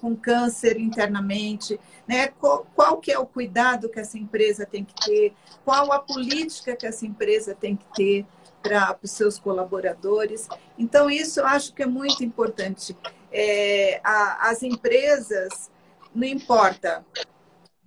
com 0.00 0.14
câncer 0.14 0.78
internamente, 0.78 1.80
né? 2.06 2.28
Qual, 2.28 2.66
qual, 2.74 2.98
que 2.98 3.10
é 3.10 3.18
o 3.18 3.26
cuidado 3.26 3.88
que 3.88 3.98
essa 3.98 4.18
empresa 4.18 4.66
tem 4.66 4.84
que 4.84 4.94
ter, 4.94 5.34
qual 5.64 5.90
a 5.92 5.98
política 5.98 6.76
que 6.76 6.86
essa 6.86 7.06
empresa 7.06 7.54
tem 7.54 7.76
que 7.76 7.86
ter 7.94 8.26
para 8.62 8.98
os 9.02 9.10
seus 9.12 9.38
colaboradores. 9.38 10.48
Então, 10.76 11.08
isso 11.08 11.40
eu 11.40 11.46
acho 11.46 11.72
que 11.72 11.82
é 11.82 11.86
muito 11.86 12.24
importante. 12.24 12.96
É, 13.30 14.00
a, 14.02 14.50
as 14.50 14.62
empresas, 14.62 15.70
não 16.14 16.26
importa, 16.26 17.04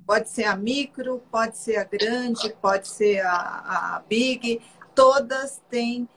pode 0.05 0.29
ser 0.29 0.45
a 0.45 0.55
micro, 0.55 1.21
pode 1.29 1.57
ser 1.57 1.77
a 1.77 1.83
grande, 1.83 2.55
pode 2.61 2.87
ser 2.87 3.19
a, 3.25 3.95
a 3.97 4.03
big, 4.07 4.61
todas 4.95 5.61
têm 5.69 6.07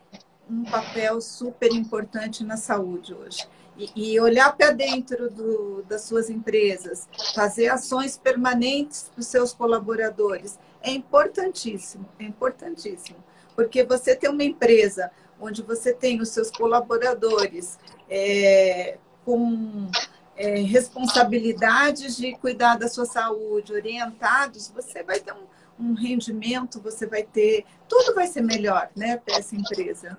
um 0.49 0.65
papel 0.65 1.21
super 1.21 1.73
importante 1.73 2.45
na 2.45 2.57
saúde 2.57 3.15
hoje. 3.15 3.47
E, 3.77 4.21
olhar 4.21 4.55
para 4.55 4.71
dentro 4.71 5.31
do, 5.31 5.83
das 5.85 6.03
suas 6.03 6.29
empresas, 6.29 7.09
fazer 7.35 7.69
ações 7.69 8.19
permanentes 8.19 9.11
para 9.13 9.21
os 9.21 9.27
seus 9.27 9.53
colaboradores, 9.55 10.59
é 10.83 10.91
importantíssimo, 10.91 12.07
é 12.19 12.25
importantíssimo. 12.25 13.17
Porque 13.57 13.83
você 13.83 14.15
tem 14.15 14.29
uma 14.31 14.45
empresa 14.45 15.11
onde 15.41 15.63
você 15.63 15.93
tem 15.93 16.21
os 16.21 16.29
seus 16.29 16.51
colaboradores 16.51 17.79
é, 18.09 18.99
com 19.25 19.91
é, 20.37 20.61
responsabilidades 20.61 22.17
de 22.17 22.33
cuidar 22.37 22.77
da 22.77 22.89
sua 22.89 23.07
saúde, 23.07 23.73
orientados, 23.73 24.69
você 24.69 25.03
vai 25.03 25.19
ter 25.19 25.33
um, 25.33 25.47
um 25.79 25.95
rendimento, 25.95 26.81
você 26.81 27.07
vai 27.07 27.23
ter. 27.23 27.65
Tudo 27.89 28.15
vai 28.15 28.27
ser 28.27 28.43
melhor 28.43 28.91
né, 28.95 29.17
para 29.17 29.37
essa 29.37 29.57
empresa. 29.57 30.19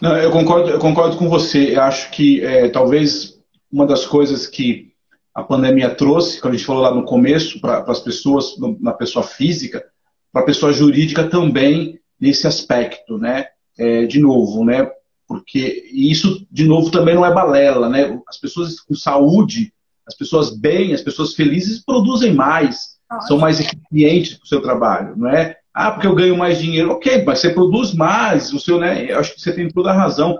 Não, 0.00 0.16
eu 0.16 0.30
concordo, 0.30 0.70
eu 0.70 0.78
concordo 0.78 1.16
com 1.16 1.28
você. 1.28 1.76
Eu 1.76 1.82
acho 1.82 2.10
que 2.10 2.44
é, 2.44 2.68
talvez 2.68 3.38
uma 3.72 3.86
das 3.86 4.04
coisas 4.04 4.46
que 4.46 4.90
a 5.34 5.42
pandemia 5.42 5.94
trouxe, 5.94 6.40
quando 6.40 6.54
a 6.54 6.56
gente 6.56 6.66
falou 6.66 6.82
lá 6.82 6.94
no 6.94 7.04
começo, 7.04 7.60
para 7.60 7.84
as 7.86 8.00
pessoas, 8.00 8.56
na 8.80 8.92
pessoa 8.92 9.24
física, 9.24 9.84
para 10.32 10.42
a 10.42 10.44
pessoa 10.44 10.72
jurídica 10.72 11.24
também 11.24 11.98
nesse 12.20 12.46
aspecto, 12.46 13.16
né? 13.16 13.46
É, 13.78 14.04
de 14.06 14.20
novo, 14.20 14.64
né? 14.64 14.90
Porque 15.26 15.88
isso, 15.92 16.46
de 16.50 16.66
novo, 16.66 16.90
também 16.90 17.14
não 17.14 17.24
é 17.24 17.32
balela, 17.32 17.88
né? 17.88 18.20
As 18.28 18.36
pessoas 18.36 18.80
com 18.80 18.94
saúde, 18.94 19.72
as 20.06 20.14
pessoas 20.14 20.50
bem, 20.50 20.92
as 20.92 21.02
pessoas 21.02 21.34
felizes 21.34 21.84
produzem 21.84 22.34
mais, 22.34 22.96
Nossa. 23.08 23.28
são 23.28 23.38
mais 23.38 23.60
eficientes 23.60 24.34
com 24.34 24.44
o 24.44 24.48
seu 24.48 24.60
trabalho, 24.60 25.16
não 25.16 25.30
é? 25.30 25.56
Ah, 25.72 25.92
porque 25.92 26.06
eu 26.06 26.14
ganho 26.14 26.36
mais 26.36 26.58
dinheiro. 26.58 26.90
Ok, 26.90 27.24
mas 27.24 27.38
você 27.38 27.50
produz 27.50 27.94
mais, 27.94 28.52
o 28.52 28.58
seu, 28.58 28.78
né? 28.78 29.10
Eu 29.10 29.18
acho 29.18 29.34
que 29.34 29.40
você 29.40 29.52
tem 29.52 29.68
toda 29.68 29.90
a 29.90 29.96
razão. 29.96 30.38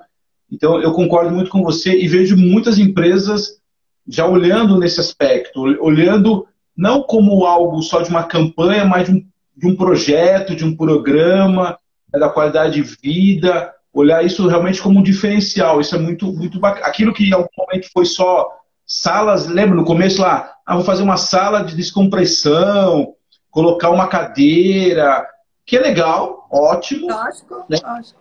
Então, 0.51 0.81
eu 0.81 0.93
concordo 0.93 1.31
muito 1.31 1.51
com 1.51 1.63
você 1.63 1.97
e 1.97 2.09
vejo 2.09 2.37
muitas 2.37 2.79
empresas 2.79 3.61
já 4.09 4.27
olhando 4.27 4.77
nesse 4.79 4.99
aspecto, 4.99 5.61
olhando 5.81 6.47
não 6.77 7.03
como 7.03 7.45
algo 7.45 7.81
só 7.83 8.03
de 8.03 8.11
uma 8.11 8.25
campanha, 8.25 8.85
mas 8.85 9.07
de 9.07 9.15
um, 9.15 9.25
de 9.57 9.67
um 9.69 9.77
projeto, 9.77 10.57
de 10.57 10.65
um 10.65 10.75
programa, 10.75 11.79
né, 12.13 12.19
da 12.19 12.29
qualidade 12.29 12.75
de 12.75 12.97
vida, 13.01 13.73
olhar 13.93 14.25
isso 14.25 14.49
realmente 14.49 14.83
como 14.83 14.99
um 14.99 15.03
diferencial. 15.03 15.81
Isso 15.81 15.95
é 15.95 15.99
muito, 15.99 16.33
muito 16.33 16.59
bacana. 16.59 16.87
Aquilo 16.87 17.13
que 17.13 17.25
em 17.29 17.33
algum 17.33 17.49
momento 17.57 17.89
foi 17.93 18.05
só 18.05 18.49
salas, 18.85 19.47
lembra 19.47 19.77
no 19.77 19.85
começo 19.85 20.21
lá, 20.21 20.53
ah, 20.67 20.75
vou 20.75 20.85
fazer 20.85 21.05
uma 21.05 21.17
sala 21.17 21.63
de 21.63 21.77
descompressão, 21.77 23.15
colocar 23.51 23.91
uma 23.91 24.07
cadeira, 24.07 25.27
que 25.67 25.77
é 25.77 25.81
legal, 25.81 26.47
ótimo. 26.51 27.09
Lógico, 27.09 27.65
né? 27.69 27.79
lógico. 27.83 28.21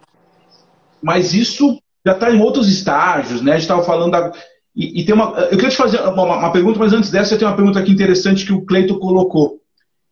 Mas 1.01 1.33
isso 1.33 1.81
já 2.05 2.13
está 2.13 2.31
em 2.31 2.41
outros 2.41 2.67
estágios, 2.69 3.41
né? 3.41 3.51
A 3.51 3.55
gente 3.55 3.63
estava 3.63 3.83
falando 3.83 4.11
da... 4.11 4.31
e, 4.75 5.01
e, 5.01 5.05
tem 5.05 5.15
uma. 5.15 5.31
Eu 5.39 5.57
queria 5.57 5.69
te 5.69 5.77
fazer 5.77 5.99
uma, 6.01 6.23
uma, 6.23 6.51
pergunta, 6.51 6.79
mas 6.79 6.93
antes 6.93 7.09
dessa, 7.09 7.33
eu 7.33 7.37
tenho 7.37 7.49
uma 7.49 7.57
pergunta 7.57 7.79
aqui 7.79 7.91
interessante 7.91 8.45
que 8.45 8.53
o 8.53 8.65
Cleito 8.65 8.99
colocou. 8.99 9.59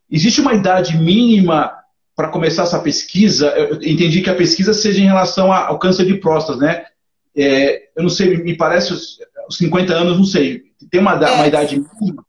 Existe 0.09 0.39
uma 0.39 0.53
idade 0.53 0.97
mínima 0.97 1.74
para 2.15 2.30
começar 2.30 2.63
essa 2.63 2.80
pesquisa? 2.80 3.47
Eu 3.49 3.76
entendi 3.76 4.22
que 4.22 4.30
a 4.30 4.36
pesquisa 4.36 4.74
seja 4.74 5.01
em 5.01 5.07
relação 5.07 5.51
ao 5.51 5.78
câncer 5.78 6.05
de 6.05 6.15
próstata, 6.15 6.57
né? 6.57 6.86
É, 7.36 7.89
eu 7.95 8.01
não 8.01 8.09
sei, 8.09 8.38
me 8.38 8.57
parece 8.57 8.93
os, 8.93 9.20
os 9.47 9.57
50 9.57 9.93
anos, 9.93 10.18
não 10.18 10.26
sei. 10.26 10.63
Tem 10.89 10.99
uma, 10.99 11.13
é, 11.13 11.32
uma 11.32 11.47
idade 11.47 11.80
mínima? 12.01 12.26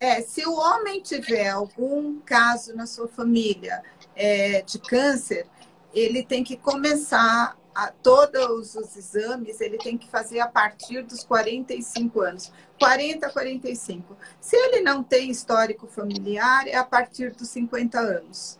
É, 0.00 0.22
se 0.22 0.46
o 0.46 0.54
homem 0.54 1.02
tiver 1.02 1.50
algum 1.50 2.18
caso 2.20 2.74
na 2.74 2.86
sua 2.86 3.06
família 3.06 3.82
é, 4.16 4.62
de 4.62 4.78
câncer, 4.78 5.46
ele 5.92 6.22
tem 6.22 6.42
que 6.42 6.56
começar 6.56 7.54
a, 7.74 7.88
todos 8.02 8.74
os 8.74 8.96
exames, 8.96 9.60
ele 9.60 9.76
tem 9.76 9.98
que 9.98 10.08
fazer 10.08 10.40
a 10.40 10.48
partir 10.48 11.02
dos 11.02 11.22
45 11.22 12.20
anos. 12.22 12.50
40 12.78 13.26
a 13.26 13.30
45. 13.30 14.16
Se 14.40 14.56
ele 14.56 14.80
não 14.80 15.02
tem 15.02 15.30
histórico 15.30 15.86
familiar, 15.86 16.66
é 16.66 16.76
a 16.76 16.84
partir 16.84 17.32
dos 17.32 17.50
50 17.50 18.00
anos. 18.00 18.58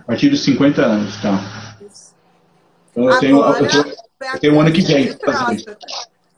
A 0.00 0.04
partir 0.06 0.28
dos 0.28 0.42
50 0.42 0.84
anos, 0.84 1.22
tá. 1.22 1.78
Isso. 1.88 2.14
Então 2.90 3.10
eu 3.10 3.20
tenho, 3.20 3.44
eu 3.44 3.68
tenho, 3.68 3.94
eu 4.32 4.38
tenho 4.40 4.54
um 4.56 4.60
ano 4.60 4.72
que 4.72 4.82
vem. 4.82 5.16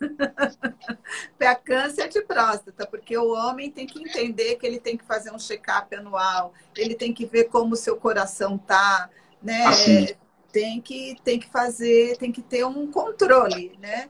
para 1.39 1.55
câncer 1.55 2.09
de 2.09 2.23
próstata, 2.23 2.87
porque 2.87 3.17
o 3.17 3.33
homem 3.33 3.71
tem 3.71 3.87
que 3.87 4.01
entender 4.01 4.57
que 4.57 4.67
ele 4.67 4.79
tem 4.79 4.97
que 4.97 5.05
fazer 5.05 5.31
um 5.31 5.39
check-up 5.39 5.95
anual, 5.95 6.53
ele 6.77 6.95
tem 6.95 7.13
que 7.13 7.27
ver 7.27 7.45
como 7.45 7.75
o 7.75 7.77
seu 7.77 7.97
coração 7.97 8.59
tá, 8.59 9.09
né? 9.43 9.67
Assim. 9.67 10.09
Tem 10.53 10.81
que 10.81 11.17
tem 11.23 11.39
que 11.39 11.51
fazer, 11.51 12.17
tem 12.17 12.33
que 12.33 12.41
ter 12.41 12.65
um 12.65 12.91
controle, 12.91 13.73
né? 13.79 14.09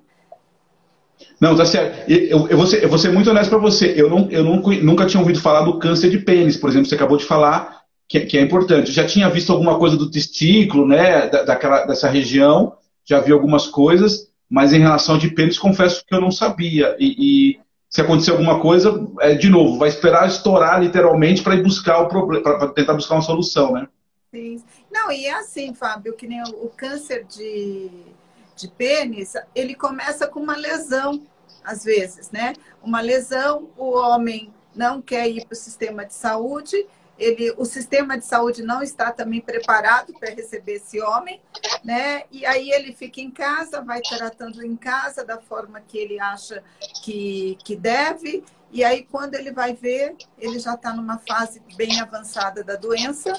Não, 1.40 1.56
tá 1.56 1.64
certo. 1.64 2.08
Eu, 2.08 2.46
eu, 2.48 2.56
vou, 2.56 2.66
ser, 2.66 2.84
eu 2.84 2.88
vou 2.88 2.98
ser 2.98 3.10
muito 3.10 3.28
honesto 3.30 3.50
para 3.50 3.58
você. 3.58 3.94
Eu, 3.96 4.08
não, 4.08 4.30
eu 4.30 4.44
nunca, 4.44 4.70
nunca 4.82 5.06
tinha 5.06 5.20
ouvido 5.20 5.40
falar 5.40 5.62
do 5.62 5.78
câncer 5.78 6.10
de 6.10 6.18
pênis, 6.18 6.56
por 6.56 6.70
exemplo. 6.70 6.86
Você 6.88 6.94
acabou 6.94 7.16
de 7.16 7.24
falar 7.24 7.82
que, 8.08 8.20
que 8.20 8.38
é 8.38 8.42
importante. 8.42 8.88
Eu 8.88 8.94
já 8.94 9.04
tinha 9.04 9.28
visto 9.28 9.50
alguma 9.50 9.78
coisa 9.78 9.96
do 9.96 10.10
testículo, 10.10 10.86
né? 10.86 11.26
Da, 11.28 11.42
daquela, 11.42 11.84
dessa 11.84 12.08
região. 12.08 12.74
Já 13.04 13.18
vi 13.20 13.32
algumas 13.32 13.66
coisas 13.66 14.25
mas 14.48 14.72
em 14.72 14.78
relação 14.78 15.18
de 15.18 15.30
pênis, 15.30 15.58
confesso 15.58 16.04
que 16.06 16.14
eu 16.14 16.20
não 16.20 16.30
sabia. 16.30 16.96
E, 16.98 17.16
e, 17.18 17.60
se 17.88 18.00
acontecer 18.00 18.30
alguma 18.32 18.60
coisa, 18.60 19.08
é, 19.20 19.34
de 19.34 19.48
novo, 19.48 19.78
vai 19.78 19.88
esperar 19.88 20.26
estourar 20.26 20.80
literalmente 20.80 21.42
para 21.42 21.54
ir 21.54 21.62
buscar 21.62 22.00
o 22.00 22.08
problema, 22.08 22.42
para 22.42 22.68
tentar 22.68 22.94
buscar 22.94 23.14
uma 23.14 23.22
solução, 23.22 23.72
né? 23.72 23.88
Sim. 24.30 24.62
Não, 24.92 25.10
e 25.10 25.26
é 25.26 25.34
assim, 25.34 25.72
Fábio, 25.72 26.14
que 26.14 26.26
nem 26.26 26.42
o, 26.42 26.68
câncer 26.68 27.24
de, 27.24 27.90
de 28.56 28.68
pênis, 28.68 29.34
ele 29.54 29.74
começa 29.74 30.26
com 30.26 30.40
uma 30.40 30.56
lesão, 30.56 31.22
às 31.64 31.84
vezes, 31.84 32.30
né? 32.30 32.52
Uma 32.82 33.00
lesão, 33.00 33.70
o 33.76 33.92
homem 33.92 34.52
não 34.74 35.00
quer 35.00 35.28
ir 35.28 35.46
para 35.46 35.54
o 35.54 35.56
sistema 35.56 36.04
de 36.04 36.12
saúde, 36.12 36.86
ele, 37.18 37.52
o 37.56 37.64
sistema 37.64 38.18
de 38.18 38.24
saúde 38.24 38.62
não 38.62 38.82
está 38.82 39.10
também 39.10 39.40
preparado 39.40 40.12
para 40.14 40.30
receber 40.30 40.74
esse 40.74 41.00
homem, 41.00 41.40
né? 41.82 42.24
E 42.30 42.44
aí 42.44 42.70
ele 42.70 42.92
fica 42.92 43.20
em 43.20 43.30
casa, 43.30 43.80
vai 43.80 44.00
tratando 44.00 44.64
em 44.64 44.76
casa 44.76 45.24
da 45.24 45.38
forma 45.38 45.80
que 45.80 45.96
ele 45.96 46.20
acha 46.20 46.62
que, 47.02 47.56
que 47.64 47.74
deve, 47.74 48.44
e 48.70 48.84
aí 48.84 49.06
quando 49.10 49.34
ele 49.34 49.50
vai 49.50 49.72
ver, 49.72 50.16
ele 50.38 50.58
já 50.58 50.74
está 50.74 50.92
numa 50.92 51.18
fase 51.18 51.62
bem 51.76 52.00
avançada 52.00 52.62
da 52.62 52.76
doença, 52.76 53.32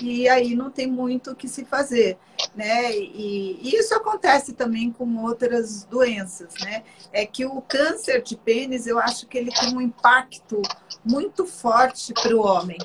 e 0.00 0.28
aí 0.28 0.54
não 0.54 0.70
tem 0.70 0.86
muito 0.86 1.32
o 1.32 1.36
que 1.36 1.48
se 1.48 1.64
fazer, 1.64 2.16
né? 2.54 2.92
E, 2.92 3.58
e 3.60 3.76
isso 3.76 3.94
acontece 3.94 4.52
também 4.52 4.90
com 4.90 5.22
outras 5.22 5.84
doenças, 5.84 6.54
né? 6.62 6.84
É 7.12 7.26
que 7.26 7.44
o 7.44 7.60
câncer 7.60 8.22
de 8.22 8.36
pênis, 8.36 8.86
eu 8.86 8.98
acho 8.98 9.26
que 9.26 9.36
ele 9.36 9.50
tem 9.50 9.74
um 9.74 9.80
impacto 9.80 10.62
muito 11.04 11.44
forte 11.44 12.14
para 12.14 12.34
o 12.34 12.40
homem, 12.40 12.78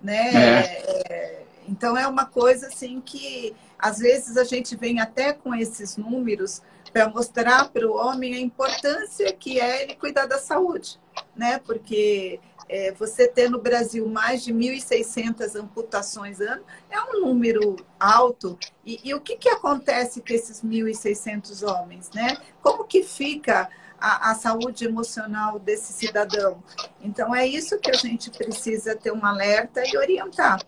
né? 0.00 0.32
É. 0.34 1.12
É, 1.12 1.42
então 1.68 1.96
é 1.96 2.06
uma 2.06 2.24
coisa 2.24 2.68
assim 2.68 3.00
que 3.00 3.54
às 3.78 3.98
vezes 3.98 4.36
a 4.36 4.44
gente 4.44 4.74
vem 4.76 5.00
até 5.00 5.32
com 5.32 5.54
esses 5.54 5.96
números 5.96 6.62
para 6.92 7.08
mostrar 7.08 7.68
para 7.68 7.86
o 7.86 7.94
homem 7.94 8.34
a 8.34 8.40
importância 8.40 9.32
que 9.32 9.60
é 9.60 9.82
ele 9.82 9.94
cuidar 9.94 10.26
da 10.26 10.38
saúde, 10.38 10.98
né? 11.36 11.58
Porque 11.58 12.40
é, 12.68 12.92
você 12.92 13.26
ter 13.26 13.48
no 13.48 13.60
Brasil 13.60 14.06
mais 14.08 14.42
de 14.42 14.52
1.600 14.52 15.54
amputações 15.56 16.40
ano 16.40 16.62
é 16.90 17.00
um 17.00 17.20
número 17.20 17.76
alto. 17.98 18.58
E, 18.84 19.00
e 19.04 19.14
o 19.14 19.20
que, 19.20 19.36
que 19.36 19.48
acontece 19.48 20.20
com 20.20 20.32
esses 20.32 20.62
1.600 20.62 21.66
homens, 21.66 22.10
né? 22.10 22.36
Como 22.62 22.84
que 22.84 23.02
fica 23.02 23.68
a, 24.00 24.30
a, 24.30 24.34
saúde 24.34 24.84
emocional 24.84 25.58
desse 25.58 25.92
cidadão. 25.92 26.62
Então, 27.00 27.34
é 27.34 27.46
isso 27.46 27.78
que 27.78 27.90
a 27.90 27.94
gente 27.94 28.30
precisa 28.30 28.94
ter 28.94 29.12
um 29.12 29.24
alerta 29.24 29.82
e 29.86 29.96
orientar. 29.96 30.60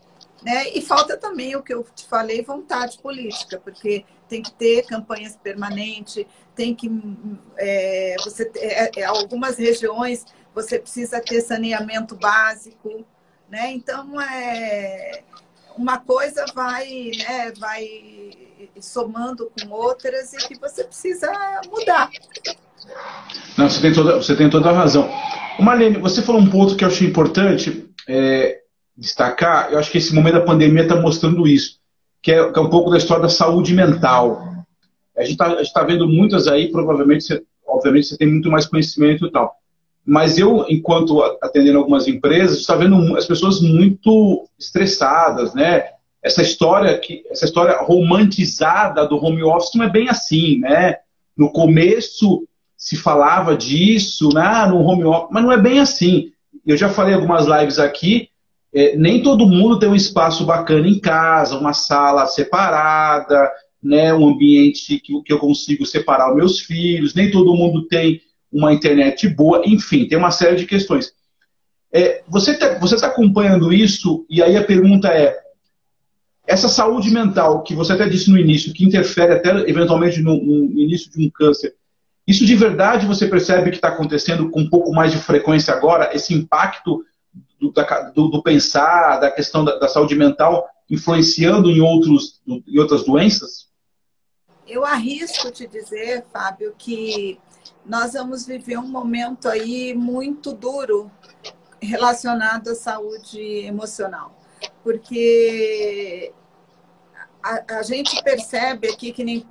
Né? 0.43 0.71
E 0.71 0.81
falta 0.81 1.17
também 1.17 1.55
o 1.55 1.63
que 1.63 1.75
eu 1.75 1.85
te 1.95 2.07
falei, 2.07 2.43
vontade 2.43 2.99
política, 2.99 3.61
porque 3.63 4.05
tem 4.29 4.43
que 4.43 4.53
ter 4.53 4.87
campanhas 4.87 5.37
permanentes, 5.37 6.25
tem 6.55 6.75
que 6.75 6.91
é, 7.59 8.17
você 8.25 8.51
é, 8.57 9.01
é, 9.01 9.05
algumas 9.05 9.59
regiões 9.59 10.25
você 10.55 10.79
precisa 10.79 11.21
ter 11.21 11.41
saneamento 11.43 12.17
básico, 12.17 13.05
né? 13.49 13.71
Então 13.73 14.21
é 14.21 15.23
uma 15.77 15.99
coisa 15.99 16.45
vai, 16.55 17.11
né, 17.17 17.53
vai 17.59 17.87
somando 18.81 19.51
com 19.51 19.71
outras 19.71 20.33
e 20.33 20.37
que 20.49 20.59
você 20.59 20.85
precisa 20.85 21.31
mudar. 21.71 22.11
Não, 23.57 23.69
você 23.69 23.81
tem 23.81 23.93
toda, 23.93 24.17
você 24.17 24.35
tem 24.35 24.51
toda 24.51 24.71
a 24.71 24.73
razão. 24.73 25.11
Marlene, 25.59 25.99
você 25.99 26.23
falou 26.23 26.41
um 26.41 26.49
ponto 26.49 26.75
que 26.77 26.85
eu 26.85 26.89
achei 26.89 27.07
importante 27.07 27.89
é, 28.09 28.61
destacar. 28.97 29.73
Eu 29.73 29.79
acho 29.79 29.91
que 29.91 29.99
esse 29.99 30.15
momento 30.15 30.35
da 30.35 30.41
pandemia 30.41 30.83
está 30.83 30.97
mostrando 30.97 31.47
isso, 31.47 31.79
que 32.23 32.33
é, 32.33 32.51
que 32.51 32.59
é, 32.59 32.63
um 32.63 32.71
pouco 32.71 32.91
da 32.91 32.99
história 32.99 33.23
da 33.23 33.29
saúde 33.29 33.75
mental. 33.75 34.43
A 35.17 35.23
gente 35.23 35.33
está 35.33 35.81
tá 35.81 35.83
vendo 35.85 36.09
muitas 36.09 36.49
aí, 36.49 36.71
provavelmente, 36.71 37.25
você, 37.25 37.43
obviamente, 37.67 38.07
você 38.07 38.17
tem 38.17 38.29
muito 38.29 38.51
mais 38.51 38.67
conhecimento 38.67 39.27
e 39.27 39.31
tal. 39.31 39.55
Mas 40.05 40.39
eu, 40.39 40.65
enquanto 40.69 41.23
atendendo 41.43 41.79
algumas 41.79 42.09
empresas, 42.09 42.59
está 42.59 42.75
vendo 42.75 43.17
as 43.17 43.27
pessoas 43.27 43.61
muito 43.61 44.49
estressadas, 44.59 45.55
né? 45.55 45.85
Essa 46.23 46.43
história 46.43 46.99
que, 46.99 47.23
essa 47.31 47.45
história 47.45 47.79
romantizada 47.83 49.07
do 49.07 49.23
home 49.23 49.43
office 49.43 49.75
não 49.75 49.85
é 49.85 49.91
bem 49.91 50.09
assim, 50.09 50.59
né? 50.59 50.97
No 51.37 51.53
começo 51.53 52.47
se 52.81 52.97
falava 52.97 53.55
disso, 53.55 54.31
né, 54.33 54.65
no 54.67 54.79
home 54.79 55.05
office, 55.05 55.29
mas 55.31 55.45
não 55.45 55.53
é 55.53 55.61
bem 55.61 55.81
assim. 55.81 56.33
Eu 56.67 56.79
já 56.79 56.89
falei 56.89 57.13
algumas 57.13 57.47
lives 57.47 57.79
aqui, 57.79 58.31
é, 58.73 58.97
nem 58.97 59.23
todo 59.23 59.47
mundo 59.47 59.79
tem 59.79 59.87
um 59.87 59.95
espaço 59.95 60.47
bacana 60.47 60.89
em 60.89 60.99
casa, 60.99 61.59
uma 61.59 61.75
sala 61.75 62.25
separada, 62.25 63.53
né, 63.83 64.15
um 64.15 64.27
ambiente 64.27 64.99
que, 64.99 65.23
que 65.23 65.33
eu 65.33 65.39
consigo 65.39 65.85
separar 65.85 66.31
os 66.31 66.37
meus 66.37 66.61
filhos, 66.61 67.15
nem 67.15 67.31
todo 67.31 67.55
mundo 67.55 67.87
tem 67.87 68.23
uma 68.51 68.73
internet 68.73 69.29
boa, 69.29 69.63
enfim, 69.67 70.09
tem 70.09 70.17
uma 70.17 70.31
série 70.31 70.57
de 70.57 70.65
questões. 70.65 71.13
É, 71.93 72.23
você 72.27 72.53
está 72.53 72.79
tá 72.79 73.07
acompanhando 73.09 73.75
isso, 73.75 74.25
e 74.31 74.43
aí 74.43 74.57
a 74.57 74.65
pergunta 74.65 75.09
é: 75.09 75.37
essa 76.47 76.69
saúde 76.69 77.11
mental, 77.11 77.63
que 77.63 77.75
você 77.75 77.93
até 77.93 78.09
disse 78.09 78.31
no 78.31 78.39
início, 78.39 78.73
que 78.73 78.85
interfere 78.85 79.35
até 79.35 79.51
eventualmente 79.69 80.23
no, 80.23 80.35
no 80.43 80.81
início 80.81 81.11
de 81.11 81.27
um 81.27 81.31
câncer, 81.31 81.75
isso 82.31 82.47
de 82.47 82.55
verdade 82.55 83.07
você 83.07 83.27
percebe 83.27 83.71
que 83.71 83.77
está 83.77 83.89
acontecendo 83.89 84.51
com 84.51 84.61
um 84.61 84.71
pouco 84.71 84.93
mais 84.93 85.11
de 85.11 85.19
frequência 85.19 85.75
agora, 85.75 86.15
esse 86.15 86.33
impacto 86.33 87.05
do, 87.59 87.73
do, 88.15 88.29
do 88.29 88.43
pensar, 88.43 89.19
da 89.19 89.33
questão 89.33 89.65
da, 89.65 89.77
da, 89.81 89.89
saúde 89.89 90.15
mental 90.15 90.69
influenciando 90.89 91.69
em, 91.69 91.81
outros, 91.81 92.41
em 92.47 92.79
outras 92.79 93.05
doenças? 93.05 93.69
Eu 94.65 94.85
arrisco 94.85 95.51
te 95.51 95.67
dizer, 95.67 96.25
Fábio, 96.33 96.73
que 96.79 97.41
nós 97.85 98.13
vamos 98.13 98.47
viver 98.47 98.79
um 98.79 98.87
momento 98.87 99.49
aí 99.49 99.93
muito 99.93 100.53
duro 100.53 101.11
relacionado 101.83 102.69
à 102.69 102.75
saúde 102.77 103.41
emocional, 103.41 104.39
porque 104.85 106.33
a, 107.43 107.79
a, 107.79 107.83
gente 107.83 108.23
percebe 108.23 108.89
aqui 108.89 109.13
que 109.13 109.25
nem 109.25 109.45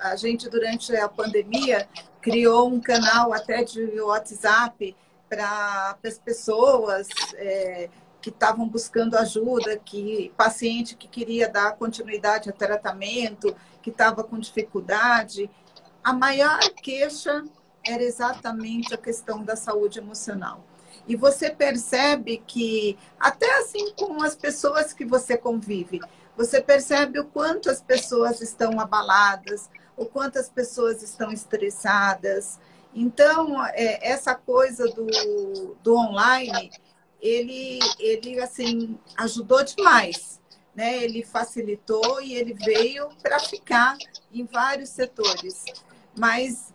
a 0.00 0.16
gente 0.16 0.48
durante 0.48 0.96
a 0.96 1.08
pandemia 1.08 1.86
criou 2.24 2.70
um 2.70 2.80
canal 2.80 3.34
até 3.34 3.62
de 3.62 4.00
WhatsApp 4.00 4.96
para 5.28 5.94
as 6.02 6.18
pessoas 6.18 7.06
é, 7.34 7.90
que 8.22 8.30
estavam 8.30 8.66
buscando 8.66 9.14
ajuda, 9.18 9.76
que 9.76 10.32
paciente 10.34 10.96
que 10.96 11.06
queria 11.06 11.50
dar 11.50 11.76
continuidade 11.76 12.48
ao 12.48 12.56
tratamento, 12.56 13.54
que 13.82 13.90
estava 13.90 14.24
com 14.24 14.38
dificuldade. 14.38 15.50
A 16.02 16.14
maior 16.14 16.60
queixa 16.82 17.44
era 17.86 18.02
exatamente 18.02 18.94
a 18.94 18.98
questão 18.98 19.44
da 19.44 19.54
saúde 19.54 19.98
emocional. 19.98 20.64
E 21.06 21.16
você 21.16 21.50
percebe 21.50 22.42
que, 22.46 22.96
até 23.20 23.58
assim 23.58 23.92
com 23.92 24.22
as 24.22 24.34
pessoas 24.34 24.94
que 24.94 25.04
você 25.04 25.36
convive, 25.36 26.00
você 26.34 26.58
percebe 26.58 27.20
o 27.20 27.26
quanto 27.26 27.68
as 27.68 27.82
pessoas 27.82 28.40
estão 28.40 28.80
abaladas, 28.80 29.68
o 29.96 30.06
quanto 30.06 30.38
as 30.38 30.48
pessoas 30.48 31.02
estão 31.02 31.30
estressadas. 31.30 32.58
Então, 32.94 33.64
é, 33.66 34.08
essa 34.08 34.34
coisa 34.34 34.86
do, 34.86 35.76
do 35.82 35.96
online, 35.96 36.70
ele, 37.20 37.78
ele 37.98 38.40
assim, 38.40 38.98
ajudou 39.16 39.64
demais. 39.64 40.40
Né? 40.74 41.04
Ele 41.04 41.24
facilitou 41.24 42.20
e 42.20 42.34
ele 42.34 42.52
veio 42.52 43.08
para 43.22 43.38
ficar 43.38 43.96
em 44.32 44.44
vários 44.44 44.90
setores. 44.90 45.64
Mas 46.16 46.72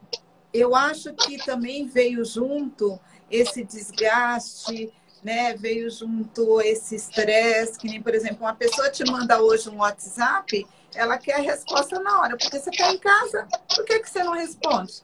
eu 0.54 0.76
acho 0.76 1.14
que 1.14 1.38
também 1.46 1.86
veio 1.86 2.24
junto 2.26 3.00
esse 3.30 3.64
desgaste, 3.64 4.92
né? 5.24 5.56
Veio 5.56 5.90
junto 5.90 6.62
esse 6.62 6.96
estresse, 6.96 7.78
que 7.78 7.88
nem, 7.88 8.02
por 8.02 8.16
exemplo, 8.16 8.46
uma 8.46 8.56
pessoa 8.56 8.90
te 8.90 9.04
manda 9.06 9.42
hoje 9.42 9.70
um 9.70 9.78
WhatsApp, 9.78 10.66
ela 10.96 11.18
quer 11.18 11.36
a 11.36 11.42
resposta 11.42 12.00
na 12.00 12.22
hora, 12.22 12.38
porque 12.38 12.60
você 12.60 12.70
está 12.70 12.92
em 12.92 12.98
casa. 12.98 13.48
Por 13.76 13.86
que, 13.86 14.00
que 14.00 14.10
você 14.10 14.24
não 14.24 14.34
responde? 14.34 15.04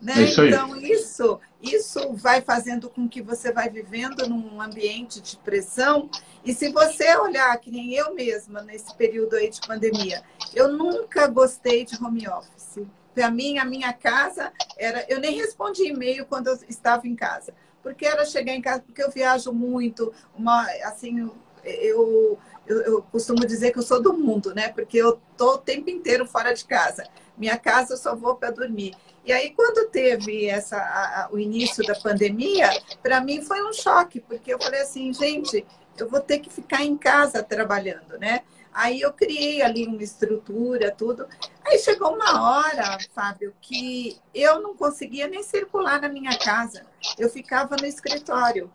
Né? 0.00 0.14
É 0.16 0.22
isso 0.22 0.44
então, 0.44 0.76
isso, 0.76 1.40
isso 1.60 2.12
vai 2.14 2.40
fazendo 2.40 2.88
com 2.88 3.08
que 3.08 3.20
você 3.20 3.52
vai 3.52 3.68
vivendo 3.68 4.28
num 4.28 4.60
ambiente 4.60 5.20
de 5.20 5.36
pressão. 5.38 6.08
E 6.44 6.54
se 6.54 6.70
você 6.70 7.16
olhar, 7.16 7.56
que 7.58 7.70
nem 7.70 7.94
eu 7.94 8.14
mesma, 8.14 8.62
nesse 8.62 8.94
período 8.94 9.34
aí 9.36 9.50
de 9.50 9.60
pandemia, 9.60 10.22
eu 10.54 10.72
nunca 10.72 11.26
gostei 11.26 11.84
de 11.84 12.02
home 12.02 12.28
office. 12.28 12.86
Para 13.14 13.30
mim, 13.30 13.58
a 13.58 13.64
minha 13.64 13.92
casa 13.92 14.52
era. 14.76 15.04
Eu 15.08 15.18
nem 15.18 15.36
respondi 15.36 15.88
e-mail 15.88 16.24
quando 16.24 16.46
eu 16.46 16.58
estava 16.68 17.08
em 17.08 17.16
casa, 17.16 17.52
porque 17.82 18.06
era 18.06 18.24
chegar 18.24 18.52
em 18.52 18.62
casa, 18.62 18.80
porque 18.80 19.02
eu 19.02 19.10
viajo 19.10 19.52
muito, 19.52 20.12
uma, 20.36 20.62
assim, 20.84 21.28
eu, 21.64 22.38
eu, 22.68 22.82
eu 22.82 23.02
costumo 23.02 23.46
dizer 23.46 23.72
que 23.72 23.78
eu 23.78 23.82
sou 23.82 24.00
do 24.00 24.12
mundo, 24.12 24.54
né? 24.54 24.68
Porque 24.68 24.98
eu 24.98 25.20
tô 25.36 25.54
o 25.54 25.58
tempo 25.58 25.90
inteiro 25.90 26.26
fora 26.26 26.52
de 26.52 26.64
casa. 26.64 27.04
Minha 27.36 27.56
casa 27.56 27.94
eu 27.94 27.96
só 27.96 28.14
vou 28.14 28.34
para 28.34 28.50
dormir. 28.50 28.94
E 29.24 29.32
aí, 29.32 29.50
quando 29.50 29.90
teve 29.90 30.46
essa, 30.46 30.76
a, 30.76 31.24
a, 31.24 31.28
o 31.30 31.38
início 31.38 31.84
da 31.84 31.94
pandemia, 31.94 32.70
para 33.02 33.20
mim 33.20 33.42
foi 33.42 33.62
um 33.62 33.72
choque, 33.72 34.20
porque 34.20 34.52
eu 34.52 34.58
falei 34.58 34.80
assim, 34.80 35.12
gente, 35.12 35.66
eu 35.98 36.08
vou 36.08 36.20
ter 36.20 36.38
que 36.38 36.50
ficar 36.50 36.82
em 36.82 36.96
casa 36.96 37.42
trabalhando, 37.42 38.18
né? 38.18 38.42
Aí 38.72 39.00
eu 39.00 39.12
criei 39.12 39.60
ali 39.60 39.86
uma 39.86 40.02
estrutura, 40.02 40.90
tudo. 40.90 41.26
Aí 41.64 41.78
chegou 41.78 42.14
uma 42.14 42.42
hora, 42.42 42.98
Fábio, 43.12 43.54
que 43.60 44.18
eu 44.32 44.60
não 44.62 44.76
conseguia 44.76 45.26
nem 45.26 45.42
circular 45.42 46.00
na 46.00 46.08
minha 46.08 46.38
casa. 46.38 46.86
Eu 47.18 47.28
ficava 47.28 47.76
no 47.76 47.86
escritório. 47.86 48.70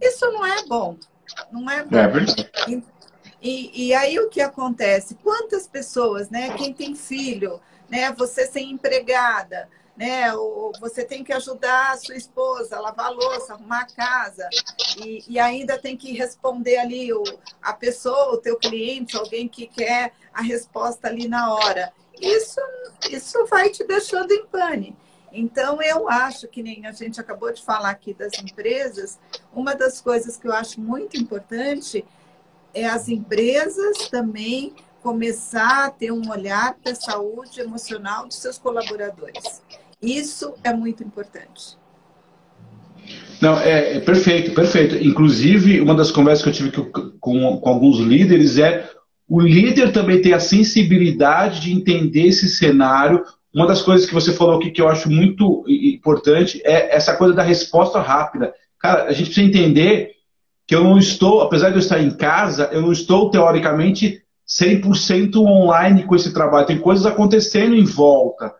Isso 0.00 0.26
não 0.32 0.44
é 0.44 0.66
bom. 0.66 0.96
Não 1.52 1.70
é 1.70 1.84
bom. 1.84 1.96
É 1.96 2.08
e, 3.42 3.88
e 3.88 3.94
aí 3.94 4.18
o 4.18 4.28
que 4.28 4.40
acontece? 4.40 5.14
Quantas 5.16 5.66
pessoas, 5.66 6.28
né? 6.28 6.54
Quem 6.56 6.72
tem 6.72 6.94
filho, 6.94 7.60
né? 7.88 8.12
Você 8.12 8.46
sem 8.46 8.70
empregada, 8.70 9.68
né? 9.96 10.32
Ou 10.34 10.72
você 10.80 11.04
tem 11.04 11.24
que 11.24 11.32
ajudar 11.32 11.92
a 11.92 11.96
sua 11.96 12.16
esposa 12.16 12.76
a 12.76 12.80
lavar 12.80 13.06
a 13.06 13.10
louça, 13.10 13.54
arrumar 13.54 13.80
a 13.80 13.86
casa, 13.86 14.48
e, 14.98 15.24
e 15.28 15.38
ainda 15.38 15.78
tem 15.78 15.96
que 15.96 16.12
responder 16.12 16.76
ali 16.78 17.12
o, 17.12 17.22
a 17.62 17.72
pessoa, 17.72 18.34
o 18.34 18.38
teu 18.38 18.56
cliente, 18.56 19.16
alguém 19.16 19.48
que 19.48 19.66
quer 19.66 20.12
a 20.32 20.42
resposta 20.42 21.08
ali 21.08 21.26
na 21.26 21.54
hora. 21.54 21.92
Isso, 22.20 22.60
isso 23.10 23.46
vai 23.46 23.70
te 23.70 23.84
deixando 23.84 24.32
em 24.32 24.44
pane. 24.46 24.96
Então, 25.32 25.80
eu 25.80 26.08
acho 26.08 26.48
que 26.48 26.62
nem 26.62 26.86
a 26.86 26.92
gente 26.92 27.20
acabou 27.20 27.52
de 27.52 27.62
falar 27.62 27.90
aqui 27.90 28.12
das 28.12 28.32
empresas, 28.38 29.18
uma 29.54 29.74
das 29.74 30.00
coisas 30.00 30.36
que 30.36 30.46
eu 30.46 30.52
acho 30.52 30.80
muito 30.80 31.16
importante 31.16 32.04
é 32.74 32.86
as 32.86 33.08
empresas 33.08 34.08
também 34.10 34.74
começar 35.02 35.86
a 35.86 35.90
ter 35.90 36.12
um 36.12 36.30
olhar 36.30 36.76
para 36.82 36.92
a 36.92 36.94
saúde 36.94 37.60
emocional 37.60 38.26
dos 38.26 38.36
seus 38.36 38.58
colaboradores. 38.58 39.62
Isso 40.02 40.54
é 40.62 40.72
muito 40.72 41.02
importante. 41.02 41.78
Não, 43.40 43.58
é, 43.58 43.96
é, 43.96 44.00
perfeito, 44.00 44.52
perfeito. 44.52 44.96
Inclusive, 44.96 45.80
uma 45.80 45.94
das 45.94 46.10
conversas 46.10 46.42
que 46.42 46.50
eu 46.50 46.52
tive 46.52 46.70
com, 46.70 47.10
com, 47.18 47.58
com, 47.58 47.68
alguns 47.68 47.98
líderes 47.98 48.58
é 48.58 48.88
o 49.28 49.40
líder 49.40 49.92
também 49.92 50.20
tem 50.20 50.32
a 50.32 50.40
sensibilidade 50.40 51.60
de 51.60 51.72
entender 51.72 52.26
esse 52.26 52.48
cenário. 52.48 53.24
Uma 53.54 53.66
das 53.66 53.80
coisas 53.80 54.06
que 54.06 54.14
você 54.14 54.32
falou 54.32 54.58
aqui 54.58 54.70
que 54.70 54.80
eu 54.80 54.88
acho 54.88 55.10
muito 55.10 55.64
importante 55.68 56.60
é 56.64 56.94
essa 56.94 57.16
coisa 57.16 57.34
da 57.34 57.42
resposta 57.42 58.00
rápida. 58.00 58.52
Cara, 58.78 59.04
a 59.04 59.12
gente 59.12 59.26
precisa 59.26 59.46
entender 59.46 60.12
que 60.70 60.76
eu 60.76 60.84
não 60.84 60.96
estou, 60.96 61.40
apesar 61.40 61.70
de 61.70 61.74
eu 61.74 61.80
estar 61.80 62.00
em 62.00 62.12
casa, 62.12 62.70
eu 62.70 62.80
não 62.80 62.92
estou 62.92 63.28
teoricamente 63.28 64.22
100% 64.48 65.34
online 65.38 66.04
com 66.04 66.14
esse 66.14 66.32
trabalho. 66.32 66.64
Tem 66.64 66.78
coisas 66.78 67.04
acontecendo 67.04 67.74
em 67.74 67.82
volta. 67.82 68.54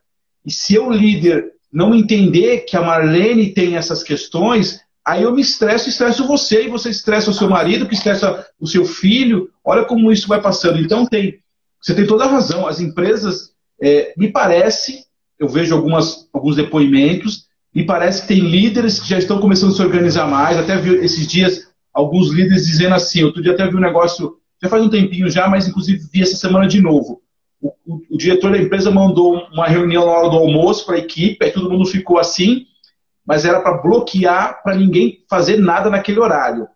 E 0.44 0.50
se 0.50 0.74
eu, 0.74 0.90
líder, 0.90 1.52
não 1.72 1.94
entender 1.94 2.62
que 2.62 2.76
a 2.76 2.82
Marlene 2.82 3.54
tem 3.54 3.76
essas 3.76 4.02
questões, 4.02 4.80
aí 5.06 5.22
eu 5.22 5.32
me 5.32 5.40
estresso, 5.40 5.88
estresso 5.88 6.26
você, 6.26 6.64
e 6.64 6.68
você 6.68 6.90
estressa 6.90 7.30
o 7.30 7.32
seu 7.32 7.48
marido, 7.48 7.86
que 7.86 7.94
estressa 7.94 8.44
o 8.58 8.66
seu 8.66 8.84
filho. 8.84 9.48
Olha 9.64 9.84
como 9.84 10.10
isso 10.10 10.26
vai 10.26 10.42
passando. 10.42 10.80
Então 10.80 11.06
tem, 11.06 11.38
você 11.80 11.94
tem 11.94 12.08
toda 12.08 12.24
a 12.24 12.28
razão. 12.28 12.66
As 12.66 12.80
empresas, 12.80 13.52
é, 13.80 14.12
me 14.16 14.32
parece, 14.32 15.04
eu 15.38 15.46
vejo 15.46 15.76
algumas, 15.76 16.28
alguns 16.32 16.56
depoimentos, 16.56 17.44
me 17.72 17.86
parece 17.86 18.22
que 18.22 18.28
tem 18.28 18.40
líderes 18.40 18.98
que 18.98 19.08
já 19.08 19.18
estão 19.18 19.38
começando 19.38 19.70
a 19.70 19.76
se 19.76 19.82
organizar 19.82 20.26
mais. 20.26 20.58
Até 20.58 20.76
vi 20.76 20.96
esses 20.96 21.24
dias 21.28 21.69
alguns 21.92 22.30
líderes 22.30 22.66
dizendo 22.66 22.94
assim, 22.94 23.24
outro 23.24 23.42
dia 23.42 23.52
até 23.52 23.66
vi 23.66 23.76
um 23.76 23.80
negócio, 23.80 24.36
já 24.62 24.68
faz 24.68 24.82
um 24.82 24.90
tempinho 24.90 25.28
já, 25.30 25.48
mas 25.48 25.68
inclusive 25.68 26.08
vi 26.12 26.22
essa 26.22 26.36
semana 26.36 26.66
de 26.66 26.80
novo 26.80 27.22
o, 27.60 27.72
o, 27.86 28.00
o, 28.10 28.16
diretor 28.16 28.50
da 28.50 28.58
empresa 28.58 28.90
mandou 28.90 29.46
uma 29.52 29.66
reunião 29.66 30.06
na 30.06 30.12
hora 30.12 30.30
do 30.30 30.36
almoço 30.36 30.86
para 30.86 30.96
a 30.96 30.98
equipe, 30.98 31.44
aí 31.44 31.52
todo 31.52 31.70
mundo 31.70 31.84
ficou 31.84 32.18
assim, 32.18 32.66
mas 33.26 33.44
era 33.44 33.60
para 33.60 33.78
bloquear, 33.78 34.62
para 34.62 34.74
ninguém 34.74 35.24
fazer 35.28 35.58
nada 35.58 35.90
naquele 35.90 36.18
horário. 36.18 36.66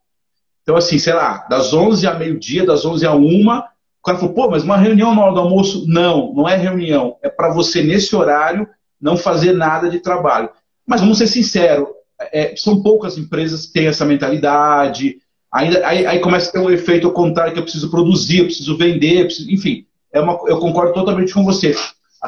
Então, 0.62 0.76
assim, 0.76 0.98
sei 0.98 1.14
lá, 1.14 1.46
das 1.48 1.72
11 1.72 2.06
a 2.06 2.14
meio-dia, 2.14 2.66
das 2.66 2.84
11 2.84 3.06
a 3.06 3.14
1, 3.14 3.48
o 3.48 4.04
cara 4.04 4.18
falou, 4.18 4.34
pô, 4.34 4.50
mas 4.50 4.62
uma 4.62 4.76
reunião 4.76 5.14
na 5.14 5.22
hora 5.22 5.34
do 5.34 5.40
almoço? 5.40 5.84
Não, 5.88 6.32
não 6.34 6.48
é 6.48 6.56
reunião. 6.56 7.16
É 7.22 7.28
para 7.28 7.52
você, 7.52 7.82
nesse 7.82 8.14
horário, 8.14 8.68
não 9.00 9.16
fazer 9.16 9.52
nada 9.52 9.88
de 9.88 10.00
trabalho. 10.00 10.50
Mas 10.86 11.00
vamos 11.00 11.18
ser 11.18 11.26
sinceros, 11.26 11.88
é, 12.20 12.54
são 12.56 12.82
poucas 12.82 13.18
empresas 13.18 13.66
que 13.66 13.72
têm 13.72 13.86
essa 13.86 14.04
mentalidade. 14.04 15.18
Ainda, 15.52 15.86
aí, 15.86 16.06
aí, 16.06 16.18
começa 16.20 16.48
a 16.48 16.52
ter 16.52 16.58
um 16.58 16.70
efeito 16.70 17.06
ao 17.06 17.12
contrário, 17.12 17.52
que 17.52 17.58
eu 17.58 17.62
preciso 17.62 17.90
produzir, 17.90 18.38
eu 18.38 18.46
preciso 18.46 18.76
vender, 18.76 19.20
eu 19.20 19.24
preciso, 19.26 19.50
enfim 19.50 19.86
é 20.14 20.20
uma, 20.20 20.38
eu 20.46 20.58
concordo 20.60 20.94
totalmente 20.94 21.34
com 21.34 21.44
você. 21.44 21.74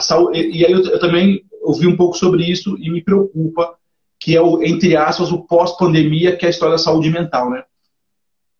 Saúde, 0.00 0.40
e, 0.40 0.66
aí 0.66 0.72
eu, 0.72 0.82
eu, 0.82 0.98
também 0.98 1.42
ouvi 1.62 1.86
um 1.86 1.96
pouco 1.96 2.18
sobre 2.18 2.44
isso 2.44 2.76
e 2.78 2.90
me 2.90 3.02
preocupa, 3.02 3.78
que 4.18 4.36
é 4.36 4.42
o, 4.42 4.62
entre 4.62 4.94
aspas, 4.96 5.30
o 5.30 5.42
pós-pandemia, 5.42 6.36
que 6.36 6.44
é 6.44 6.48
a 6.48 6.50
história 6.50 6.72
da 6.72 6.82
saúde 6.82 7.08
mental, 7.08 7.48
né? 7.48 7.64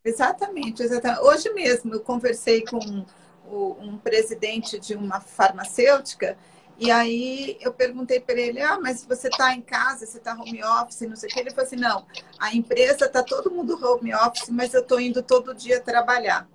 Exatamente, 0.02 0.82
exatamente. 0.82 1.20
Hoje 1.20 1.52
mesmo 1.52 1.92
eu 1.92 2.00
conversei 2.00 2.62
com 2.62 3.04
um 3.50 3.98
presidente 3.98 4.78
de 4.78 4.94
uma 4.94 5.20
farmacêutica 5.20 6.38
e 6.78 6.90
aí 6.90 7.56
eu 7.60 7.72
perguntei 7.72 8.20
para 8.20 8.38
ele, 8.38 8.60
ah, 8.60 8.78
mas 8.78 9.04
você 9.04 9.28
está 9.28 9.54
em 9.54 9.62
casa, 9.62 10.04
você 10.04 10.18
está 10.18 10.34
home 10.34 10.62
office, 10.62 11.08
não 11.08 11.16
sei 11.16 11.30
o 11.30 11.32
que. 11.32 11.40
Ele 11.40 11.50
falou 11.50 11.64
assim, 11.64 11.76
não, 11.76 12.04
a 12.38 12.54
empresa 12.54 13.06
está 13.06 13.22
todo 13.22 13.50
mundo 13.50 13.78
home 13.82 14.14
office, 14.14 14.50
mas 14.50 14.74
eu 14.74 14.80
estou 14.80 15.00
indo 15.00 15.22
todo 15.22 15.54
dia 15.54 15.80
trabalhar. 15.80 16.46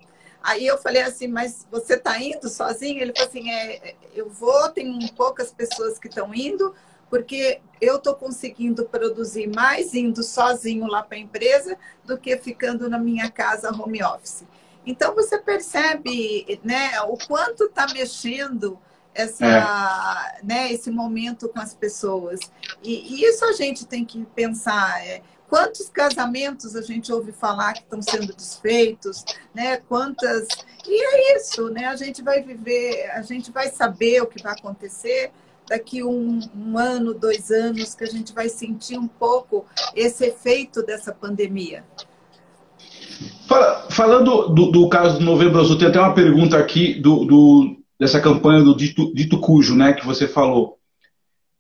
Aí 0.44 0.66
eu 0.66 0.78
falei 0.78 1.02
assim, 1.02 1.28
mas 1.28 1.66
você 1.72 1.96
está 1.96 2.20
indo 2.20 2.50
sozinho? 2.50 3.02
Ele 3.02 3.14
falou 3.14 3.30
assim, 3.30 3.52
é, 3.52 3.96
eu 4.14 4.30
vou, 4.30 4.70
tem 4.70 5.08
poucas 5.16 5.52
pessoas 5.52 5.98
que 5.98 6.08
estão 6.08 6.34
indo, 6.34 6.74
porque 7.10 7.60
eu 7.80 7.98
estou 7.98 8.14
conseguindo 8.14 8.86
produzir 8.86 9.48
mais 9.48 9.94
indo 9.96 10.22
sozinho 10.22 10.86
lá 10.86 11.02
para 11.02 11.18
a 11.18 11.22
empresa 11.22 11.76
do 12.06 12.18
que 12.18 12.38
ficando 12.38 12.88
na 12.88 13.00
minha 13.00 13.30
casa 13.30 13.72
home 13.72 14.04
office. 14.04 14.44
Então 14.86 15.16
você 15.16 15.38
percebe 15.38 16.60
né, 16.64 17.02
o 17.02 17.18
quanto 17.28 17.66
está 17.66 17.88
mexendo 17.94 18.80
essa, 19.14 19.46
é. 19.46 20.44
né, 20.44 20.72
esse 20.72 20.90
momento 20.90 21.50
com 21.50 21.60
as 21.60 21.74
pessoas. 21.74 22.40
E, 22.84 23.16
e, 23.16 23.26
isso 23.26 23.44
a 23.46 23.54
gente 23.54 23.86
tem 23.86 24.06
que 24.06 24.26
pensar. 24.36 25.06
É, 25.06 25.22
quantos 25.50 25.90
casamentos 25.90 26.76
a 26.76 26.82
gente 26.82 27.12
ouve 27.12 27.32
falar 27.32 27.74
que 27.74 27.82
estão 27.82 28.02
sendo 28.02 28.34
desfeitos, 28.34 29.24
né? 29.54 29.78
Quantas. 29.78 30.48
E 30.88 31.04
é 31.04 31.38
isso, 31.38 31.70
né? 31.70 31.88
A 31.88 31.96
gente 31.96 32.22
vai 32.22 32.42
viver, 32.42 33.12
a 33.12 33.22
gente 33.22 33.52
vai 33.52 33.70
saber 33.70 34.22
o 34.22 34.28
que 34.28 34.42
vai 34.42 34.54
acontecer 34.54 35.32
daqui 35.68 36.04
um, 36.04 36.40
um 36.56 36.78
ano, 36.78 37.14
dois 37.14 37.52
anos, 37.52 37.96
que 37.96 38.04
a 38.04 38.08
gente 38.08 38.34
vai 38.34 38.50
sentir 38.50 38.98
um 38.98 39.08
pouco 39.08 39.66
esse 39.96 40.26
efeito 40.26 40.84
dessa 40.84 41.14
pandemia. 41.14 41.84
Falando 43.90 44.50
do, 44.50 44.72
do, 44.72 44.90
caso 44.90 45.20
do 45.20 45.26
Novembro 45.26 45.60
Azul, 45.60 45.78
tem 45.78 45.88
até 45.88 46.00
uma 46.00 46.14
pergunta 46.14 46.58
aqui 46.58 46.94
do, 46.96 47.26
do 47.26 47.81
dessa 48.02 48.20
campanha 48.20 48.64
do 48.64 48.76
Dito, 48.76 49.14
Dito, 49.14 49.40
Cujo, 49.40 49.76
né, 49.76 49.94
que 49.94 50.04
você 50.04 50.28
falou. 50.28 50.80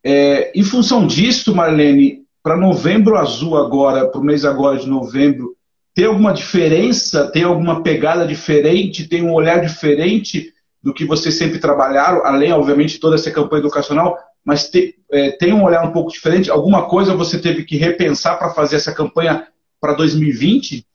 É, 0.03 0.51
em 0.59 0.63
função 0.63 1.05
disso, 1.05 1.53
Marlene, 1.53 2.23
para 2.41 2.57
Novembro 2.57 3.15
Azul 3.15 3.55
agora, 3.55 4.07
para 4.07 4.19
o 4.19 4.23
mês 4.23 4.43
agora 4.43 4.79
de 4.79 4.89
novembro, 4.89 5.55
tem 5.93 6.05
alguma 6.05 6.33
diferença, 6.33 7.27
tem 7.27 7.43
alguma 7.43 7.83
pegada 7.83 8.25
diferente, 8.25 9.07
tem 9.07 9.21
um 9.21 9.31
olhar 9.31 9.61
diferente 9.61 10.51
do 10.81 10.91
que 10.91 11.05
vocês 11.05 11.37
sempre 11.37 11.59
trabalharam, 11.59 12.25
além, 12.25 12.51
obviamente, 12.51 12.99
toda 12.99 13.17
essa 13.17 13.29
campanha 13.29 13.59
educacional, 13.59 14.17
mas 14.43 14.67
te, 14.67 14.95
é, 15.11 15.29
tem 15.29 15.53
um 15.53 15.63
olhar 15.63 15.83
um 15.83 15.91
pouco 15.91 16.11
diferente? 16.11 16.49
Alguma 16.49 16.87
coisa 16.87 17.13
você 17.13 17.37
teve 17.37 17.65
que 17.65 17.77
repensar 17.77 18.39
para 18.39 18.49
fazer 18.49 18.77
essa 18.77 18.91
campanha 18.91 19.47
para 19.79 19.93
2020? 19.93 20.87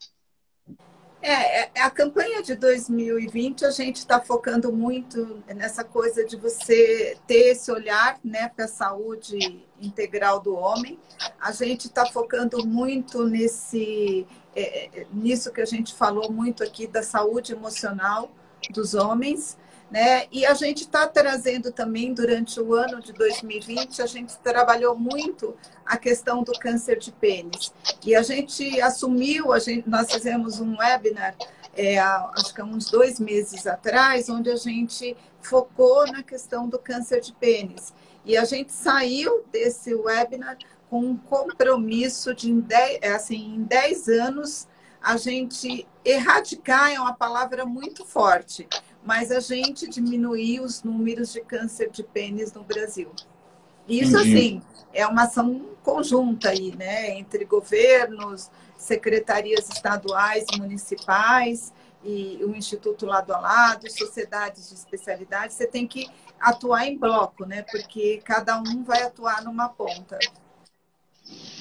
É, 1.29 1.69
é, 1.75 1.81
a 1.81 1.89
campanha 1.89 2.41
de 2.41 2.55
2020 2.55 3.65
a 3.65 3.69
gente 3.69 3.97
está 3.97 4.17
focando 4.17 4.71
muito 4.71 5.43
nessa 5.53 5.83
coisa 5.83 6.23
de 6.23 6.37
você 6.37 7.17
ter 7.27 7.51
esse 7.51 7.69
olhar 7.69 8.17
né, 8.23 8.47
para 8.47 8.63
a 8.63 8.67
saúde 8.69 9.61
integral 9.81 10.39
do 10.39 10.55
homem. 10.55 10.97
A 11.37 11.51
gente 11.51 11.87
está 11.87 12.05
focando 12.05 12.65
muito 12.65 13.25
nesse, 13.25 14.25
é, 14.55 15.01
é, 15.01 15.07
nisso 15.11 15.51
que 15.51 15.59
a 15.59 15.65
gente 15.65 15.93
falou 15.93 16.31
muito 16.31 16.63
aqui 16.63 16.87
da 16.87 17.03
saúde 17.03 17.51
emocional 17.51 18.31
dos 18.69 18.93
homens. 18.93 19.57
Né? 19.89 20.25
E 20.31 20.45
a 20.45 20.53
gente 20.53 20.81
está 20.81 21.07
trazendo 21.07 21.71
também, 21.71 22.13
durante 22.13 22.59
o 22.59 22.73
ano 22.73 23.01
de 23.01 23.13
2020, 23.13 24.01
a 24.01 24.05
gente 24.05 24.37
trabalhou 24.39 24.97
muito 24.97 25.55
a 25.85 25.97
questão 25.97 26.43
do 26.43 26.51
câncer 26.53 26.99
de 26.99 27.11
pênis. 27.11 27.73
E 28.05 28.13
a 28.13 28.21
gente 28.21 28.81
assumiu, 28.81 29.53
a 29.53 29.59
gente, 29.59 29.89
nós 29.89 30.11
fizemos 30.11 30.59
um 30.59 30.77
webinar, 30.77 31.35
é, 31.73 31.99
acho 31.99 32.53
que 32.53 32.59
há 32.59 32.65
uns 32.65 32.89
dois 32.89 33.19
meses 33.19 33.65
atrás, 33.65 34.29
onde 34.29 34.49
a 34.49 34.57
gente 34.57 35.15
focou 35.41 36.05
na 36.11 36.21
questão 36.21 36.67
do 36.67 36.77
câncer 36.77 37.21
de 37.21 37.31
pênis. 37.31 37.93
E 38.25 38.35
a 38.35 38.43
gente 38.43 38.73
saiu 38.73 39.45
desse 39.51 39.95
webinar 39.95 40.57
com 40.89 40.99
um 40.99 41.17
compromisso 41.17 42.33
de, 42.33 42.49
em 42.49 42.59
10, 42.59 42.99
é, 43.01 43.11
assim, 43.13 43.55
em 43.55 43.63
10 43.63 44.07
anos, 44.09 44.67
a 45.01 45.15
gente 45.15 45.87
erradicar 46.03 46.91
é 46.91 46.99
uma 46.99 47.13
palavra 47.13 47.65
muito 47.65 48.05
forte, 48.05 48.67
mas 49.07 49.31
a 49.31 49.39
gente 49.39 49.87
diminuir 49.87 50.59
os 50.59 50.83
números 50.83 51.31
de 51.31 51.39
câncer 51.39 51.89
de 51.89 52.03
pênis 52.03 52.51
no 52.51 52.61
Brasil. 52.61 53.09
Isso, 53.87 54.17
Entendi. 54.17 54.37
assim, 54.37 54.61
é 54.93 55.07
uma 55.07 55.23
ação 55.23 55.65
conjunta 55.81 56.49
aí, 56.49 56.75
né, 56.75 57.17
entre 57.17 57.45
governos, 57.45 58.51
secretarias 58.77 59.69
estaduais 59.69 60.45
e 60.53 60.59
municipais 60.59 61.71
e 62.03 62.39
o 62.43 62.53
Instituto 62.53 63.05
lado 63.05 63.33
a 63.33 63.39
lado, 63.39 63.89
sociedades 63.89 64.67
de 64.67 64.75
especialidade, 64.75 65.53
você 65.53 65.65
tem 65.65 65.87
que 65.87 66.09
atuar 66.37 66.85
em 66.85 66.97
bloco, 66.97 67.45
né, 67.45 67.63
porque 67.71 68.21
cada 68.25 68.59
um 68.59 68.83
vai 68.83 69.03
atuar 69.03 69.41
numa 69.41 69.69
ponta. 69.69 70.19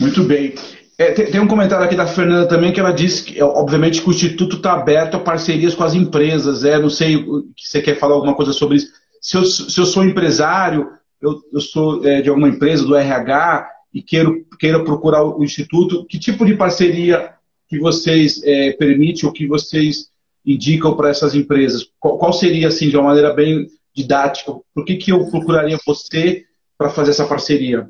Muito 0.01 0.24
bem. 0.24 0.53
É, 0.99 1.12
tem, 1.12 1.30
tem, 1.30 1.40
um 1.40 1.47
comentário 1.47 1.84
aqui 1.84 1.94
da 1.94 2.07
Fernanda 2.07 2.49
também 2.49 2.72
que 2.72 2.80
ela 2.80 2.92
disse 2.92 3.22
que, 3.22 3.42
obviamente, 3.42 4.01
que 4.01 4.09
o 4.09 4.12
Instituto 4.12 4.57
está 4.57 4.72
aberto 4.72 5.16
a 5.16 5.20
parcerias 5.20 5.74
com 5.74 5.84
as 5.84 5.94
empresas. 5.94 6.64
É, 6.64 6.78
não 6.78 6.88
sei 6.88 7.18
se 7.57 7.70
você 7.70 7.82
quer 7.82 7.99
falar 7.99 8.14
alguma 8.14 8.34
coisa 8.34 8.53
sobre 8.53 8.78
isso. 8.78 8.88
Se 9.20 9.36
eu, 9.36 9.44
se 9.44 9.78
eu 9.78 9.84
sou 9.84 10.05
empresário, 10.05 10.88
eu, 11.20 11.40
eu 11.53 11.61
sou 11.61 12.07
é, 12.07 12.22
de 12.22 12.28
alguma 12.30 12.49
empresa 12.49 12.84
do 12.84 12.97
RH 12.97 13.68
e 13.92 14.03
queiro, 14.03 14.47
queira 14.59 14.82
procurar 14.84 15.22
o 15.22 15.44
Instituto, 15.44 16.07
que 16.07 16.18
tipo 16.18 16.47
de 16.47 16.57
parceria 16.57 17.34
que 17.68 17.78
vocês 17.78 18.42
é, 18.44 18.72
permitem 18.72 19.26
ou 19.26 19.32
que 19.32 19.47
vocês 19.47 20.09
indicam 20.44 20.97
para 20.97 21.11
essas 21.11 21.34
empresas? 21.34 21.86
Qual, 21.99 22.16
qual, 22.16 22.32
seria, 22.32 22.68
assim, 22.68 22.88
de 22.88 22.97
uma 22.97 23.09
maneira 23.09 23.34
bem 23.34 23.66
didática, 23.94 24.53
por 24.74 24.84
que, 24.84 24.97
que 24.97 25.12
eu 25.12 25.26
procuraria 25.30 25.78
você 25.84 26.44
para 26.78 26.90
fazer 26.90 27.11
essa 27.11 27.26
parceria? 27.26 27.88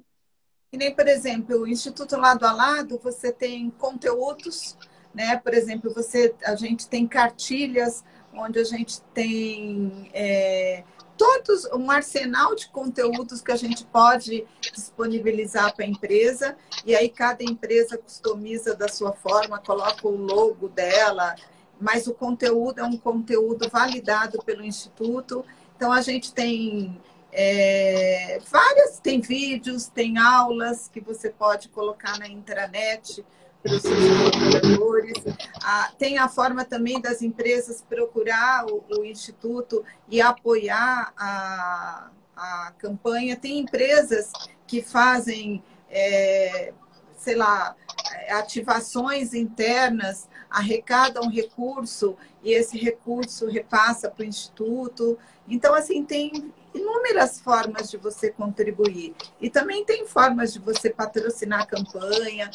E 0.73 0.77
nem, 0.77 0.95
por 0.95 1.07
exemplo, 1.07 1.61
o 1.61 1.67
Instituto 1.67 2.17
Lado 2.17 2.45
a 2.45 2.53
Lado, 2.53 2.99
você 3.03 3.33
tem 3.33 3.71
conteúdos, 3.71 4.77
né? 5.15 5.37
Por 5.37 5.55
exemplo, 5.55 5.93
você, 5.95 6.35
a 6.45 6.55
gente 6.57 6.89
tem 6.89 7.07
cartilhas 7.07 8.05
onde 8.35 8.59
a 8.59 8.65
gente 8.65 9.01
tem 9.15 10.11
é, 10.13 10.85
todos 11.17 11.65
um 11.73 11.91
arsenal 11.91 12.55
de 12.55 12.69
conteúdos 12.69 13.41
que 13.41 13.51
a 13.51 13.57
gente 13.57 13.85
pode 13.87 14.47
disponibilizar 14.61 15.75
para 15.75 15.85
a 15.85 15.89
empresa 15.89 16.57
e 16.85 16.95
aí 16.95 17.09
cada 17.09 17.43
empresa 17.43 17.97
customiza 17.97 18.75
da 18.75 18.89
sua 18.89 19.13
forma, 19.13 19.59
coloca 19.59 20.07
o 20.07 20.17
logo 20.17 20.69
dela, 20.69 21.35
mas 21.81 22.07
o 22.07 22.15
conteúdo 22.15 22.81
é 22.81 22.85
um 22.85 22.97
conteúdo 22.97 23.69
validado 23.71 24.43
pelo 24.45 24.63
instituto. 24.63 25.45
Então 25.77 25.93
a 25.93 26.01
gente 26.01 26.33
tem 26.33 27.01
é, 27.39 28.39
várias, 28.51 28.99
tem 28.99 29.21
vídeos, 29.21 29.89
tem 29.89 30.17
aulas 30.17 30.89
que 30.89 31.03
você 31.03 31.29
pode 31.29 31.69
colocar 31.69 32.19
na 32.19 32.27
intranet 32.27 33.23
para 33.63 33.75
os 33.75 33.83
seus 33.83 33.95
colaboradores. 33.95 35.23
Ah, 35.63 35.93
tem 35.99 36.17
a 36.17 36.31
forma 36.31 36.65
também 36.65 36.99
das 36.99 37.21
empresas 37.21 37.83
procurar 37.87 38.65
o, 38.65 38.83
o 38.89 39.05
Instituto 39.05 39.85
e 40.09 40.19
apoiar 40.19 41.13
a, 41.15 42.09
a 42.35 42.73
campanha. 42.79 43.37
Tem 43.37 43.59
empresas 43.59 44.33
que 44.67 44.81
fazem, 44.81 45.63
é, 45.91 46.73
sei 47.19 47.35
lá, 47.35 47.77
ativações 48.31 49.35
internas, 49.35 50.27
arrecadam 50.49 51.29
recurso 51.29 52.17
e 52.43 52.51
esse 52.55 52.79
recurso 52.79 53.47
repassa 53.47 54.09
para 54.09 54.23
o 54.23 54.27
Instituto. 54.27 55.19
Então, 55.47 55.75
assim, 55.75 56.03
tem 56.03 56.51
inúmeras 56.77 57.41
formas 57.41 57.91
de 57.91 57.97
você 57.97 58.31
contribuir. 58.31 59.15
E 59.41 59.49
também 59.49 59.85
tem 59.85 60.07
formas 60.07 60.53
de 60.53 60.59
você 60.59 60.91
patrocinar 60.91 61.63
a 61.63 61.67
campanha. 61.67 62.51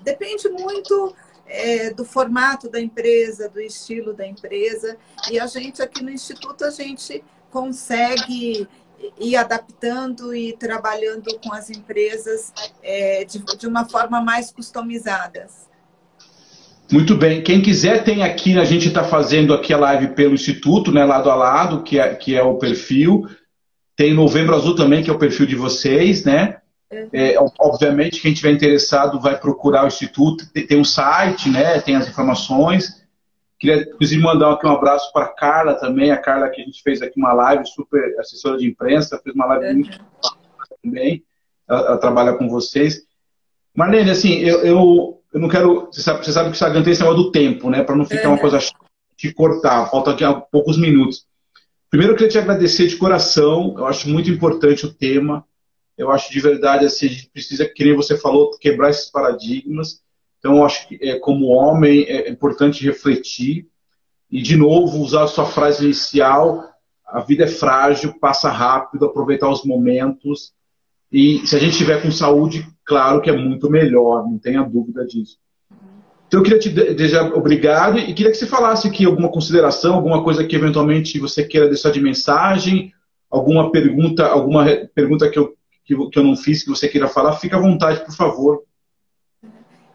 Depende 0.00 0.48
muito 0.48 1.14
é, 1.46 1.90
do 1.90 2.04
formato 2.04 2.68
da 2.68 2.80
empresa, 2.80 3.48
do 3.48 3.60
estilo 3.60 4.12
da 4.12 4.26
empresa. 4.26 4.96
E 5.30 5.38
a 5.38 5.46
gente 5.46 5.82
aqui 5.82 6.02
no 6.02 6.10
Instituto, 6.10 6.64
a 6.64 6.70
gente 6.70 7.22
consegue 7.50 8.68
ir 9.18 9.36
adaptando 9.36 10.34
e 10.34 10.52
trabalhando 10.54 11.38
com 11.40 11.52
as 11.52 11.70
empresas 11.70 12.52
é, 12.82 13.24
de, 13.24 13.38
de 13.58 13.66
uma 13.66 13.88
forma 13.88 14.20
mais 14.20 14.50
customizada. 14.50 15.46
Muito 16.90 17.16
bem. 17.16 17.42
Quem 17.42 17.60
quiser 17.60 18.04
tem 18.04 18.22
aqui, 18.22 18.56
a 18.58 18.64
gente 18.64 18.88
está 18.88 19.02
fazendo 19.02 19.52
aqui 19.52 19.72
a 19.72 19.76
live 19.76 20.14
pelo 20.14 20.34
Instituto, 20.34 20.92
né, 20.92 21.04
lado 21.04 21.28
a 21.28 21.34
lado, 21.34 21.82
que 21.82 21.98
é, 21.98 22.14
que 22.14 22.34
é 22.34 22.42
o 22.42 22.58
perfil. 22.58 23.28
Tem 23.96 24.12
Novembro 24.12 24.54
Azul 24.54 24.76
também, 24.76 25.02
que 25.02 25.10
é 25.10 25.12
o 25.12 25.18
perfil 25.18 25.46
de 25.46 25.56
vocês, 25.56 26.24
né? 26.24 26.58
Uhum. 26.92 27.08
É, 27.12 27.34
obviamente, 27.58 28.20
quem 28.20 28.32
tiver 28.32 28.52
interessado 28.52 29.18
vai 29.20 29.38
procurar 29.38 29.84
o 29.84 29.88
Instituto. 29.88 30.46
Tem, 30.52 30.66
tem 30.66 30.78
um 30.78 30.84
site, 30.84 31.48
né? 31.48 31.80
Tem 31.80 31.96
as 31.96 32.06
informações. 32.06 33.04
Queria, 33.58 33.82
inclusive, 33.82 34.22
mandar 34.22 34.52
aqui 34.52 34.66
um 34.66 34.70
abraço 34.70 35.10
para 35.12 35.24
a 35.24 35.32
Carla 35.32 35.74
também. 35.74 36.10
A 36.10 36.18
Carla 36.18 36.50
que 36.50 36.60
a 36.60 36.64
gente 36.64 36.82
fez 36.82 37.00
aqui 37.00 37.18
uma 37.18 37.32
live, 37.32 37.66
super 37.66 38.14
assessora 38.20 38.58
de 38.58 38.66
imprensa, 38.66 39.18
fez 39.22 39.34
uma 39.34 39.46
live 39.46 39.66
uhum. 39.66 39.74
muito 39.74 39.98
também. 40.82 41.24
Ela, 41.68 41.80
ela, 41.80 41.98
trabalha 41.98 42.34
com 42.34 42.48
vocês. 42.48 43.02
Marlene, 43.74 44.10
assim, 44.10 44.34
eu, 44.40 44.60
eu, 44.60 45.22
eu 45.32 45.40
não 45.40 45.48
quero. 45.48 45.86
Você 45.86 46.02
sabe, 46.02 46.24
você 46.24 46.32
sabe 46.32 46.46
que 46.46 46.52
o 46.52 46.56
Instagram 46.56 46.82
tem 46.82 46.92
esse 46.92 47.02
negócio 47.02 47.24
do 47.24 47.32
tempo, 47.32 47.70
né? 47.70 47.82
Para 47.82 47.96
não 47.96 48.04
ficar 48.04 48.28
uhum. 48.28 48.34
uma 48.34 48.40
coisa 48.40 48.58
de 49.16 49.32
cortar. 49.32 49.90
Falta 49.90 50.10
aqui 50.10 50.24
poucos 50.52 50.78
minutos. 50.78 51.26
Primeiro, 51.90 52.12
eu 52.12 52.16
queria 52.16 52.30
te 52.30 52.38
agradecer 52.38 52.86
de 52.86 52.96
coração. 52.96 53.74
Eu 53.76 53.86
acho 53.86 54.08
muito 54.08 54.30
importante 54.30 54.86
o 54.86 54.92
tema. 54.92 55.44
Eu 55.96 56.10
acho 56.10 56.30
de 56.30 56.40
verdade 56.40 56.84
assim, 56.84 57.06
a 57.06 57.08
gente 57.08 57.30
precisa, 57.30 57.66
que 57.66 57.84
nem 57.84 57.94
você 57.94 58.16
falou, 58.16 58.50
quebrar 58.58 58.90
esses 58.90 59.10
paradigmas. 59.10 60.02
Então, 60.38 60.58
eu 60.58 60.64
acho 60.64 60.86
que, 60.86 60.98
é, 61.00 61.18
como 61.18 61.46
homem, 61.46 62.02
é 62.04 62.28
importante 62.30 62.84
refletir. 62.84 63.66
E, 64.30 64.42
de 64.42 64.56
novo, 64.56 64.98
usar 64.98 65.24
a 65.24 65.28
sua 65.28 65.46
frase 65.46 65.84
inicial: 65.84 66.64
a 67.06 67.20
vida 67.20 67.44
é 67.44 67.48
frágil, 67.48 68.18
passa 68.18 68.50
rápido, 68.50 69.06
aproveitar 69.06 69.48
os 69.48 69.64
momentos. 69.64 70.52
E 71.10 71.46
se 71.46 71.56
a 71.56 71.58
gente 71.58 71.72
estiver 71.72 72.02
com 72.02 72.10
saúde, 72.10 72.66
claro 72.84 73.22
que 73.22 73.30
é 73.30 73.36
muito 73.36 73.70
melhor, 73.70 74.24
não 74.24 74.38
tenha 74.38 74.62
dúvida 74.62 75.06
disso. 75.06 75.38
Então 76.36 76.44
eu 76.44 76.50
queria 76.50 76.58
te 76.58 76.68
desejar 76.68 77.32
obrigado 77.32 77.98
e 77.98 78.12
queria 78.12 78.30
que 78.30 78.36
você 78.36 78.46
falasse 78.46 78.86
aqui 78.86 79.06
alguma 79.06 79.30
consideração, 79.30 79.94
alguma 79.94 80.22
coisa 80.22 80.44
que 80.44 80.54
eventualmente 80.54 81.18
você 81.18 81.42
queira 81.42 81.66
deixar 81.66 81.90
de 81.90 81.98
mensagem, 81.98 82.92
alguma 83.30 83.72
pergunta, 83.72 84.26
alguma 84.26 84.66
pergunta 84.94 85.30
que 85.30 85.38
eu, 85.38 85.56
que, 85.82 85.94
eu 85.94 86.22
não 86.22 86.36
fiz, 86.36 86.62
que 86.62 86.68
você 86.68 86.88
queira 86.88 87.08
falar, 87.08 87.38
fica 87.38 87.56
à 87.56 87.58
vontade, 87.58 88.04
por 88.04 88.14
favor. 88.14 88.64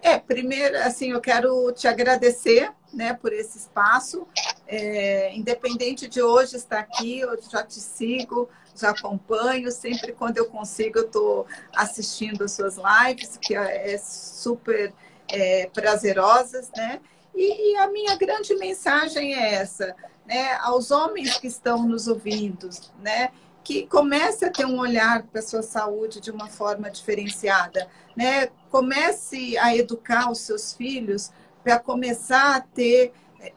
É, 0.02 0.18
primeiro, 0.18 0.78
assim, 0.78 1.12
eu 1.12 1.22
quero 1.22 1.72
te 1.74 1.88
agradecer, 1.88 2.72
né, 2.92 3.14
por 3.14 3.32
esse 3.32 3.60
espaço. 3.60 4.26
É, 4.68 5.36
independente 5.36 6.08
de 6.08 6.24
hoje 6.24 6.56
estar 6.56 6.80
aqui, 6.80 7.20
eu 7.20 7.38
já 7.52 7.62
te 7.62 7.80
sigo, 7.80 8.50
já 8.76 8.89
acompanho. 8.89 9.72
Sempre 9.72 10.12
quando 10.12 10.39
eu 10.39 10.48
consigo, 10.48 10.98
eu 10.98 11.06
estou 11.06 11.46
assistindo 11.76 12.44
as 12.44 12.54
suas 12.54 12.78
lives, 12.78 13.38
que 13.38 13.56
é, 13.56 13.94
é 13.94 13.98
super 14.00 14.92
é, 15.32 15.69
prazerosas, 15.73 16.69
né? 16.75 16.99
E, 17.34 17.71
e, 17.71 17.77
a 17.77 17.88
minha 17.89 18.15
grande 18.17 18.53
mensagem 18.55 19.34
é 19.34 19.55
essa, 19.55 19.95
né? 20.25 20.53
Aos 20.61 20.91
homens 20.91 21.38
que 21.38 21.47
estão 21.47 21.88
nos 21.88 22.07
ouvindo, 22.07 22.69
né? 23.01 23.32
que 23.63 23.86
comece 23.88 24.45
a 24.45 24.51
ter 24.51 24.65
um 24.65 24.79
olhar 24.79 25.23
para 25.23 25.39
a 25.39 25.43
sua 25.43 25.61
saúde 25.61 26.19
de 26.19 26.32
uma 26.32 26.47
forma 26.47 26.89
diferenciada, 26.89 27.88
né? 28.15 28.47
Comece 28.69 29.57
a 29.57 29.75
educar 29.75 30.32
os 30.32 30.39
seus 30.39 30.73
filhos 30.73 31.32
para 31.63 31.77
começar 31.77 32.55
a 32.55 32.61
ter 32.61 33.13
é, 33.39 33.53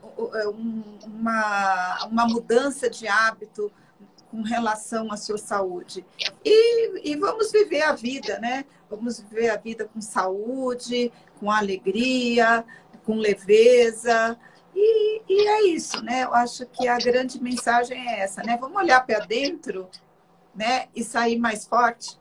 uma, 1.06 2.06
uma 2.06 2.26
mudança 2.26 2.88
de 2.90 3.08
hábito 3.08 3.72
com 4.34 4.42
relação 4.42 5.12
à 5.12 5.16
sua 5.16 5.38
saúde. 5.38 6.04
E, 6.44 7.12
e 7.12 7.14
vamos 7.14 7.52
viver 7.52 7.82
a 7.82 7.92
vida, 7.92 8.40
né? 8.40 8.64
Vamos 8.90 9.20
viver 9.20 9.50
a 9.50 9.56
vida 9.56 9.84
com 9.84 10.00
saúde, 10.00 11.12
com 11.38 11.52
alegria, 11.52 12.64
com 13.04 13.14
leveza, 13.14 14.36
e, 14.74 15.22
e, 15.28 15.46
é 15.46 15.68
isso, 15.68 16.02
né? 16.02 16.24
Eu 16.24 16.34
acho 16.34 16.66
que 16.66 16.88
a 16.88 16.98
grande 16.98 17.40
mensagem 17.40 17.96
é 17.96 18.24
essa, 18.24 18.42
né? 18.42 18.58
Vamos 18.60 18.76
olhar 18.76 19.06
para 19.06 19.20
dentro, 19.20 19.88
né? 20.52 20.86
E 20.96 21.04
sair 21.04 21.38
mais 21.38 21.64
forte. 21.64 22.18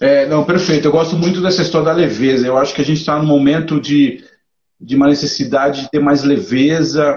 É, 0.00 0.26
não, 0.26 0.44
perfeito. 0.44 0.88
Eu 0.88 0.92
gosto 0.92 1.16
muito 1.16 1.40
dessa 1.40 1.62
história 1.62 1.86
da 1.86 1.92
leveza. 1.92 2.44
Eu 2.44 2.58
acho 2.58 2.74
que 2.74 2.82
a 2.82 2.84
gente 2.84 2.98
está 2.98 3.16
num 3.16 3.26
momento 3.26 3.80
de, 3.80 4.24
de 4.80 4.96
uma 4.96 5.06
necessidade 5.06 5.82
de 5.82 5.90
ter 5.90 6.00
mais 6.00 6.24
leveza. 6.24 7.16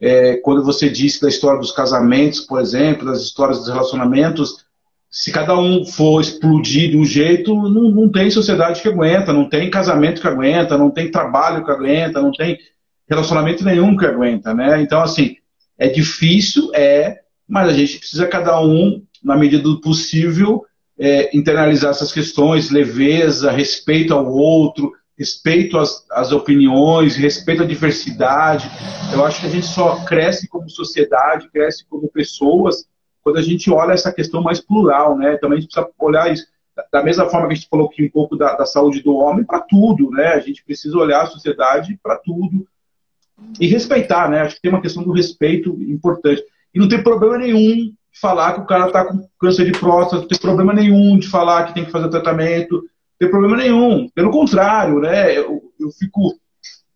É, 0.00 0.36
quando 0.36 0.64
você 0.64 0.88
disse 0.88 1.20
da 1.20 1.28
história 1.28 1.60
dos 1.60 1.72
casamentos, 1.72 2.40
por 2.40 2.60
exemplo, 2.60 3.06
das 3.06 3.20
histórias 3.20 3.58
dos 3.58 3.68
relacionamentos, 3.68 4.64
se 5.10 5.32
cada 5.32 5.58
um 5.58 5.84
for 5.84 6.20
explodir 6.20 6.90
de 6.90 6.96
um 6.96 7.04
jeito, 7.04 7.54
não, 7.54 7.90
não 7.90 8.08
tem 8.08 8.30
sociedade 8.30 8.80
que 8.80 8.88
aguenta, 8.88 9.32
não 9.32 9.48
tem 9.48 9.68
casamento 9.68 10.20
que 10.20 10.28
aguenta, 10.28 10.78
não 10.78 10.90
tem 10.90 11.10
trabalho 11.10 11.64
que 11.64 11.70
aguenta, 11.70 12.22
não 12.22 12.30
tem 12.30 12.56
relacionamento 13.08 13.64
nenhum 13.64 13.96
que 13.96 14.06
aguenta, 14.06 14.54
né? 14.54 14.80
Então, 14.80 15.02
assim, 15.02 15.36
é 15.76 15.88
difícil, 15.88 16.70
é, 16.74 17.18
mas 17.48 17.68
a 17.68 17.72
gente 17.72 17.98
precisa 17.98 18.26
cada 18.28 18.62
um, 18.62 19.02
na 19.22 19.36
medida 19.36 19.64
do 19.64 19.80
possível, 19.80 20.64
é, 20.96 21.36
internalizar 21.36 21.90
essas 21.90 22.12
questões, 22.12 22.70
leveza, 22.70 23.50
respeito 23.50 24.14
ao 24.14 24.30
outro, 24.30 24.92
respeito 25.20 25.76
às, 25.76 26.06
às 26.10 26.32
opiniões, 26.32 27.14
respeito 27.14 27.62
à 27.62 27.66
diversidade. 27.66 28.70
Eu 29.12 29.22
acho 29.22 29.40
que 29.40 29.46
a 29.46 29.50
gente 29.50 29.66
só 29.66 30.02
cresce 30.06 30.48
como 30.48 30.70
sociedade, 30.70 31.50
cresce 31.50 31.84
como 31.84 32.08
pessoas, 32.08 32.86
quando 33.22 33.36
a 33.36 33.42
gente 33.42 33.70
olha 33.70 33.92
essa 33.92 34.10
questão 34.10 34.42
mais 34.42 34.60
plural, 34.60 35.18
né? 35.18 35.36
Também 35.36 35.58
a 35.58 35.60
gente 35.60 35.70
precisa 35.70 35.94
olhar 35.98 36.32
isso 36.32 36.46
da 36.90 37.02
mesma 37.02 37.28
forma 37.28 37.48
que 37.48 37.52
a 37.52 37.56
gente 37.56 37.68
falou 37.68 37.88
aqui 37.88 38.02
um 38.02 38.10
pouco 38.10 38.34
da, 38.34 38.56
da 38.56 38.64
saúde 38.64 39.02
do 39.02 39.14
homem 39.14 39.44
para 39.44 39.60
tudo, 39.60 40.10
né? 40.10 40.28
A 40.28 40.40
gente 40.40 40.64
precisa 40.64 40.96
olhar 40.96 41.22
a 41.22 41.26
sociedade 41.26 41.98
para 42.02 42.16
tudo, 42.16 42.66
e 43.60 43.66
respeitar, 43.66 44.30
né? 44.30 44.40
Acho 44.40 44.56
que 44.56 44.62
tem 44.62 44.70
uma 44.70 44.80
questão 44.80 45.02
do 45.02 45.12
respeito 45.12 45.70
importante. 45.82 46.42
E 46.74 46.78
não 46.78 46.88
tem 46.88 47.02
problema 47.02 47.38
nenhum 47.38 47.92
falar 48.20 48.54
que 48.54 48.60
o 48.60 48.66
cara 48.66 48.86
está 48.86 49.04
com 49.04 49.28
câncer 49.38 49.64
de 49.64 49.78
próstata, 49.78 50.22
não 50.22 50.28
tem 50.28 50.38
problema 50.38 50.72
nenhum 50.72 51.18
de 51.18 51.28
falar 51.28 51.64
que 51.64 51.74
tem 51.74 51.84
que 51.84 51.90
fazer 51.90 52.08
tratamento, 52.08 52.82
tem 53.20 53.30
problema 53.30 53.58
nenhum. 53.58 54.08
Pelo 54.08 54.30
contrário, 54.30 54.98
né? 54.98 55.36
Eu, 55.36 55.62
eu 55.78 55.90
fico, 55.90 56.40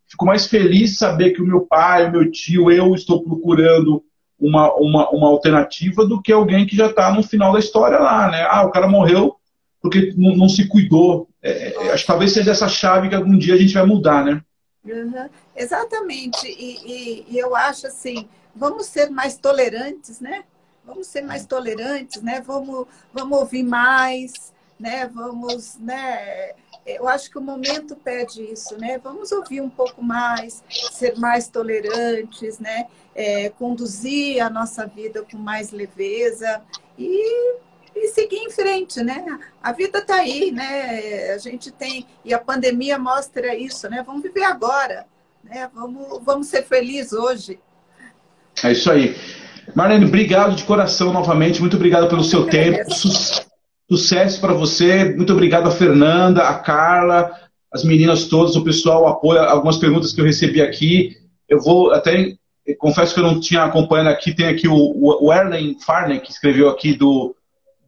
fico 0.08 0.24
mais 0.24 0.46
feliz 0.46 0.92
de 0.92 0.96
saber 0.96 1.32
que 1.32 1.42
o 1.42 1.46
meu 1.46 1.66
pai, 1.66 2.08
o 2.08 2.12
meu 2.12 2.30
tio, 2.30 2.70
eu 2.70 2.94
estou 2.94 3.22
procurando 3.22 4.02
uma, 4.40 4.74
uma, 4.74 5.10
uma 5.10 5.28
alternativa 5.28 6.06
do 6.06 6.22
que 6.22 6.32
alguém 6.32 6.66
que 6.66 6.74
já 6.74 6.86
está 6.86 7.12
no 7.12 7.22
final 7.22 7.52
da 7.52 7.58
história 7.58 7.98
lá, 7.98 8.30
né? 8.30 8.42
Ah, 8.48 8.64
o 8.64 8.70
cara 8.70 8.88
morreu 8.88 9.36
porque 9.82 10.14
não, 10.16 10.34
não 10.34 10.48
se 10.48 10.66
cuidou. 10.66 11.28
É, 11.42 11.74
é, 11.74 11.92
acho 11.92 12.04
que 12.04 12.06
talvez 12.06 12.32
seja 12.32 12.52
essa 12.52 12.68
chave 12.68 13.10
que 13.10 13.14
algum 13.14 13.36
dia 13.36 13.52
a 13.52 13.58
gente 13.58 13.74
vai 13.74 13.84
mudar, 13.84 14.24
né? 14.24 14.42
Uhum. 14.82 15.28
Exatamente. 15.54 16.46
E, 16.46 16.78
e, 16.86 17.26
e, 17.28 17.38
eu 17.38 17.54
acho 17.54 17.86
assim, 17.86 18.26
vamos 18.56 18.86
ser 18.86 19.10
mais 19.10 19.36
tolerantes, 19.36 20.20
né? 20.20 20.44
Vamos 20.86 21.06
ser 21.06 21.20
mais 21.20 21.44
tolerantes, 21.44 22.22
né? 22.22 22.40
Vamos, 22.40 22.86
vamos 23.12 23.38
ouvir 23.38 23.62
mais, 23.62 24.53
né? 24.78 25.06
Vamos, 25.06 25.76
né? 25.78 26.52
Eu 26.86 27.08
acho 27.08 27.30
que 27.30 27.38
o 27.38 27.42
momento 27.42 27.96
pede 27.96 28.42
isso, 28.42 28.78
né? 28.78 28.98
Vamos 28.98 29.32
ouvir 29.32 29.60
um 29.60 29.70
pouco 29.70 30.02
mais, 30.02 30.62
ser 30.92 31.18
mais 31.18 31.48
tolerantes, 31.48 32.58
né? 32.58 32.86
É, 33.14 33.48
conduzir 33.50 34.40
a 34.40 34.50
nossa 34.50 34.86
vida 34.86 35.24
com 35.30 35.38
mais 35.38 35.70
leveza 35.70 36.60
e 36.98 37.62
e 37.96 38.08
seguir 38.08 38.38
em 38.38 38.50
frente, 38.50 39.02
né? 39.02 39.24
A 39.62 39.72
vida 39.72 40.00
está 40.00 40.16
aí, 40.16 40.50
né? 40.50 41.32
A 41.32 41.38
gente 41.38 41.70
tem 41.70 42.06
e 42.24 42.34
a 42.34 42.38
pandemia 42.38 42.98
mostra 42.98 43.54
isso, 43.54 43.88
né? 43.88 44.02
Vamos 44.04 44.22
viver 44.22 44.42
agora, 44.42 45.06
né? 45.44 45.70
Vamos, 45.72 46.20
vamos 46.24 46.48
ser 46.48 46.64
felizes 46.64 47.12
hoje. 47.12 47.58
É 48.62 48.72
isso 48.72 48.90
aí. 48.90 49.16
Marlene, 49.74 50.06
obrigado 50.06 50.54
de 50.56 50.64
coração 50.64 51.12
novamente. 51.12 51.60
Muito 51.60 51.76
obrigado 51.76 52.08
pelo 52.08 52.24
seu 52.24 52.46
tempo. 52.46 52.92
Su 52.92 53.10
sucesso 53.96 54.40
para 54.40 54.52
você. 54.52 55.04
Muito 55.04 55.32
obrigado 55.32 55.66
a 55.66 55.70
Fernanda, 55.70 56.42
a 56.42 56.54
Carla, 56.54 57.30
as 57.72 57.84
meninas 57.84 58.28
todas, 58.28 58.56
o 58.56 58.64
pessoal, 58.64 59.02
o 59.02 59.06
apoio, 59.06 59.40
algumas 59.40 59.76
perguntas 59.76 60.12
que 60.12 60.20
eu 60.20 60.24
recebi 60.24 60.60
aqui. 60.60 61.16
Eu 61.48 61.60
vou 61.60 61.92
até 61.92 62.34
confesso 62.78 63.14
que 63.14 63.20
eu 63.20 63.24
não 63.24 63.40
tinha 63.40 63.64
acompanhado 63.64 64.10
aqui. 64.10 64.34
Tem 64.34 64.46
aqui 64.46 64.68
o, 64.68 64.74
o 64.74 65.32
Erlen 65.32 65.78
Farney, 65.80 66.20
que 66.20 66.30
escreveu 66.30 66.68
aqui 66.68 66.94
do 66.94 67.34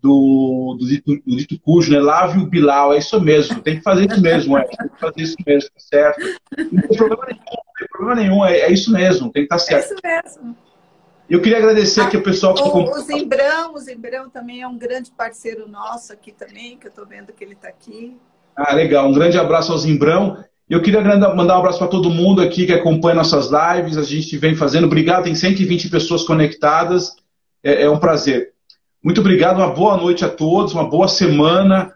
do, 0.03 0.77
do, 0.79 0.87
dito, 0.87 1.17
do 1.27 1.37
dito 1.37 1.61
cujo, 1.61 1.91
né? 1.91 1.99
Lave 1.99 2.39
o 2.39 2.47
Bilal, 2.47 2.95
é 2.95 2.99
isso 2.99 3.21
mesmo, 3.21 3.61
tem 3.61 3.77
que 3.77 3.83
fazer 3.83 4.09
isso 4.09 4.21
mesmo, 4.21 4.57
é, 4.57 4.63
tem 4.63 4.89
que 4.89 5.01
fazer 5.01 5.23
isso 5.23 5.37
mesmo, 5.45 5.71
tá 5.71 5.81
certo. 5.81 6.21
Não 6.57 6.83
tem 6.83 6.97
problema 6.97 7.27
nenhum, 7.27 7.41
não 7.41 7.75
tem 7.79 7.89
problema 7.91 8.15
nenhum, 8.15 8.45
é, 8.45 8.59
é 8.61 8.73
isso 8.73 8.93
mesmo, 8.93 9.33
tem 9.33 9.47
que 9.47 9.55
estar 9.55 9.57
tá 9.57 9.83
certo. 9.83 10.07
É 10.07 10.21
isso 10.21 10.37
mesmo. 10.37 10.57
Eu 11.29 11.43
queria 11.43 11.59
agradecer 11.59 12.01
aqui 12.01 12.17
o 12.17 12.23
pessoal 12.23 12.55
que 12.55 12.63
o, 12.63 12.91
o 12.91 13.01
Zimbrão, 13.01 13.75
o 13.75 13.79
Zimbrão 13.79 14.31
também 14.31 14.63
é 14.63 14.69
um 14.69 14.79
grande 14.79 15.11
parceiro 15.11 15.69
nosso 15.69 16.13
aqui 16.13 16.31
também, 16.31 16.79
que 16.79 16.87
eu 16.87 16.91
estou 16.91 17.05
vendo 17.05 17.33
que 17.33 17.43
ele 17.43 17.55
está 17.55 17.69
aqui. 17.69 18.17
Ah, 18.55 18.73
legal. 18.73 19.09
Um 19.09 19.13
grande 19.13 19.37
abraço 19.37 19.73
ao 19.73 19.79
Zimbrão. 19.79 20.43
Eu 20.71 20.81
queria 20.81 21.01
mandar 21.01 21.57
um 21.57 21.59
abraço 21.59 21.79
para 21.79 21.89
todo 21.89 22.11
mundo 22.11 22.41
aqui 22.41 22.65
que 22.65 22.73
acompanha 22.73 23.17
nossas 23.17 23.51
lives. 23.51 23.99
A 23.99 24.03
gente 24.03 24.37
vem 24.39 24.55
fazendo. 24.55 24.85
Obrigado, 24.85 25.25
tem 25.25 25.35
120 25.35 25.91
pessoas 25.91 26.23
conectadas. 26.23 27.17
É, 27.63 27.83
é 27.83 27.91
um 27.91 27.99
prazer. 27.99 28.53
Muito 29.03 29.21
obrigado, 29.21 29.59
uma 29.59 29.71
boa 29.71 29.97
noite 29.97 30.25
a 30.25 30.29
todos, 30.29 30.73
uma 30.73 30.89
boa 30.89 31.09
semana 31.09 31.93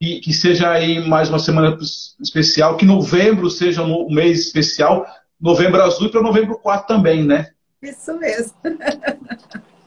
e 0.00 0.20
que 0.20 0.32
seja 0.32 0.70
aí 0.70 1.00
mais 1.06 1.28
uma 1.28 1.38
semana 1.38 1.76
especial, 2.20 2.76
que 2.76 2.84
novembro 2.84 3.48
seja 3.48 3.82
um 3.82 4.08
mês 4.10 4.46
especial, 4.46 5.06
novembro 5.40 5.82
azul 5.82 6.06
e 6.06 6.10
para 6.10 6.22
novembro 6.22 6.58
4 6.58 6.86
também, 6.86 7.24
né? 7.24 7.53
Isso 7.84 8.14
mesmo. 8.18 8.54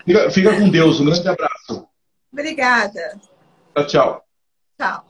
Fica, 0.06 0.32
fica 0.32 0.56
com 0.56 0.70
Deus, 0.70 1.00
um 1.00 1.06
grande 1.06 1.28
abraço. 1.28 1.88
Obrigada. 2.32 3.20
Tchau, 3.74 3.88
tchau. 3.88 4.26
Tchau. 4.80 5.06